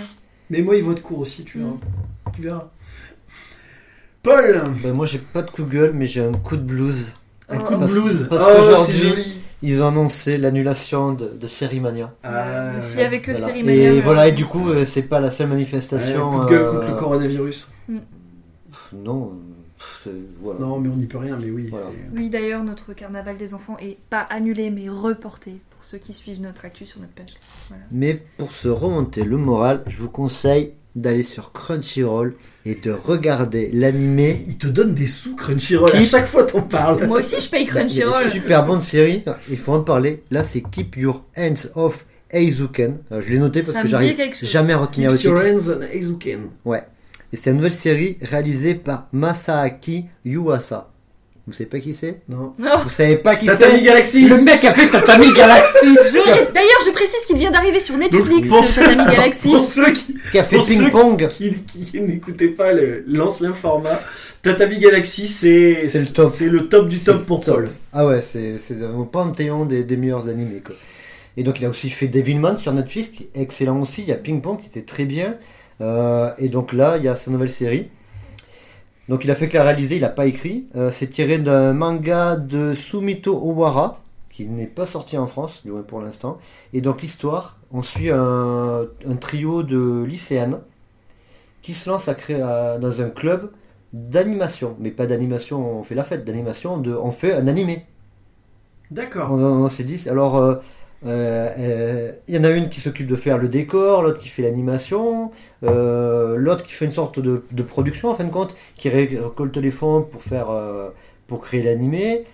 Mais 0.50 0.62
moi, 0.62 0.76
ils 0.76 0.84
vont 0.84 0.92
être 0.94 1.02
courts 1.02 1.20
aussi, 1.20 1.44
tu. 1.44 1.60
Mm. 1.60 1.78
Tu 2.36 2.42
verras. 2.42 2.70
Paul 4.24 4.62
Ben, 4.84 4.94
moi, 4.94 5.06
j'ai 5.06 5.20
pas 5.20 5.42
de 5.42 5.50
coup 5.50 5.64
de 5.64 5.70
gueule, 5.72 5.94
mais 5.94 6.06
j'ai 6.06 6.22
un 6.24 6.34
coup 6.34 6.58
de 6.58 6.62
blues. 6.64 7.14
Un 7.48 7.58
Oh, 7.60 7.64
coup 7.64 7.74
de 7.76 7.80
Parce- 7.80 7.94
blues. 7.94 8.28
parce 8.30 8.44
oh, 8.46 8.54
qu'aujourd'hui- 8.56 8.86
c'est 8.94 9.08
joli. 9.10 9.34
Ils 9.62 9.82
ont 9.84 9.88
annoncé 9.88 10.38
l'annulation 10.38 11.12
de, 11.14 11.28
de 11.28 11.48
Série 11.48 11.80
Mania. 11.82 12.14
Ah, 12.24 12.72
Mais 12.76 12.82
S'il 12.82 12.98
ouais. 12.98 13.04
y 13.04 13.06
avait 13.08 13.22
que 13.22 13.32
Voilà. 13.32 13.48
série 13.48 13.60
Et 13.60 13.64
Mania, 13.64 13.92
mais- 13.94 14.02
voilà, 14.02 14.28
et 14.30 14.32
du 14.32 14.46
coup, 14.46 14.70
euh, 14.70 14.86
c'est 14.86 15.02
pas 15.02 15.20
la 15.20 15.32
seule 15.32 15.48
Ouais, 15.48 15.54
manifestation. 15.56 16.32
coup 16.32 16.46
de 16.46 16.50
gueule 16.50 16.62
euh, 16.62 16.72
contre 16.72 16.88
le 16.88 16.96
coronavirus. 17.00 17.72
pff, 17.88 17.98
Non, 18.94 19.34
voilà. 20.42 20.60
Non, 20.60 20.80
mais 20.80 20.90
on 20.90 20.96
n'y 20.96 21.06
peut 21.06 21.18
rien, 21.18 21.38
mais 21.42 21.50
oui. 21.52 21.68
Voilà. 21.70 21.88
Oui, 22.14 22.30
d'ailleurs, 22.30 22.64
notre 22.64 22.94
carnaval 22.94 23.38
des 23.38 23.54
enfants 23.54 23.78
est 23.80 23.98
pas 24.10 24.22
annulé, 24.30 24.70
mais 24.72 24.90
reporté 24.90 25.56
pour 25.70 25.84
ceux 25.84 25.98
qui 25.98 26.14
suivent 26.14 26.42
notre 26.42 26.66
actu 26.66 26.86
sur 26.86 27.00
notre 27.00 27.14
page. 27.14 27.36
Voilà. 27.70 27.84
Mais 27.92 28.22
pour 28.38 28.52
se 28.52 28.68
remonter 28.68 29.24
le 29.24 29.38
moral, 29.38 29.84
je 29.88 29.98
vous 29.98 30.10
conseille 30.10 30.74
d'aller 30.96 31.24
sur 31.24 31.54
Crunchyroll 31.54 32.36
et 32.66 32.76
de 32.76 32.92
regarder 32.92 33.70
l'animé. 33.72 34.44
Il 34.48 34.58
te 34.58 34.68
donne 34.68 34.94
des 34.96 35.08
sous 35.08 35.36
Crunchyroll 35.36 35.92
à 35.92 35.94
Keep- 36.00 36.10
chaque 36.10 36.26
fois 36.28 36.44
t'en 36.44 36.62
parles. 36.64 37.06
Moi 37.08 37.20
aussi, 37.20 37.40
je 37.40 37.50
paye 37.50 37.66
Crunchyroll. 37.66 38.32
super 38.32 38.66
bonne 38.66 38.82
série, 38.82 39.24
il 39.50 39.58
faut 39.58 39.74
en 39.74 39.84
parler. 39.84 40.24
Là, 40.32 40.44
c'est 40.44 40.62
Keep 40.62 40.98
Your 40.98 41.24
Hands 41.38 41.54
Off 41.76 42.06
Eizuken. 42.32 42.98
Je 43.12 43.30
l'ai 43.30 43.40
noté 43.40 43.62
parce 43.62 43.74
Ça 43.74 43.82
que 43.84 43.88
j'arrive 43.88 44.18
jamais 44.42 44.74
à 44.74 44.78
retenir 44.80 45.12
Keeps 45.12 45.24
le 45.24 45.30
your 45.30 45.40
titre. 45.42 45.70
hands 45.72 45.78
on 45.80 45.96
Eizouken. 45.96 46.40
Et 47.34 47.38
c'est 47.38 47.52
une 47.52 47.58
nouvelle 47.58 47.72
série 47.72 48.18
réalisée 48.22 48.76
par 48.76 49.08
Masaaki 49.12 50.06
Yuasa. 50.26 50.90
Vous 51.46 51.54
savez 51.54 51.66
pas 51.70 51.80
qui 51.80 51.96
c'est? 51.96 52.22
Non. 52.30 52.54
Non. 52.60 52.78
Vous 52.84 52.90
savez 52.90 53.18
pas 53.18 53.36
qui 53.36 53.48
Tatami 53.48 53.80
c'est? 53.80 53.84
Galaxy 53.84 54.28
Le 54.30 54.38
mec 54.42 54.64
a 54.66 54.74
fait 54.74 54.88
Tatami 54.90 55.32
Galaxy 55.34 55.72
Je- 55.84 56.54
D'ailleurs, 56.54 56.80
je 56.86 56.92
précise 56.92 57.26
qu'il 57.26 57.38
vient 57.38 57.50
d'arriver 57.50 57.80
sur 57.80 57.98
Netflix, 57.98 58.50
pour 58.50 58.64
ceux- 58.64 58.82
Tatami 58.82 59.06
Galaxy. 59.16 59.48
Pour 59.48 59.60
ceux 59.62 59.92
qui, 59.94 60.16
qui 60.32 60.38
a 60.38 60.44
fait 60.44 60.58
Pour 60.58 60.66
ceux 60.66 60.84
Ping 60.84 60.92
Pong. 60.92 61.28
qui, 61.30 61.56
qui 61.64 62.02
n'écoutaient 62.02 62.50
pas 62.50 62.72
le- 62.74 63.04
l'ancien 63.08 63.54
format, 63.54 64.00
Tatami 64.44 64.78
Galaxy, 64.78 65.28
c'est 65.28 65.88
C'est 65.90 66.02
le 66.02 66.08
top. 66.14 66.32
c'est 66.32 66.50
le 66.50 66.68
top 66.68 66.88
du 66.88 67.00
top 67.00 67.26
pour. 67.26 67.42
Paul. 67.42 67.70
Ah 67.94 68.06
ouais, 68.06 68.22
c'est 68.22 68.58
c'est 68.60 68.84
au 68.86 69.06
panthéon 69.06 69.66
des, 69.66 69.84
des 69.84 69.98
meilleurs 69.98 70.30
animés. 70.30 70.62
Quoi. 70.64 70.76
Et 71.36 71.42
donc 71.44 71.60
il 71.60 71.66
a 71.66 71.70
aussi 71.70 71.90
fait 71.90 72.08
Devilman 72.08 72.58
sur 72.58 72.74
Netflix, 72.74 73.08
qui 73.10 73.28
est 73.34 73.42
excellent 73.42 73.80
aussi. 73.82 74.04
Il 74.04 74.08
y 74.08 74.12
a 74.12 74.16
Ping 74.16 74.40
Pong 74.42 74.60
qui 74.60 74.68
était 74.68 74.84
très 74.84 75.06
bien. 75.06 75.36
Euh, 75.82 76.32
et 76.38 76.50
donc 76.50 76.74
là, 76.74 76.98
il 76.98 77.04
y 77.04 77.08
a 77.08 77.16
sa 77.16 77.32
nouvelle 77.32 77.50
série. 77.50 77.90
Donc 79.08 79.24
il 79.24 79.32
a 79.32 79.36
fait 79.36 79.48
que 79.48 79.58
la 79.58 79.64
réaliser, 79.64 79.96
il 79.96 80.02
n'a 80.02 80.10
pas 80.10 80.28
écrit. 80.28 80.68
Euh, 80.76 80.92
c'est 80.92 81.08
tiré 81.08 81.40
d'un 81.40 81.74
manga 81.74 82.36
de 82.36 82.74
Sumito 82.76 83.36
Owara, 83.36 84.02
qui 84.30 84.48
n'est 84.48 84.68
pas 84.68 84.86
sorti 84.86 85.18
en 85.18 85.26
France, 85.26 85.62
du 85.66 85.72
moins 85.72 85.82
pour 85.82 86.02
l'instant. 86.02 86.38
Et 86.74 86.82
donc 86.82 87.02
l'histoire, 87.02 87.58
on 87.72 87.82
suit 87.82 88.10
un, 88.12 88.86
un 89.08 89.16
trio 89.16 89.64
de 89.64 90.04
lycéennes 90.04 90.60
qui 91.62 91.74
se 91.74 91.90
lancent 91.90 92.08
à 92.08 92.14
créer, 92.16 92.42
à- 92.42 92.78
dans 92.78 93.02
un 93.02 93.10
club 93.10 93.52
d'animation. 93.94 94.76
Mais 94.80 94.92
pas 94.92 95.08
d'animation, 95.08 95.80
on 95.80 95.84
fait 95.84 95.96
la 95.96 96.04
fête, 96.04 96.24
d'animation, 96.24 96.82
on 96.86 97.12
fait 97.12 97.34
un 97.34 97.48
animé. 97.48 97.86
D'accord. 98.92 99.32
On, 99.32 99.42
on 99.66 99.70
s'est 99.70 99.84
dit, 99.84 100.08
alors, 100.08 100.38
euh, 100.38 100.56
euh, 101.06 101.50
euh, 101.58 102.12
il 102.28 102.36
y 102.36 102.40
en 102.40 102.44
a 102.44 102.50
une 102.50 102.70
qui 102.70 102.82
s'occupe 102.82 103.08
de 103.08 103.16
faire 103.16 103.38
le 103.38 103.48
décor, 103.48 104.02
l'autre 104.04 104.20
qui 104.20 104.28
fait 104.28 104.42
l'animation, 104.42 105.32
euh, 105.64 106.36
l'autre 106.36 106.64
qui 106.64 106.74
fait 106.74 106.86
une 106.86 106.92
sorte 106.92 107.20
de, 107.20 107.44
de 107.52 107.64
production 107.64 108.10
en 108.10 108.16
fin 108.16 108.26
de 108.26 108.32
compte, 108.32 108.54
qui 108.78 108.90
ré- 108.90 109.18
récolte 109.22 109.58
les 109.58 109.72
fonds 109.72 110.02
pour 110.02 110.22
faire, 110.24 110.50
euh, 110.50 110.90
pour 111.28 111.42
créer 111.42 111.64
l'animé. 111.64 112.26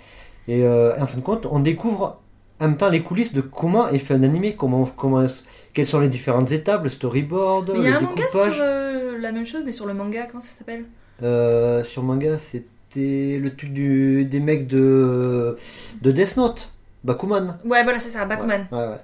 Et 0.48 0.64
euh, 0.64 0.94
en 1.00 1.06
fin 1.06 1.18
de 1.18 1.24
compte, 1.24 1.46
on 1.52 1.60
découvre 1.60 2.20
en 2.60 2.68
même 2.68 2.78
temps 2.78 2.90
les 2.90 3.02
coulisses 3.02 3.34
de 3.34 3.42
comment 3.42 3.90
est 3.90 4.00
fait 4.00 4.14
un 4.14 4.24
animé, 4.24 4.56
comment, 4.56 4.86
comment, 4.86 5.28
quelles 5.74 5.86
sont 5.88 6.00
les 6.00 6.08
différentes 6.08 6.52
étapes, 6.52 6.84
le 6.86 6.90
storyboard, 6.90 7.72
Mais 7.74 7.80
il 7.80 7.84
y 7.84 7.88
a 7.88 7.92
le 7.92 7.98
un 7.98 8.02
manga 8.02 8.16
découpage. 8.24 8.54
sur 8.54 8.64
euh, 8.64 9.18
la 9.20 9.32
même 9.32 9.46
chose, 9.46 9.64
mais 9.66 9.72
sur 9.74 9.86
le 9.86 9.94
manga, 9.94 10.26
comment 10.30 10.42
ça 10.42 10.58
s'appelle? 10.58 10.86
Euh, 11.24 11.84
sur 11.84 12.04
manga, 12.04 12.38
c'était 12.40 13.38
le 13.42 13.54
truc 13.56 13.74
du, 13.74 14.26
des 14.26 14.40
mecs 14.40 14.68
de, 14.68 15.58
de 16.02 16.12
Death 16.12 16.38
Note, 16.38 16.74
Bakuman. 17.06 17.60
Ouais, 17.64 17.84
voilà, 17.84 18.00
c'est 18.00 18.10
ça, 18.10 18.26
Bakuman. 18.26 18.68
Ouais, 18.72 18.78
ouais, 18.78 18.88
ouais. 18.88 18.98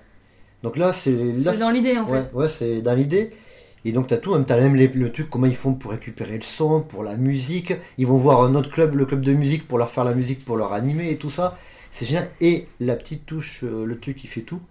Donc 0.63 0.75
là, 0.77 0.91
c'est 0.93 1.15
C'est 1.39 1.57
dans 1.57 1.69
l'idée 1.71 1.97
en 1.97 2.05
fait. 2.07 2.29
ouais, 2.33 2.49
c'est 2.49 2.81
dans 2.81 2.93
l'idée. 2.93 3.31
Et 3.83 3.91
donc 3.93 4.07
t'as 4.07 4.17
tout, 4.17 4.33
même 4.33 4.45
t'as 4.45 4.59
même 4.59 4.75
les- 4.75 4.87
le 4.89 5.11
truc 5.11 5.27
comment 5.29 5.47
ils 5.47 5.55
font 5.55 5.73
pour 5.73 5.89
récupérer 5.91 6.35
le 6.37 6.43
son, 6.43 6.81
pour 6.81 7.03
la 7.03 7.15
musique. 7.15 7.73
Ils 7.97 8.05
vont 8.05 8.17
voir 8.17 8.43
un 8.43 8.53
autre 8.53 8.69
club, 8.69 8.95
le 8.95 9.05
club 9.05 9.21
de 9.21 9.33
musique, 9.33 9.67
pour 9.67 9.77
leur 9.79 9.89
faire 9.89 10.03
la 10.03 10.13
musique, 10.13 10.45
pour 10.45 10.55
leur 10.57 10.73
animer 10.73 11.09
et 11.11 11.17
tout 11.17 11.31
ça. 11.31 11.57
C'est 11.89 12.05
génial. 12.05 12.29
Et 12.41 12.67
la 12.79 12.95
petite 12.95 13.25
touche, 13.25 13.61
euh, 13.63 13.85
le 13.85 13.97
truc 13.99 14.17
qui 14.17 14.27
fait 14.27 14.41
tout, 14.41 14.61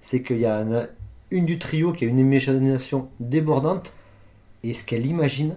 c'est 0.00 0.22
qu'il 0.22 0.38
y 0.38 0.46
a 0.46 0.58
un- 0.58 0.86
une 1.32 1.46
du 1.46 1.58
trio 1.58 1.92
qui 1.92 2.04
a 2.04 2.08
une 2.08 2.18
imagination 2.20 3.08
débordante. 3.18 3.92
Et 4.62 4.72
ce 4.74 4.84
qu'elle 4.84 5.06
imagine, 5.06 5.54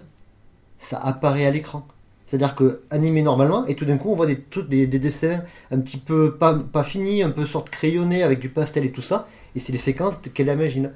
ça 0.78 0.98
apparaît 0.98 1.46
à 1.46 1.50
l'écran. 1.52 1.86
C'est-à-dire 2.34 2.56
que 2.56 2.80
animé 2.90 3.22
normalement, 3.22 3.64
et 3.66 3.76
tout 3.76 3.84
d'un 3.84 3.96
coup 3.96 4.10
on 4.10 4.16
voit 4.16 4.26
des, 4.26 4.86
dessins 4.88 5.44
un 5.70 5.78
petit 5.78 5.98
peu 5.98 6.34
pas, 6.34 6.58
pas 6.58 6.82
finis, 6.82 7.22
un 7.22 7.30
peu 7.30 7.46
sorte 7.46 7.70
crayonné 7.70 8.24
avec 8.24 8.40
du 8.40 8.48
pastel 8.48 8.84
et 8.84 8.90
tout 8.90 9.02
ça. 9.02 9.28
Et 9.54 9.60
c'est 9.60 9.70
les 9.70 9.78
séquences 9.78 10.14
qu'elle 10.34 10.48
imagine. 10.48 10.90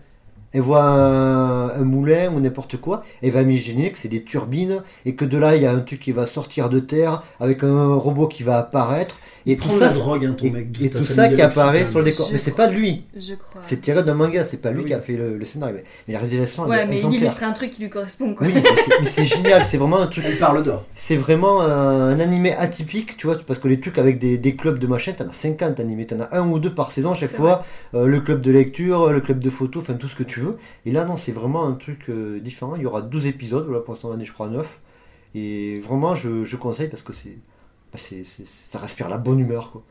Elle 0.54 0.62
voit 0.62 0.82
un, 0.82 1.68
un 1.68 1.84
moulin 1.84 2.32
ou 2.34 2.40
n'importe 2.40 2.76
quoi, 2.78 3.04
elle 3.22 3.30
va 3.32 3.42
imaginer 3.42 3.90
que 3.92 3.98
c'est 3.98 4.08
des 4.08 4.22
turbines 4.22 4.82
et 5.04 5.14
que 5.14 5.24
de 5.24 5.36
là 5.36 5.56
il 5.56 5.62
y 5.62 5.66
a 5.66 5.72
un 5.72 5.80
truc 5.80 6.00
qui 6.00 6.12
va 6.12 6.26
sortir 6.26 6.68
de 6.70 6.80
terre 6.80 7.22
avec 7.40 7.62
un 7.64 7.94
robot 7.94 8.28
qui 8.28 8.42
va 8.42 8.58
apparaître 8.58 9.18
et 9.46 9.56
tout 9.56 9.68
Prends 9.68 9.76
de 9.76 9.80
la 9.80 9.88
ça, 9.88 9.94
drogue, 9.94 10.26
hein, 10.26 10.34
ton 10.36 10.44
et, 10.46 10.50
mec. 10.50 10.72
de 10.72 10.84
et 10.84 10.90
tout 10.90 11.06
ça 11.06 11.28
qui 11.28 11.40
apparaît 11.40 11.86
sur 11.86 11.98
le 12.00 12.04
décor. 12.04 12.26
Je 12.28 12.32
Mais 12.32 12.38
c'est 12.38 12.54
pas 12.54 12.66
de 12.68 12.74
lui, 12.74 13.04
Je 13.16 13.34
crois. 13.34 13.62
c'est 13.64 13.80
tiré 13.80 14.02
d'un 14.02 14.12
manga, 14.14 14.44
c'est 14.44 14.58
pas 14.60 14.70
lui 14.70 14.80
Oui. 14.82 14.86
qui 14.88 14.94
a 14.94 15.00
fait 15.00 15.14
le, 15.14 15.38
le 15.38 15.44
scénario. 15.46 15.76
Mais 15.76 15.84
mais 16.06 16.14
la 16.14 16.20
réalisation, 16.20 16.66
Ouais, 16.66 16.86
mais 16.86 17.00
il 17.00 17.14
illustre 17.14 17.42
un 17.44 17.52
truc 17.52 17.70
qui 17.70 17.80
lui 17.82 17.88
correspond 17.88 18.34
quoi. 18.34 18.46
Oui, 18.46 18.52
mais 18.54 19.06
c'est- 19.06 19.24
génial, 19.24 19.62
c'est 19.70 19.78
vraiment 19.78 20.00
un 20.00 20.06
truc 20.06 20.24
Elle 20.26 20.38
parle 20.38 20.62
d'or. 20.62 20.84
c'est 20.94 21.16
vraiment 21.16 21.62
un, 21.62 22.10
un 22.10 22.20
animé 22.20 22.52
atypique, 22.54 23.16
tu 23.16 23.26
vois, 23.26 23.36
parce 23.46 23.58
que 23.58 23.68
les 23.68 23.80
trucs 23.80 23.96
avec 23.96 24.18
des, 24.18 24.36
des 24.36 24.54
clubs 24.54 24.78
de 24.78 24.86
machin, 24.86 25.12
t'en 25.12 25.28
as 25.28 25.32
50 25.32 25.80
animés, 25.80 26.06
t'en 26.06 26.20
as 26.20 26.36
un 26.36 26.46
ou 26.46 26.58
deux 26.58 26.74
par 26.74 26.90
saison 26.90 27.14
chaque 27.14 27.30
fois, 27.30 27.64
euh, 27.94 28.06
le 28.06 28.20
club 28.20 28.42
de 28.42 28.50
lecture, 28.50 29.10
le 29.10 29.20
club 29.20 29.38
de 29.38 29.50
photo, 29.50 29.78
enfin 29.80 29.94
tout 29.94 30.08
ce 30.08 30.16
que 30.16 30.24
tu 30.24 30.37
veux. 30.40 30.56
Et 30.86 30.92
là, 30.92 31.04
non, 31.04 31.16
c'est 31.16 31.32
vraiment 31.32 31.66
un 31.66 31.72
truc 31.72 32.08
euh, 32.08 32.40
différent. 32.40 32.76
Il 32.76 32.82
y 32.82 32.86
aura 32.86 33.02
12 33.02 33.26
épisodes, 33.26 33.68
là 33.70 33.80
pour 33.80 33.94
l'instant, 33.94 34.08
on 34.10 34.14
en 34.14 34.20
est, 34.20 34.24
je 34.24 34.32
crois, 34.32 34.48
9. 34.48 34.80
Et 35.34 35.78
vraiment, 35.80 36.14
je, 36.14 36.44
je 36.44 36.56
conseille 36.56 36.88
parce 36.88 37.02
que 37.02 37.12
c'est, 37.12 37.36
bah, 37.92 37.98
c'est, 37.98 38.24
c'est- 38.24 38.46
ça 38.46 38.78
respire 38.78 39.08
la 39.08 39.18
bonne 39.18 39.38
humeur, 39.40 39.70
quoi. 39.72 39.82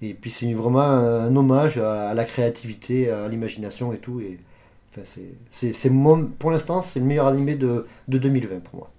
Et 0.00 0.14
puis 0.14 0.30
c'est 0.30 0.52
vraiment 0.54 0.80
un, 0.82 1.26
un 1.26 1.36
hommage 1.36 1.76
à, 1.78 2.10
à 2.10 2.14
la 2.14 2.24
créativité, 2.24 3.10
à 3.10 3.26
l'imagination 3.28 3.92
et 3.92 3.98
tout. 3.98 4.20
Et, 4.20 4.38
enfin, 4.92 5.02
c'est, 5.04 5.34
c'est, 5.50 5.72
c'est 5.72 5.90
mon- 5.90 6.24
pour 6.26 6.50
l'instant, 6.52 6.82
c'est 6.82 7.00
le 7.00 7.06
meilleur 7.06 7.26
animé 7.26 7.56
de, 7.56 7.86
de 8.06 8.18
2020 8.18 8.60
pour 8.60 8.76
moi. 8.76 8.90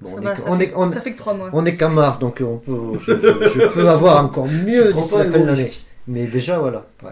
Bon, 0.00 0.10
Ça 0.10 0.16
on, 0.16 0.20
va, 0.20 0.32
est, 0.32 0.36
ça, 0.36 0.44
on, 0.52 0.58
fait, 0.58 0.64
est, 0.66 0.72
on, 0.76 0.90
ça 0.90 1.00
fait 1.00 1.12
que 1.12 1.18
3 1.18 1.34
mois. 1.34 1.50
on 1.52 1.64
est 1.66 1.76
qu'en 1.76 1.90
mars, 1.90 2.18
donc 2.18 2.42
on 2.44 2.56
peut, 2.58 2.98
je, 3.00 3.12
je- 3.12 3.60
je 3.60 3.68
peux 3.68 3.88
avoir 3.88 4.24
encore 4.24 4.46
mieux 4.46 4.92
d'ici 4.92 5.14
la 5.16 5.24
fin 5.24 5.38
de 5.38 5.44
l'année. 5.46 5.72
Mais 6.08 6.26
déjà, 6.26 6.58
voilà. 6.58 6.86
Ouais. 7.04 7.10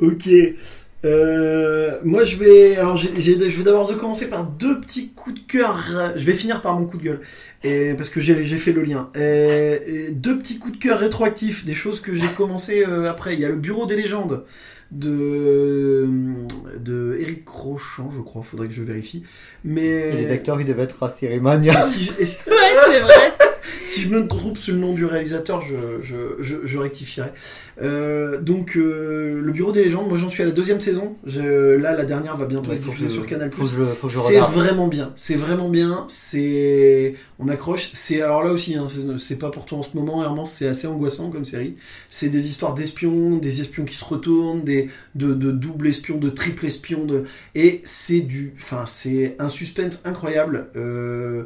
Ok. 0.00 0.28
Euh, 1.04 1.98
moi, 2.02 2.24
je 2.24 2.36
vais. 2.36 2.76
Alors, 2.76 2.96
j'ai- 2.96 3.10
j'ai- 3.18 3.38
je 3.50 3.56
vais 3.58 3.62
d'abord 3.64 3.88
de 3.88 3.94
commencer 3.94 4.28
par 4.28 4.44
deux 4.44 4.80
petits 4.80 5.08
coups 5.10 5.36
de 5.40 5.46
cœur. 5.46 5.78
Je 6.16 6.24
vais 6.24 6.32
finir 6.32 6.62
par 6.62 6.78
mon 6.78 6.86
coup 6.86 6.96
de 6.96 7.02
gueule. 7.04 7.20
Et, 7.62 7.94
parce 7.94 8.10
que 8.10 8.20
j'ai 8.20 8.44
j'ai 8.44 8.56
fait 8.58 8.72
le 8.72 8.82
lien. 8.82 9.10
Et- 9.14 9.80
et 9.86 10.10
deux 10.10 10.38
petits 10.38 10.58
coups 10.58 10.78
de 10.78 10.82
cœur 10.82 10.98
rétroactifs, 10.98 11.64
des 11.66 11.74
choses 11.74 12.00
que 12.00 12.14
j'ai 12.14 12.28
commencé 12.28 12.84
euh, 12.86 13.08
après. 13.10 13.34
Il 13.34 13.40
y 13.40 13.44
a 13.44 13.48
le 13.48 13.56
Bureau 13.56 13.86
des 13.86 13.96
légendes 13.96 14.44
de, 14.92 16.06
de 16.78 17.16
Eric 17.20 17.48
Rochant, 17.48 18.10
je 18.14 18.20
crois. 18.20 18.42
Faudrait 18.42 18.68
que 18.68 18.74
je 18.74 18.82
vérifie. 18.82 19.24
Mais. 19.64 20.10
Et 20.12 20.16
les 20.16 20.30
acteurs, 20.30 20.60
ils 20.60 20.66
devaient 20.66 20.82
être 20.84 21.02
à 21.02 21.10
Cérémania. 21.10 21.82
Si 21.82 22.04
je, 22.04 22.10
Ouais, 22.18 22.26
c'est 22.86 23.00
vrai. 23.00 23.32
si 23.86 24.00
je 24.02 24.08
me 24.08 24.26
trompe 24.26 24.56
sur 24.58 24.74
le 24.74 24.80
nom 24.80 24.92
du 24.94 25.04
réalisateur, 25.04 25.60
je, 25.62 25.74
je, 26.02 26.16
je, 26.40 26.56
je 26.64 26.78
rectifierai. 26.78 27.30
Euh, 27.82 28.40
donc, 28.40 28.76
euh, 28.76 29.40
le 29.42 29.52
Bureau 29.52 29.72
des 29.72 29.84
légendes, 29.84 30.08
moi 30.08 30.16
j'en 30.16 30.28
suis 30.28 30.42
à 30.42 30.46
la 30.46 30.52
deuxième 30.52 30.80
saison. 30.80 31.16
Je- 31.26 31.74
là, 31.74 31.96
la 31.96 32.04
dernière 32.04 32.36
va 32.36 32.46
bientôt 32.46 32.70
Ouais, 32.70 32.76
être 32.76 32.84
diffusée 32.84 33.08
sur 33.08 33.26
Canal+. 33.26 33.50
C'est 34.08 34.38
vraiment 34.38 34.86
bien, 34.88 35.12
c'est 35.16 35.34
vraiment 35.34 35.68
bien, 35.68 36.04
c'est... 36.08 37.14
On 37.40 37.48
accroche, 37.48 37.90
c'est... 37.92 38.22
Alors 38.22 38.44
là 38.44 38.52
aussi, 38.52 38.76
hein, 38.76 38.86
c'est- 39.18 39.36
pas 39.36 39.50
pour 39.50 39.66
toi 39.66 39.78
en 39.78 39.82
ce 39.82 39.96
moment, 39.96 40.22
Hermance, 40.22 40.52
c'est 40.52 40.68
assez 40.68 40.86
angoissant 40.86 41.30
comme 41.30 41.44
série. 41.44 41.74
C'est 42.10 42.28
des 42.28 42.46
histoires 42.48 42.74
d'espions, 42.74 43.38
des 43.38 43.60
espions 43.60 43.84
qui 43.84 43.96
se 43.96 44.04
retournent, 44.04 44.62
des... 44.62 44.88
de, 45.16 45.34
de 45.34 45.50
double 45.50 45.88
espions, 45.88 46.18
de 46.18 46.30
triple 46.30 46.66
espions, 46.66 47.04
de... 47.04 47.24
et 47.56 47.80
c'est 47.84 48.20
du... 48.20 48.54
Enfin, 48.58 48.84
c'est 48.86 49.34
un 49.40 49.48
suspense 49.48 50.00
incroyable. 50.04 50.68
Euh, 50.76 51.44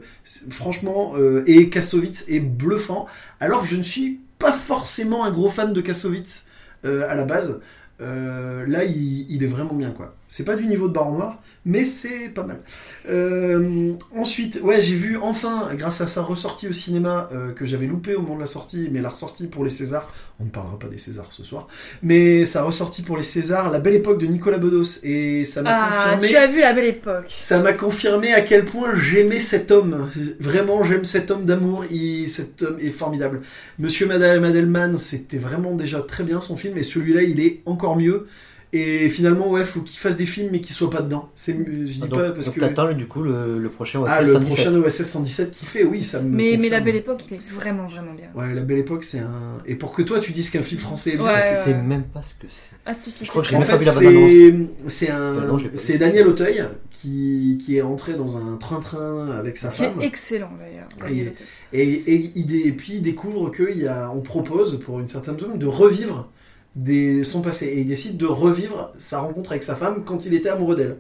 Franchement, 0.50 1.14
euh, 1.16 1.42
et 1.46 1.68
Kassovitz 1.70 2.26
est 2.28 2.40
bluffant, 2.40 3.06
alors 3.40 3.62
que 3.62 3.68
je 3.68 3.76
ne 3.76 3.82
suis 3.82 4.20
pas 4.38 4.52
forcément 4.52 5.24
un 5.24 5.30
gros 5.30 5.50
fan 5.50 5.72
de 5.72 5.80
Kassovitz 5.80 6.46
euh, 6.84 7.08
à 7.10 7.14
la 7.14 7.24
base. 7.24 7.60
Euh, 8.00 8.66
là, 8.66 8.84
il, 8.84 9.30
il 9.30 9.42
est 9.44 9.48
vraiment 9.48 9.74
bien, 9.74 9.90
quoi. 9.92 10.16
C'est 10.28 10.44
pas 10.44 10.56
du 10.56 10.66
niveau 10.66 10.88
de 10.88 10.92
Baron 10.92 11.12
Noir, 11.16 11.42
mais 11.64 11.84
c'est 11.86 12.28
pas 12.28 12.42
mal. 12.42 12.60
Euh, 13.08 13.92
ensuite, 14.14 14.60
ouais, 14.62 14.82
j'ai 14.82 14.94
vu 14.94 15.16
enfin, 15.16 15.68
grâce 15.74 16.00
à 16.02 16.06
sa 16.06 16.20
ressortie 16.22 16.68
au 16.68 16.72
cinéma 16.72 17.28
euh, 17.32 17.52
que 17.52 17.64
j'avais 17.64 17.86
loupé 17.86 18.14
au 18.14 18.20
moment 18.20 18.36
de 18.36 18.40
la 18.40 18.46
sortie, 18.46 18.88
mais 18.92 19.00
la 19.00 19.08
ressortie 19.08 19.46
pour 19.46 19.64
les 19.64 19.70
Césars, 19.70 20.12
on 20.38 20.44
ne 20.44 20.50
parlera 20.50 20.78
pas 20.78 20.88
des 20.88 20.98
Césars 20.98 21.28
ce 21.30 21.44
soir, 21.44 21.66
mais 22.02 22.44
sa 22.44 22.62
ressortie 22.62 23.02
pour 23.02 23.16
les 23.16 23.22
Césars, 23.22 23.70
la 23.70 23.78
belle 23.80 23.94
époque 23.94 24.20
de 24.20 24.26
Nicolas 24.26 24.58
Bedos, 24.58 25.00
et 25.02 25.44
ça 25.46 25.62
m'a 25.62 25.70
Ah, 25.90 26.04
confirmé. 26.16 26.28
tu 26.28 26.36
as 26.36 26.46
vu 26.46 26.60
la 26.60 26.72
belle 26.74 26.84
époque. 26.84 27.34
Ça 27.38 27.58
m'a 27.60 27.72
confirmé 27.72 28.34
à 28.34 28.42
quel 28.42 28.64
point 28.66 28.94
j'aimais 28.94 29.40
cet 29.40 29.70
homme. 29.70 30.10
Vraiment, 30.40 30.84
j'aime 30.84 31.04
cet 31.06 31.30
homme 31.30 31.46
d'amour. 31.46 31.84
Il, 31.90 32.28
cet 32.28 32.62
homme 32.62 32.76
est 32.80 32.90
formidable. 32.90 33.40
Monsieur 33.78 34.06
Madame 34.06 34.42
Madelman, 34.42 34.98
c'était 34.98 35.38
vraiment 35.38 35.74
déjà 35.74 36.00
très 36.00 36.22
bien 36.24 36.40
son 36.42 36.56
film, 36.58 36.76
et 36.76 36.82
celui-là, 36.82 37.22
il 37.22 37.40
est 37.40 37.62
encore 37.64 37.96
mieux. 37.96 38.26
Et 38.74 39.08
finalement, 39.08 39.50
ouais, 39.50 39.64
faut 39.64 39.80
qu'il 39.80 39.98
fasse 39.98 40.16
des 40.18 40.26
films, 40.26 40.50
mais 40.52 40.60
qu'il 40.60 40.74
soit 40.74 40.90
pas 40.90 41.00
dedans. 41.00 41.30
C'est, 41.34 41.52
je 41.56 41.62
dis 41.62 42.00
Ah, 42.02 42.06
donc, 42.06 42.20
pas 42.20 42.30
parce 42.32 42.46
donc 42.46 42.54
que. 42.56 42.60
t'attends 42.60 42.92
du 42.92 43.06
coup 43.06 43.22
le, 43.22 43.58
le 43.58 43.68
prochain 43.70 44.02
Ah, 44.06 44.18
OSS 44.20 44.26
le 44.26 44.32
117. 44.34 44.54
prochain 44.54 44.74
OSS 44.82 45.02
117 45.04 45.50
qui 45.52 45.64
fait, 45.64 45.84
oui, 45.84 46.04
ça 46.04 46.20
me. 46.20 46.28
Mais, 46.36 46.56
mais 46.60 46.68
la 46.68 46.80
belle 46.80 46.96
époque, 46.96 47.22
il 47.30 47.36
est 47.36 47.40
vraiment, 47.48 47.86
vraiment 47.86 48.12
bien. 48.12 48.28
Ouais, 48.34 48.52
la 48.52 48.60
belle 48.60 48.78
époque, 48.78 49.04
c'est 49.04 49.20
un. 49.20 49.58
Et 49.66 49.74
pour 49.74 49.92
que 49.92 50.02
toi, 50.02 50.20
tu 50.20 50.32
dises 50.32 50.50
qu'un 50.50 50.62
film 50.62 50.80
français 50.80 51.14
est 51.14 51.16
bien, 51.16 51.24
Ouais. 51.24 51.38
Je 51.64 51.70
sais 51.70 51.76
même 51.82 52.04
pas 52.04 52.20
ce 52.20 52.34
que 52.34 52.46
c'est. 52.50 52.76
Ah, 52.84 52.92
si, 52.92 53.10
si, 53.10 53.24
Je 53.24 53.30
crois 53.30 53.42
c'est 53.42 53.50
que 53.54 53.56
j'ai 53.56 53.62
En 53.62 53.66
fait, 53.66 53.78
vu 53.78 53.84
la 53.86 53.92
bande-annonce. 53.94 54.32
c'est 54.86 55.06
c'est 55.06 55.10
un, 55.10 55.36
Enfin, 55.36 55.46
non, 55.46 55.58
c'est. 55.74 55.98
Daniel 55.98 56.26
Auteuil 56.28 56.62
qui, 56.90 57.58
qui 57.64 57.76
est 57.76 57.82
entré 57.82 58.14
dans 58.14 58.36
un 58.36 58.56
train-train 58.56 59.30
avec 59.30 59.56
sa 59.56 59.70
Qui 59.70 59.82
est 59.84 59.86
femme. 59.86 60.02
excellent 60.02 60.50
d'ailleurs. 60.58 60.88
Et-. 61.10 61.32
Et, 61.72 62.12
et, 62.14 62.66
et 62.68 62.72
puis 62.72 62.94
il 62.94 63.02
découvre 63.02 63.50
qu'on 63.50 64.20
propose, 64.20 64.78
pour 64.80 65.00
une 65.00 65.08
certaine 65.08 65.38
zone, 65.38 65.58
de 65.58 65.66
revivre 65.66 66.28
des, 66.78 67.24
son 67.24 67.42
passé. 67.42 67.66
Et 67.66 67.80
il 67.80 67.86
décide 67.86 68.16
de 68.16 68.26
revivre 68.26 68.92
sa 68.98 69.20
rencontre 69.20 69.50
avec 69.52 69.62
sa 69.62 69.76
femme 69.76 70.04
quand 70.04 70.24
il 70.26 70.32
était 70.34 70.48
amoureux 70.48 70.76
d'elle. 70.76 70.96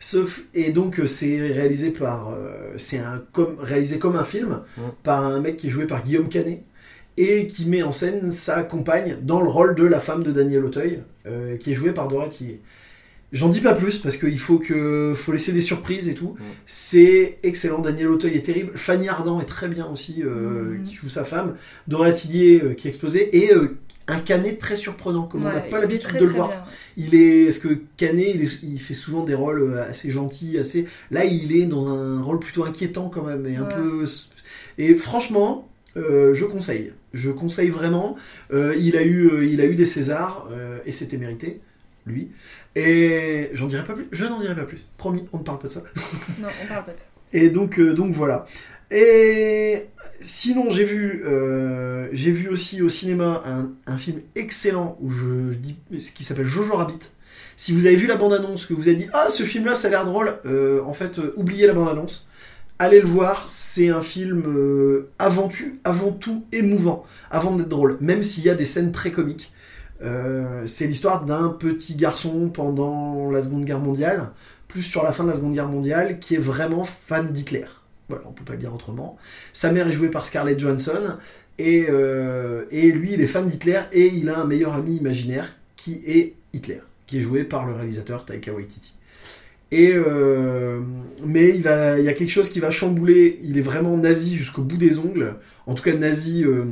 Sauf, 0.00 0.42
et 0.54 0.70
donc 0.70 1.00
euh, 1.00 1.06
c'est 1.06 1.38
réalisé 1.52 1.90
par, 1.90 2.30
euh, 2.30 2.72
c'est 2.76 2.98
un 2.98 3.20
comme 3.32 3.56
réalisé 3.60 3.98
comme 3.98 4.14
un 4.16 4.24
film 4.24 4.60
Ouais. 4.78 4.84
par 5.02 5.24
un 5.24 5.40
mec 5.40 5.56
qui 5.56 5.66
est 5.66 5.70
joué 5.70 5.86
par 5.86 6.04
Guillaume 6.04 6.28
Canet 6.28 6.62
et 7.16 7.48
qui 7.48 7.66
met 7.66 7.82
en 7.82 7.90
scène 7.90 8.30
sa 8.30 8.62
compagne 8.62 9.16
dans 9.22 9.40
le 9.42 9.48
rôle 9.48 9.74
de 9.74 9.84
la 9.84 9.98
femme 9.98 10.22
de 10.22 10.30
Daniel 10.30 10.64
Auteuil, 10.64 11.00
euh, 11.26 11.56
qui 11.56 11.72
est 11.72 11.74
jouée 11.74 11.92
par 11.92 12.08
Tillier. 12.30 12.60
J'en 13.32 13.48
dis 13.48 13.60
pas 13.60 13.74
plus 13.74 13.98
parce 13.98 14.16
qu'il 14.16 14.38
faut 14.38 14.58
que 14.58 15.14
faut 15.16 15.32
laisser 15.32 15.52
des 15.52 15.60
surprises 15.60 16.08
et 16.08 16.14
tout. 16.14 16.36
Ouais. 16.38 16.46
C'est 16.64 17.38
excellent. 17.42 17.80
Daniel 17.80 18.08
Auteuil 18.10 18.36
est 18.36 18.42
terrible. 18.42 18.70
Fanny 18.76 19.08
Ardant 19.08 19.40
est 19.40 19.46
très 19.46 19.66
bien 19.68 19.86
aussi, 19.86 20.22
euh, 20.22 20.76
Mhm. 20.78 20.84
qui 20.84 20.94
joue 20.94 21.08
sa 21.08 21.24
femme. 21.24 21.56
Dora 21.88 22.12
Tillier 22.12 22.60
euh, 22.62 22.74
qui 22.74 22.86
est 22.86 22.90
explosée 22.90 23.36
et 23.36 23.52
euh, 23.52 23.76
un 24.08 24.18
Canet 24.20 24.58
très 24.58 24.74
surprenant, 24.76 25.24
comme 25.24 25.42
on 25.46 25.52
n'a 25.52 25.60
pas 25.60 25.80
l'habitude 25.80 26.14
de 26.18 26.24
le 26.24 26.30
voir. 26.32 26.48
bien. 26.48 26.62
Il 26.96 27.14
est, 27.14 27.44
parce 27.44 27.58
que 27.58 27.78
Canet, 27.96 28.32
il, 28.34 28.42
est- 28.44 28.62
il 28.62 28.80
fait 28.80 28.94
souvent 28.94 29.22
des 29.22 29.34
rôles 29.34 29.62
euh, 29.62 29.88
assez 29.88 30.10
gentils, 30.10 30.58
assez. 30.58 30.86
Là, 31.10 31.24
il 31.24 31.54
est 31.54 31.66
dans 31.66 31.86
un 31.88 32.20
rôle 32.22 32.40
plutôt 32.40 32.64
inquiétant 32.64 33.08
quand 33.08 33.22
même, 33.22 33.46
et 33.46 33.56
un 33.56 33.62
Ouais. 33.64 33.74
peu. 33.74 34.04
Et 34.78 34.94
franchement, 34.94 35.68
euh, 35.96 36.34
je 36.34 36.44
conseille. 36.44 36.92
Je 37.14 37.30
conseille 37.30 37.68
vraiment. 37.70 38.16
Euh, 38.52 38.74
il 38.78 38.96
a 38.96 39.02
eu, 39.02 39.28
euh, 39.28 39.44
il 39.46 39.60
a 39.60 39.64
eu 39.66 39.74
des 39.74 39.84
Césars 39.86 40.48
et 40.84 40.92
c'était 40.92 41.16
mérité, 41.16 41.60
lui. 42.06 42.28
Et 42.76 43.50
j'en 43.54 43.66
dirai 43.66 43.84
pas 43.84 43.94
plus. 43.94 44.06
Je 44.12 44.24
n'en 44.24 44.40
dirai 44.40 44.54
pas 44.54 44.64
plus. 44.64 44.78
Promis, 44.98 45.24
on 45.32 45.38
ne 45.38 45.42
parle 45.42 45.58
pas 45.58 45.68
de 45.68 45.72
ça. 45.72 45.82
Non, 46.40 46.48
on 46.62 46.66
parle 46.66 46.84
pas 46.84 46.92
de 46.92 46.98
ça. 46.98 47.06
Et 47.32 47.50
donc, 47.50 47.80
donc 47.80 48.14
voilà. 48.14 48.46
Et 48.90 49.86
sinon, 50.20 50.70
j'ai 50.70 50.84
vu, 50.84 51.22
euh, 51.26 52.08
j'ai 52.12 52.32
vu 52.32 52.48
aussi 52.48 52.80
au 52.80 52.88
cinéma 52.88 53.42
un, 53.86 53.98
film 53.98 54.20
excellent 54.34 54.96
où 55.00 55.10
je, 55.10 55.52
dis 55.54 55.76
ce 55.98 56.12
qui 56.12 56.24
s'appelle 56.24 56.46
Jojo 56.46 56.74
Rabbit. 56.74 57.10
Si 57.56 57.72
vous 57.72 57.86
avez 57.86 57.96
vu 57.96 58.06
la 58.06 58.16
bande-annonce, 58.16 58.66
que 58.66 58.74
vous 58.74 58.88
avez 58.88 58.96
dit 58.96 59.08
ah 59.12 59.26
ce 59.30 59.42
film-là 59.42 59.74
ça 59.74 59.88
a 59.88 59.90
l'air 59.90 60.04
drôle, 60.04 60.38
euh, 60.46 60.80
en 60.84 60.92
fait 60.92 61.18
euh, 61.18 61.34
oubliez 61.36 61.66
la 61.66 61.74
bande-annonce, 61.74 62.28
allez 62.78 63.00
le 63.00 63.06
voir. 63.06 63.44
C'est 63.48 63.88
un 63.90 64.00
film 64.00 65.04
avant 65.18 65.48
tout, 65.48 65.78
avant 65.84 66.12
tout 66.12 66.46
émouvant, 66.52 67.04
avant 67.30 67.56
d'être 67.56 67.68
drôle, 67.68 67.98
même 68.00 68.22
s'il 68.22 68.44
y 68.44 68.50
a 68.50 68.54
des 68.54 68.64
scènes 68.64 68.92
très 68.92 69.10
comiques. 69.10 69.52
C'est 70.66 70.86
l'histoire 70.86 71.24
d'un 71.24 71.48
petit 71.50 71.96
garçon 71.96 72.48
pendant 72.48 73.30
la 73.30 73.42
Seconde 73.42 73.64
Guerre 73.64 73.80
mondiale, 73.80 74.30
plus 74.68 74.82
sur 74.82 75.02
la 75.02 75.12
fin 75.12 75.24
de 75.24 75.30
la 75.30 75.36
Seconde 75.36 75.54
Guerre 75.54 75.68
mondiale, 75.68 76.20
qui 76.20 76.36
est 76.36 76.38
vraiment 76.38 76.84
fan 76.84 77.32
d'Hitler. 77.32 77.66
Voilà, 78.08 78.24
on 78.26 78.32
peut 78.32 78.44
pas 78.44 78.54
le 78.54 78.58
dire 78.58 78.74
autrement. 78.74 79.18
Sa 79.52 79.72
mère 79.72 79.86
est 79.88 79.92
jouée 79.92 80.08
par 80.08 80.24
Scarlett 80.24 80.58
Johansson, 80.58 81.16
et, 81.58 81.86
euh, 81.90 82.64
et 82.70 82.90
lui, 82.92 83.14
il 83.14 83.20
est 83.20 83.26
fan 83.26 83.46
d'Hitler, 83.46 83.80
et 83.92 84.06
il 84.06 84.30
a 84.30 84.38
un 84.38 84.44
meilleur 84.44 84.74
ami 84.74 84.96
imaginaire 84.96 85.54
qui 85.76 86.02
est 86.06 86.34
Hitler, 86.54 86.80
qui 87.06 87.18
est 87.18 87.22
joué 87.22 87.44
par 87.44 87.66
le 87.66 87.74
réalisateur 87.74 88.24
Taika 88.24 88.52
Waititi. 88.52 88.94
Euh, 89.74 90.80
mais 91.24 91.50
il 91.50 91.60
y 91.60 91.68
a 91.68 92.12
quelque 92.14 92.30
chose 92.30 92.50
qui 92.50 92.60
va 92.60 92.70
chambouler. 92.70 93.38
Il 93.44 93.58
est 93.58 93.62
vraiment 93.62 93.96
nazi 93.96 94.34
jusqu'au 94.34 94.62
bout 94.62 94.76
des 94.76 94.98
ongles. 94.98 95.34
En 95.66 95.74
tout 95.74 95.82
cas, 95.82 95.92
nazi 95.94 96.44
euh, 96.44 96.64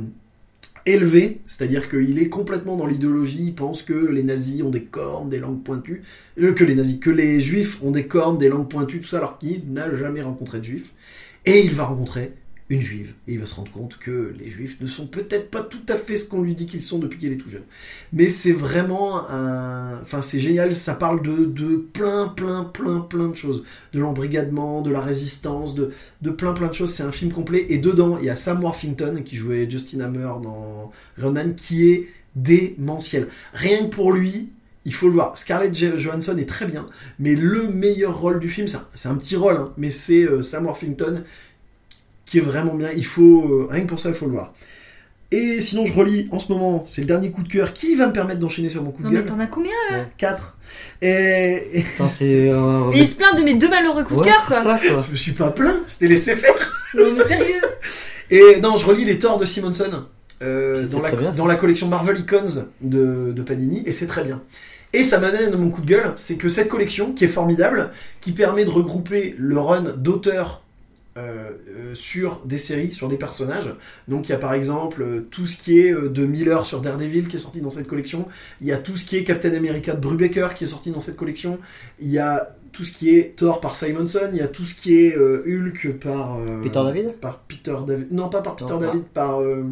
élevé, 0.87 1.41
c'est-à-dire 1.47 1.89
qu'il 1.89 2.17
est 2.19 2.29
complètement 2.29 2.77
dans 2.77 2.87
l'idéologie. 2.87 3.45
Il 3.47 3.55
pense 3.55 3.83
que 3.83 3.93
les 3.93 4.23
nazis 4.23 4.63
ont 4.63 4.69
des 4.69 4.85
cornes, 4.85 5.29
des 5.29 5.39
langues 5.39 5.61
pointues, 5.63 6.01
Euh, 6.39 6.53
que 6.53 6.63
les 6.63 6.75
nazis, 6.75 6.99
que 6.99 7.09
les 7.09 7.41
juifs 7.41 7.81
ont 7.83 7.91
des 7.91 8.05
cornes, 8.07 8.37
des 8.37 8.49
langues 8.49 8.69
pointues, 8.69 8.99
tout 8.99 9.07
ça, 9.07 9.17
alors 9.17 9.37
qu'il 9.39 9.61
n'a 9.73 9.95
jamais 9.95 10.21
rencontré 10.21 10.59
de 10.59 10.63
juifs. 10.63 10.93
Et 11.45 11.61
il 11.61 11.73
va 11.73 11.85
rencontrer 11.85 12.33
une 12.69 12.81
juive. 12.81 13.13
Et 13.27 13.33
il 13.33 13.39
va 13.39 13.45
se 13.45 13.55
rendre 13.55 13.71
compte 13.71 13.97
que 13.97 14.33
les 14.37 14.49
juifs 14.49 14.79
ne 14.81 14.87
sont 14.87 15.07
peut-être 15.07 15.49
pas 15.49 15.63
tout 15.63 15.85
à 15.87 15.95
fait 15.95 16.17
ce 16.17 16.27
qu'on 16.27 16.41
lui 16.41 16.53
dit 16.53 16.65
qu'ils 16.65 16.81
sont 16.81 16.99
depuis 16.99 17.17
qu'il 17.17 17.31
est 17.31 17.37
tout 17.37 17.49
jeune. 17.49 17.63
Mais 18.11 18.29
c'est 18.29 18.51
vraiment 18.51 19.29
un... 19.29 20.01
Enfin, 20.01 20.21
c'est 20.21 20.39
génial, 20.39 20.75
ça 20.75 20.95
parle 20.95 21.21
de, 21.21 21.45
de 21.45 21.77
plein, 21.77 22.27
plein, 22.27 22.65
plein, 22.65 22.99
plein 22.99 23.29
de 23.29 23.35
choses. 23.35 23.63
De 23.93 23.99
l'embrigadement, 23.99 24.81
de 24.81 24.91
la 24.91 25.01
résistance, 25.01 25.75
de, 25.75 25.91
de 26.21 26.29
plein, 26.29 26.53
plein 26.53 26.67
de 26.67 26.73
choses. 26.73 26.91
C'est 26.93 27.03
un 27.03 27.11
film 27.11 27.31
complet. 27.31 27.65
Et 27.69 27.77
dedans, 27.77 28.17
il 28.19 28.25
y 28.25 28.29
a 28.29 28.35
Sam 28.35 28.61
Worthington, 28.61 29.21
qui 29.23 29.37
jouait 29.37 29.69
Justin 29.69 30.01
Hammer 30.01 30.31
dans 30.43 30.91
Iron 31.17 31.35
qui 31.55 31.89
est 31.89 32.09
démentiel. 32.35 33.27
Rien 33.53 33.85
que 33.85 33.95
pour 33.95 34.11
lui, 34.11 34.49
il 34.85 34.93
faut 34.93 35.07
le 35.07 35.13
voir. 35.13 35.37
Scarlett 35.37 35.75
Jo- 35.75 35.97
Johansson 35.97 36.37
est 36.37 36.47
très 36.47 36.65
bien, 36.65 36.85
mais 37.19 37.35
le 37.35 37.67
meilleur 37.67 38.19
rôle 38.19 38.39
du 38.39 38.49
film, 38.49 38.67
c'est 38.67 39.07
un, 39.07 39.11
un 39.11 39.15
petit 39.15 39.35
rôle, 39.35 39.55
hein, 39.57 39.73
mais 39.77 39.91
c'est 39.91 40.23
euh, 40.23 40.41
Sam 40.41 40.65
Worthington 40.65 41.23
qui 42.27 42.37
est 42.37 42.41
vraiment 42.41 42.75
bien. 42.75 42.89
Il 42.95 43.05
faut, 43.05 43.43
euh, 43.49 43.67
rien 43.71 43.81
que 43.81 43.87
pour 43.87 43.99
ça, 43.99 44.09
il 44.09 44.15
faut 44.15 44.25
le 44.25 44.31
voir. 44.33 44.53
Et 45.31 45.59
sinon, 45.59 45.85
je 45.85 45.91
relis 45.93 46.29
en 46.31 46.39
ce 46.39 46.51
moment, 46.51 46.85
c'est 46.87 47.01
le 47.01 47.07
dernier 47.07 47.31
coup 47.31 47.43
de 47.43 47.49
cœur 47.49 47.73
qui 47.73 47.95
va 47.95 48.07
me 48.07 48.13
permettre 48.13 48.39
d'enchaîner 48.39 48.69
sur 48.69 48.81
mon 48.83 48.91
coup 48.91 49.03
Non, 49.03 49.09
de 49.09 49.13
mais 49.15 49.19
gueule. 49.21 49.29
t'en 49.29 49.39
as 49.41 49.47
combien 49.47 49.71
4. 50.17 50.57
Et, 51.01 51.07
et 51.73 51.85
Attends, 51.95 52.07
c'est. 52.15 52.49
euh, 52.49 52.91
Et 52.93 52.99
il 52.99 53.07
se 53.07 53.15
plaint 53.15 53.35
de 53.37 53.43
mes 53.43 53.55
deux 53.55 53.69
malheureux 53.69 54.03
coups 54.05 54.19
ouais, 54.21 54.25
de 54.25 54.31
cœur, 54.31 54.45
quoi. 54.45 54.55
ça, 54.63 54.79
quoi. 54.87 55.03
je 55.05 55.11
me 55.11 55.15
suis 55.17 55.33
pas 55.33 55.51
plaint, 55.51 55.75
je 55.87 55.95
t'ai 55.97 56.07
laissé 56.07 56.35
faire. 56.35 56.53
Non, 56.95 57.13
mais 57.17 57.23
sérieux. 57.23 57.61
Et 58.29 58.59
non, 58.61 58.77
je 58.77 58.85
relis 58.85 59.03
les 59.05 59.19
torts 59.19 59.37
de 59.37 59.45
Simonson 59.45 60.03
euh, 60.41 60.85
dans, 60.87 61.01
la, 61.01 61.09
très 61.09 61.17
bien, 61.17 61.31
ça. 61.31 61.37
dans 61.37 61.45
la 61.47 61.55
collection 61.55 61.87
Marvel 61.87 62.19
Icons 62.19 62.65
de, 62.81 63.31
de 63.33 63.41
Panini, 63.41 63.83
et 63.85 63.91
c'est 63.91 64.07
très 64.07 64.23
bien. 64.23 64.41
Et 64.93 65.03
ça 65.03 65.19
m'amène 65.19 65.53
à 65.53 65.57
mon 65.57 65.69
coup 65.71 65.81
de 65.81 65.85
gueule, 65.87 66.13
c'est 66.15 66.37
que 66.37 66.47
cette 66.49 66.69
collection, 66.69 67.11
qui 67.13 67.25
est 67.25 67.29
formidable, 67.29 67.89
qui 68.21 68.31
permet 68.33 68.63
de 68.65 68.69
regrouper 68.69 69.35
le 69.37 69.59
run 69.59 69.93
d'auteurs 69.97 70.61
euh, 71.17 71.51
euh, 71.69 71.95
sur 71.95 72.41
des 72.45 72.57
séries, 72.57 72.91
sur 72.93 73.07
des 73.07 73.17
personnages. 73.17 73.73
Donc 74.07 74.29
il 74.29 74.31
y 74.31 74.35
a 74.35 74.37
par 74.37 74.53
exemple 74.53 75.01
euh, 75.01 75.27
tout 75.31 75.47
ce 75.47 75.57
qui 75.57 75.79
est 75.79 75.91
euh, 75.91 76.09
de 76.09 76.25
Miller 76.25 76.65
sur 76.67 76.79
Daredevil 76.81 77.27
qui 77.27 77.35
est 77.37 77.39
sorti 77.39 77.59
dans 77.61 77.71
cette 77.71 77.87
collection. 77.87 78.27
Il 78.61 78.67
y 78.67 78.71
a 78.71 78.77
tout 78.77 78.95
ce 78.97 79.05
qui 79.05 79.17
est 79.17 79.23
Captain 79.23 79.53
America 79.55 79.93
de 79.93 79.99
Brubaker 79.99 80.49
qui 80.55 80.63
est 80.65 80.67
sorti 80.67 80.91
dans 80.91 80.99
cette 80.99 81.17
collection. 81.17 81.57
Il 81.99 82.09
y 82.09 82.19
a 82.19 82.55
tout 82.71 82.83
ce 82.85 82.93
qui 82.93 83.09
est 83.17 83.35
Thor 83.35 83.59
par 83.59 83.75
Simonson. 83.75 84.29
Il 84.31 84.37
y 84.37 84.41
a 84.41 84.47
tout 84.47 84.65
ce 84.65 84.75
qui 84.79 84.95
est 84.99 85.15
Hulk 85.17 85.93
par 85.99 86.37
Peter 86.63 86.79
David? 86.83 87.13
par 87.13 87.39
Peter 87.39 87.75
David. 87.87 88.07
Non, 88.11 88.29
pas 88.29 88.41
par 88.41 88.55
Peter 88.55 88.71
Non, 88.71 88.77
David, 88.79 89.03
par. 89.05 89.41
euh, 89.41 89.63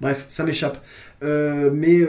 Bref, 0.00 0.26
ça 0.28 0.44
m'échappe. 0.44 0.84
Mais 1.22 2.00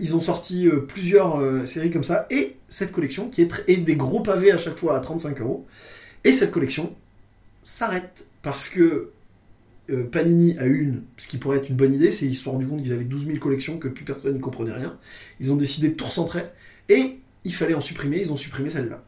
ils 0.00 0.16
ont 0.16 0.20
sorti 0.20 0.68
plusieurs 0.88 1.40
séries 1.66 1.90
comme 1.90 2.04
ça. 2.04 2.26
Et 2.30 2.56
cette 2.68 2.92
collection, 2.92 3.28
qui 3.28 3.42
est 3.42 3.76
des 3.76 3.96
gros 3.96 4.20
pavés 4.22 4.52
à 4.52 4.56
chaque 4.58 4.76
fois 4.76 4.96
à 4.96 5.00
35 5.00 5.40
euros. 5.40 5.66
Et 6.24 6.32
cette 6.32 6.50
collection 6.50 6.94
s'arrête 7.62 8.26
parce 8.42 8.68
que 8.68 9.10
euh, 9.90 10.04
Panini 10.04 10.56
a 10.58 10.66
une, 10.66 11.02
ce 11.16 11.28
qui 11.28 11.38
pourrait 11.38 11.58
être 11.58 11.68
une 11.68 11.76
bonne 11.76 11.94
idée, 11.94 12.10
c'est 12.10 12.26
qu'ils 12.26 12.36
se 12.36 12.44
sont 12.44 12.52
rendus 12.52 12.66
compte 12.66 12.82
qu'ils 12.82 12.92
avaient 12.92 13.04
12 13.04 13.26
000 13.26 13.38
collections, 13.38 13.78
que 13.78 13.88
plus 13.88 14.04
personne 14.04 14.34
n'y 14.34 14.40
comprenait 14.40 14.72
rien. 14.72 14.98
Ils 15.40 15.52
ont 15.52 15.56
décidé 15.56 15.88
de 15.88 15.94
tout 15.94 16.04
recentrer. 16.04 16.44
Et 16.88 17.18
il 17.44 17.54
fallait 17.54 17.74
en 17.74 17.80
supprimer, 17.80 18.18
ils 18.18 18.32
ont 18.32 18.36
supprimé 18.36 18.70
celle-là. 18.70 19.02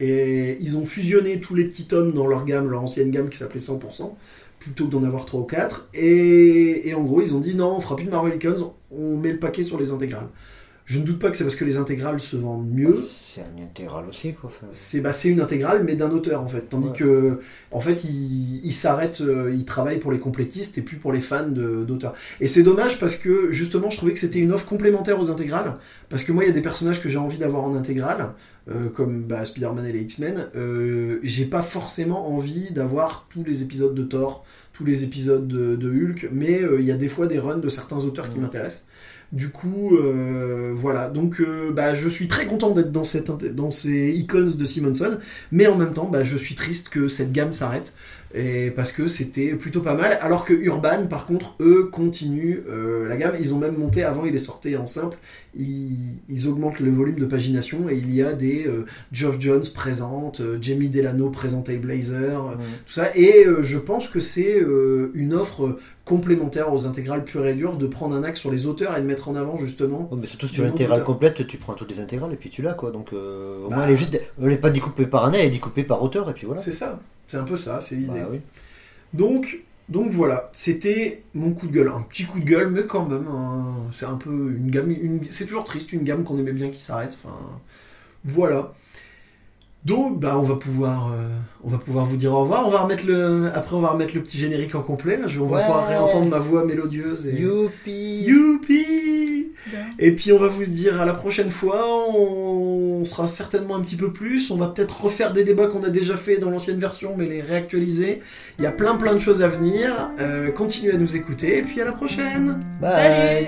Et 0.00 0.58
ils 0.60 0.76
ont 0.76 0.86
fusionné 0.86 1.40
tous 1.40 1.54
les 1.54 1.64
petits 1.64 1.86
tomes 1.86 2.12
dans 2.12 2.26
leur 2.26 2.44
gamme, 2.44 2.68
leur 2.68 2.82
ancienne 2.82 3.10
gamme 3.10 3.30
qui 3.30 3.38
s'appelait 3.38 3.60
100%, 3.60 4.14
plutôt 4.58 4.86
que 4.86 4.90
d'en 4.90 5.04
avoir 5.04 5.24
3 5.24 5.40
ou 5.40 5.44
4. 5.44 5.88
Et, 5.94 6.88
et 6.88 6.94
en 6.94 7.02
gros, 7.02 7.22
ils 7.22 7.34
ont 7.34 7.40
dit 7.40 7.54
non, 7.54 7.76
on 7.76 7.80
fera 7.80 7.96
plus 7.96 8.04
de 8.04 8.10
Marvel 8.10 8.36
Icons, 8.36 8.74
on 8.90 9.16
met 9.16 9.32
le 9.32 9.38
paquet 9.38 9.62
sur 9.62 9.78
les 9.78 9.90
intégrales. 9.90 10.28
Je 10.90 10.98
ne 10.98 11.04
doute 11.04 11.18
pas 11.18 11.30
que 11.30 11.36
c'est 11.36 11.44
parce 11.44 11.54
que 11.54 11.66
les 11.66 11.76
intégrales 11.76 12.18
se 12.18 12.34
vendent 12.34 12.70
mieux. 12.72 12.96
C'est 13.20 13.42
un 13.42 13.62
intégral 13.62 14.06
aussi, 14.08 14.32
quoi. 14.32 14.50
C'est 14.72 15.02
bah, 15.02 15.12
c'est 15.12 15.28
une 15.28 15.42
intégrale, 15.42 15.84
mais 15.84 15.96
d'un 15.96 16.10
auteur 16.10 16.40
en 16.40 16.48
fait. 16.48 16.62
Tandis 16.70 16.88
Ouais. 16.88 16.96
que, 16.96 17.40
en 17.72 17.80
fait, 17.80 18.04
il, 18.04 18.62
il 18.64 18.72
s'arrête, 18.72 19.20
euh, 19.20 19.52
il 19.54 19.66
travaille 19.66 19.98
pour 19.98 20.12
les 20.12 20.18
complétistes 20.18 20.78
et 20.78 20.80
plus 20.82 20.96
pour 20.96 21.12
les 21.12 21.20
fans 21.20 21.46
d'auteurs. 21.46 22.14
Et 22.40 22.46
c'est 22.46 22.62
dommage 22.62 22.98
parce 22.98 23.16
que 23.16 23.52
justement, 23.52 23.90
je 23.90 23.98
trouvais 23.98 24.14
que 24.14 24.18
c'était 24.18 24.38
une 24.38 24.50
offre 24.50 24.64
complémentaire 24.64 25.20
aux 25.20 25.30
intégrales. 25.30 25.74
Parce 26.08 26.24
que 26.24 26.32
moi, 26.32 26.44
il 26.44 26.46
y 26.46 26.50
a 26.50 26.54
des 26.54 26.62
personnages 26.62 27.02
que 27.02 27.10
j'ai 27.10 27.18
envie 27.18 27.36
d'avoir 27.36 27.64
en 27.64 27.74
intégrale, 27.76 28.30
euh, 28.70 28.88
comme 28.88 29.24
bah, 29.24 29.44
Spider-Man 29.44 29.84
et 29.84 29.92
les 29.92 30.00
X-Men. 30.00 30.46
Euh, 30.56 31.18
j'ai 31.22 31.44
pas 31.44 31.60
forcément 31.60 32.34
envie 32.34 32.70
d'avoir 32.70 33.26
tous 33.28 33.44
les 33.44 33.60
épisodes 33.62 33.94
de 33.94 34.04
Thor, 34.04 34.46
tous 34.72 34.86
les 34.86 35.04
épisodes 35.04 35.46
de, 35.46 35.76
de 35.76 35.90
Hulk, 35.90 36.30
mais 36.32 36.62
euh, 36.62 36.80
il 36.80 36.86
y 36.86 36.92
a 36.92 36.96
des 36.96 37.08
fois 37.08 37.26
des 37.26 37.38
runs 37.38 37.58
de 37.58 37.68
certains 37.68 37.98
auteurs 37.98 38.30
qui 38.30 38.38
m'intéressent. 38.38 38.86
Du 39.32 39.50
coup, 39.50 39.96
euh, 39.96 40.72
voilà. 40.74 41.10
Donc, 41.10 41.40
euh, 41.40 41.70
bah, 41.70 41.94
je 41.94 42.08
suis 42.08 42.28
très 42.28 42.46
content 42.46 42.70
d'être 42.70 42.92
dans, 42.92 43.04
cette, 43.04 43.30
dans 43.54 43.70
ces 43.70 44.10
icons 44.10 44.50
de 44.56 44.64
Simonson, 44.64 45.18
mais 45.52 45.66
en 45.66 45.76
même 45.76 45.92
temps, 45.92 46.06
bah, 46.06 46.24
je 46.24 46.36
suis 46.36 46.54
triste 46.54 46.88
que 46.88 47.08
cette 47.08 47.32
gamme 47.32 47.52
s'arrête. 47.52 47.92
Et 48.34 48.70
parce 48.70 48.92
que 48.92 49.08
c'était 49.08 49.54
plutôt 49.54 49.80
pas 49.80 49.94
mal. 49.94 50.18
Alors 50.20 50.44
que 50.44 50.52
Urban, 50.52 51.06
par 51.08 51.26
contre, 51.26 51.54
eux, 51.60 51.88
continuent 51.90 52.60
euh, 52.68 53.08
la 53.08 53.16
gamme. 53.16 53.34
Ils 53.40 53.54
ont 53.54 53.58
même 53.58 53.76
monté, 53.76 54.04
avant 54.04 54.24
il 54.26 54.34
est 54.34 54.38
sorti 54.38 54.76
en 54.76 54.86
simple, 54.86 55.16
ils, 55.58 55.96
ils 56.28 56.46
augmentent 56.46 56.80
le 56.80 56.90
volume 56.90 57.18
de 57.18 57.24
pagination 57.24 57.88
et 57.88 57.96
il 57.96 58.14
y 58.14 58.22
a 58.22 58.34
des 58.34 58.66
euh, 58.66 58.84
Geoff 59.12 59.40
Jones 59.40 59.64
présente, 59.74 60.40
euh, 60.40 60.58
Jamie 60.60 60.88
Delano 60.88 61.30
présente 61.30 61.70
Blazer, 61.70 62.44
ouais. 62.44 62.54
tout 62.86 62.92
ça. 62.92 63.16
Et 63.16 63.46
je 63.60 63.78
pense 63.78 64.08
que 64.08 64.20
c'est 64.20 64.62
une 65.14 65.32
offre 65.32 65.78
complémentaire 66.08 66.72
aux 66.72 66.86
intégrales 66.86 67.22
pures 67.24 67.46
et 67.46 67.54
dures 67.54 67.76
de 67.76 67.86
prendre 67.86 68.14
un 68.16 68.24
axe 68.24 68.40
sur 68.40 68.50
les 68.50 68.66
auteurs 68.66 68.96
et 68.96 69.00
de 69.00 69.06
mettre 69.06 69.28
en 69.28 69.36
avant 69.36 69.56
justement. 69.58 70.08
Mais 70.16 70.26
surtout 70.26 70.46
Du 70.46 70.54
sur 70.54 70.64
nom 70.64 70.70
l'intégrale 70.70 71.04
complète, 71.04 71.46
tu 71.46 71.58
prends 71.58 71.74
toutes 71.74 71.90
les 71.90 72.00
intégrales 72.00 72.32
et 72.32 72.36
puis 72.36 72.50
tu 72.50 72.62
l'as 72.62 72.72
quoi. 72.74 72.90
Donc 72.90 73.12
euh, 73.12 73.64
au 73.64 73.68
Bah. 73.68 73.76
moins 73.76 73.84
elle 73.86 73.92
est 73.92 73.96
juste, 73.96 74.18
elle 74.42 74.52
est 74.52 74.56
pas 74.56 74.70
découpée 74.70 75.06
par 75.06 75.24
année, 75.26 75.38
elle 75.38 75.46
est 75.46 75.50
découpée 75.50 75.84
par 75.84 76.02
auteur 76.02 76.28
et 76.30 76.32
puis 76.32 76.46
voilà. 76.46 76.60
C'est 76.62 76.72
ça, 76.72 76.98
c'est 77.26 77.36
un 77.36 77.44
peu 77.44 77.56
ça, 77.56 77.80
c'est 77.80 77.94
l'idée. 77.96 78.20
Bah 78.20 78.28
oui. 78.30 78.40
Donc, 79.14 79.60
donc 79.88 80.10
voilà, 80.10 80.50
c'était 80.52 81.22
mon 81.34 81.52
coup 81.52 81.66
de 81.66 81.72
gueule. 81.72 81.88
Un 81.88 82.02
petit 82.02 82.24
coup 82.24 82.40
de 82.40 82.44
gueule, 82.44 82.68
mais 82.70 82.84
quand 82.86 83.06
même, 83.06 83.26
hein, 83.28 83.64
c'est 83.98 84.06
un 84.06 84.16
peu 84.16 84.30
une 84.30 84.70
gamme. 84.70 84.90
une- 84.90 85.20
c'est 85.30 85.46
toujours 85.46 85.64
triste, 85.64 85.92
une 85.92 86.04
gamme 86.04 86.24
qu'on 86.24 86.38
aimait 86.38 86.52
bien 86.52 86.68
qui 86.70 86.80
s'arrête. 86.82 87.16
Enfin, 87.22 87.34
voilà. 88.24 88.72
Donc, 89.84 90.18
bah, 90.20 90.38
on 90.38 90.42
va 90.42 90.56
pouvoir, 90.56 91.12
euh, 91.12 91.28
on 91.64 91.70
va 91.70 91.78
pouvoir 91.78 92.04
vous 92.04 92.16
dire 92.16 92.32
au 92.32 92.40
revoir. 92.40 92.66
On 92.66 92.70
va 92.70 92.80
remettre 92.80 93.06
le, 93.06 93.50
après, 93.54 93.74
on 93.76 93.80
va 93.80 93.88
remettre 93.88 94.14
le 94.14 94.22
petit 94.22 94.36
générique 94.36 94.74
en 94.74 94.82
complet. 94.82 95.16
Là, 95.16 95.26
Je- 95.28 95.40
on 95.40 95.46
va 95.46 95.60
pouvoir 95.62 95.86
réentendre 95.88 96.28
ma 96.28 96.38
voix 96.40 96.64
mélodieuse. 96.64 97.26
Et... 97.28 97.40
Youpi 97.40 98.24
Youpi. 98.26 99.46
Et 99.98 100.12
puis 100.12 100.32
on 100.32 100.38
va 100.38 100.46
vous 100.48 100.64
dire 100.64 101.00
à 101.00 101.04
la 101.04 101.12
prochaine 101.14 101.50
fois, 101.50 101.84
on 102.08 103.04
sera 103.04 103.26
certainement 103.26 103.76
un 103.76 103.82
petit 103.82 103.96
peu 103.96 104.12
plus, 104.12 104.50
on 104.50 104.56
va 104.56 104.68
peut-être 104.68 105.02
refaire 105.04 105.32
des 105.32 105.42
débats 105.44 105.66
qu'on 105.66 105.82
a 105.84 105.90
déjà 105.90 106.16
fait 106.16 106.38
dans 106.38 106.48
l'ancienne 106.50 106.78
version, 106.78 107.14
mais 107.16 107.26
les 107.26 107.42
réactualiser. 107.42 108.22
Il 108.58 108.64
y 108.64 108.66
a 108.66 108.70
plein 108.72 108.94
plein 108.96 109.14
de 109.14 109.18
choses 109.18 109.42
à 109.42 109.48
venir. 109.48 110.10
Euh, 110.20 110.50
continuez 110.52 110.92
à 110.94 110.96
nous 110.96 111.16
écouter, 111.16 111.58
et 111.58 111.62
puis 111.62 111.80
à 111.80 111.84
la 111.84 111.92
prochaine 111.92 112.60
Bye 112.80 112.92
Salut 112.92 113.46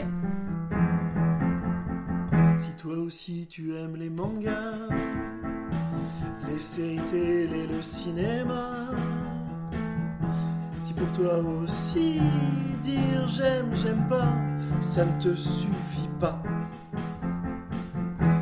Si 2.59 2.71
toi 2.77 2.97
aussi 2.99 3.47
tu 3.49 3.73
aimes 3.75 3.97
les 3.97 4.11
mangas, 4.11 4.89
les 6.51 6.59
séries 6.59 7.01
télé, 7.11 7.67
le 7.67 7.81
cinéma, 7.81 8.89
si 10.75 10.93
pour 10.95 11.11
toi 11.13 11.39
aussi 11.39 12.21
dire 12.83 13.29
j'aime, 13.29 13.71
j'aime 13.83 14.07
pas, 14.09 14.33
ça 14.81 15.05
ne 15.05 15.23
te 15.23 15.37
suffit 15.37 16.11
pas. 16.19 16.43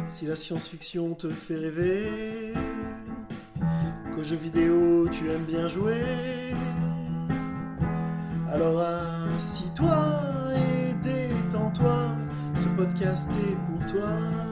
Si 0.09 0.27
la 0.27 0.37
science-fiction 0.37 1.15
te 1.15 1.29
fait 1.29 1.57
rêver, 1.57 2.55
qu'aux 4.15 4.25
jeux 4.25 4.37
vidéo 4.37 5.09
tu 5.11 5.31
aimes 5.31 5.45
bien 5.45 5.69
jouer, 5.69 6.55
alors 8.51 8.81
assis-toi 9.37 10.55
et 10.57 10.95
détends-toi, 11.03 12.07
ce 12.57 12.69
podcast 12.69 13.29
est 13.31 13.57
pour 13.67 13.93
toi. 13.93 14.48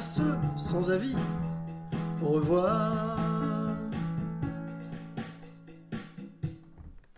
Ceux 0.00 0.36
sans 0.56 0.90
avis 0.90 1.14
au 2.22 2.28
revoir. 2.28 3.59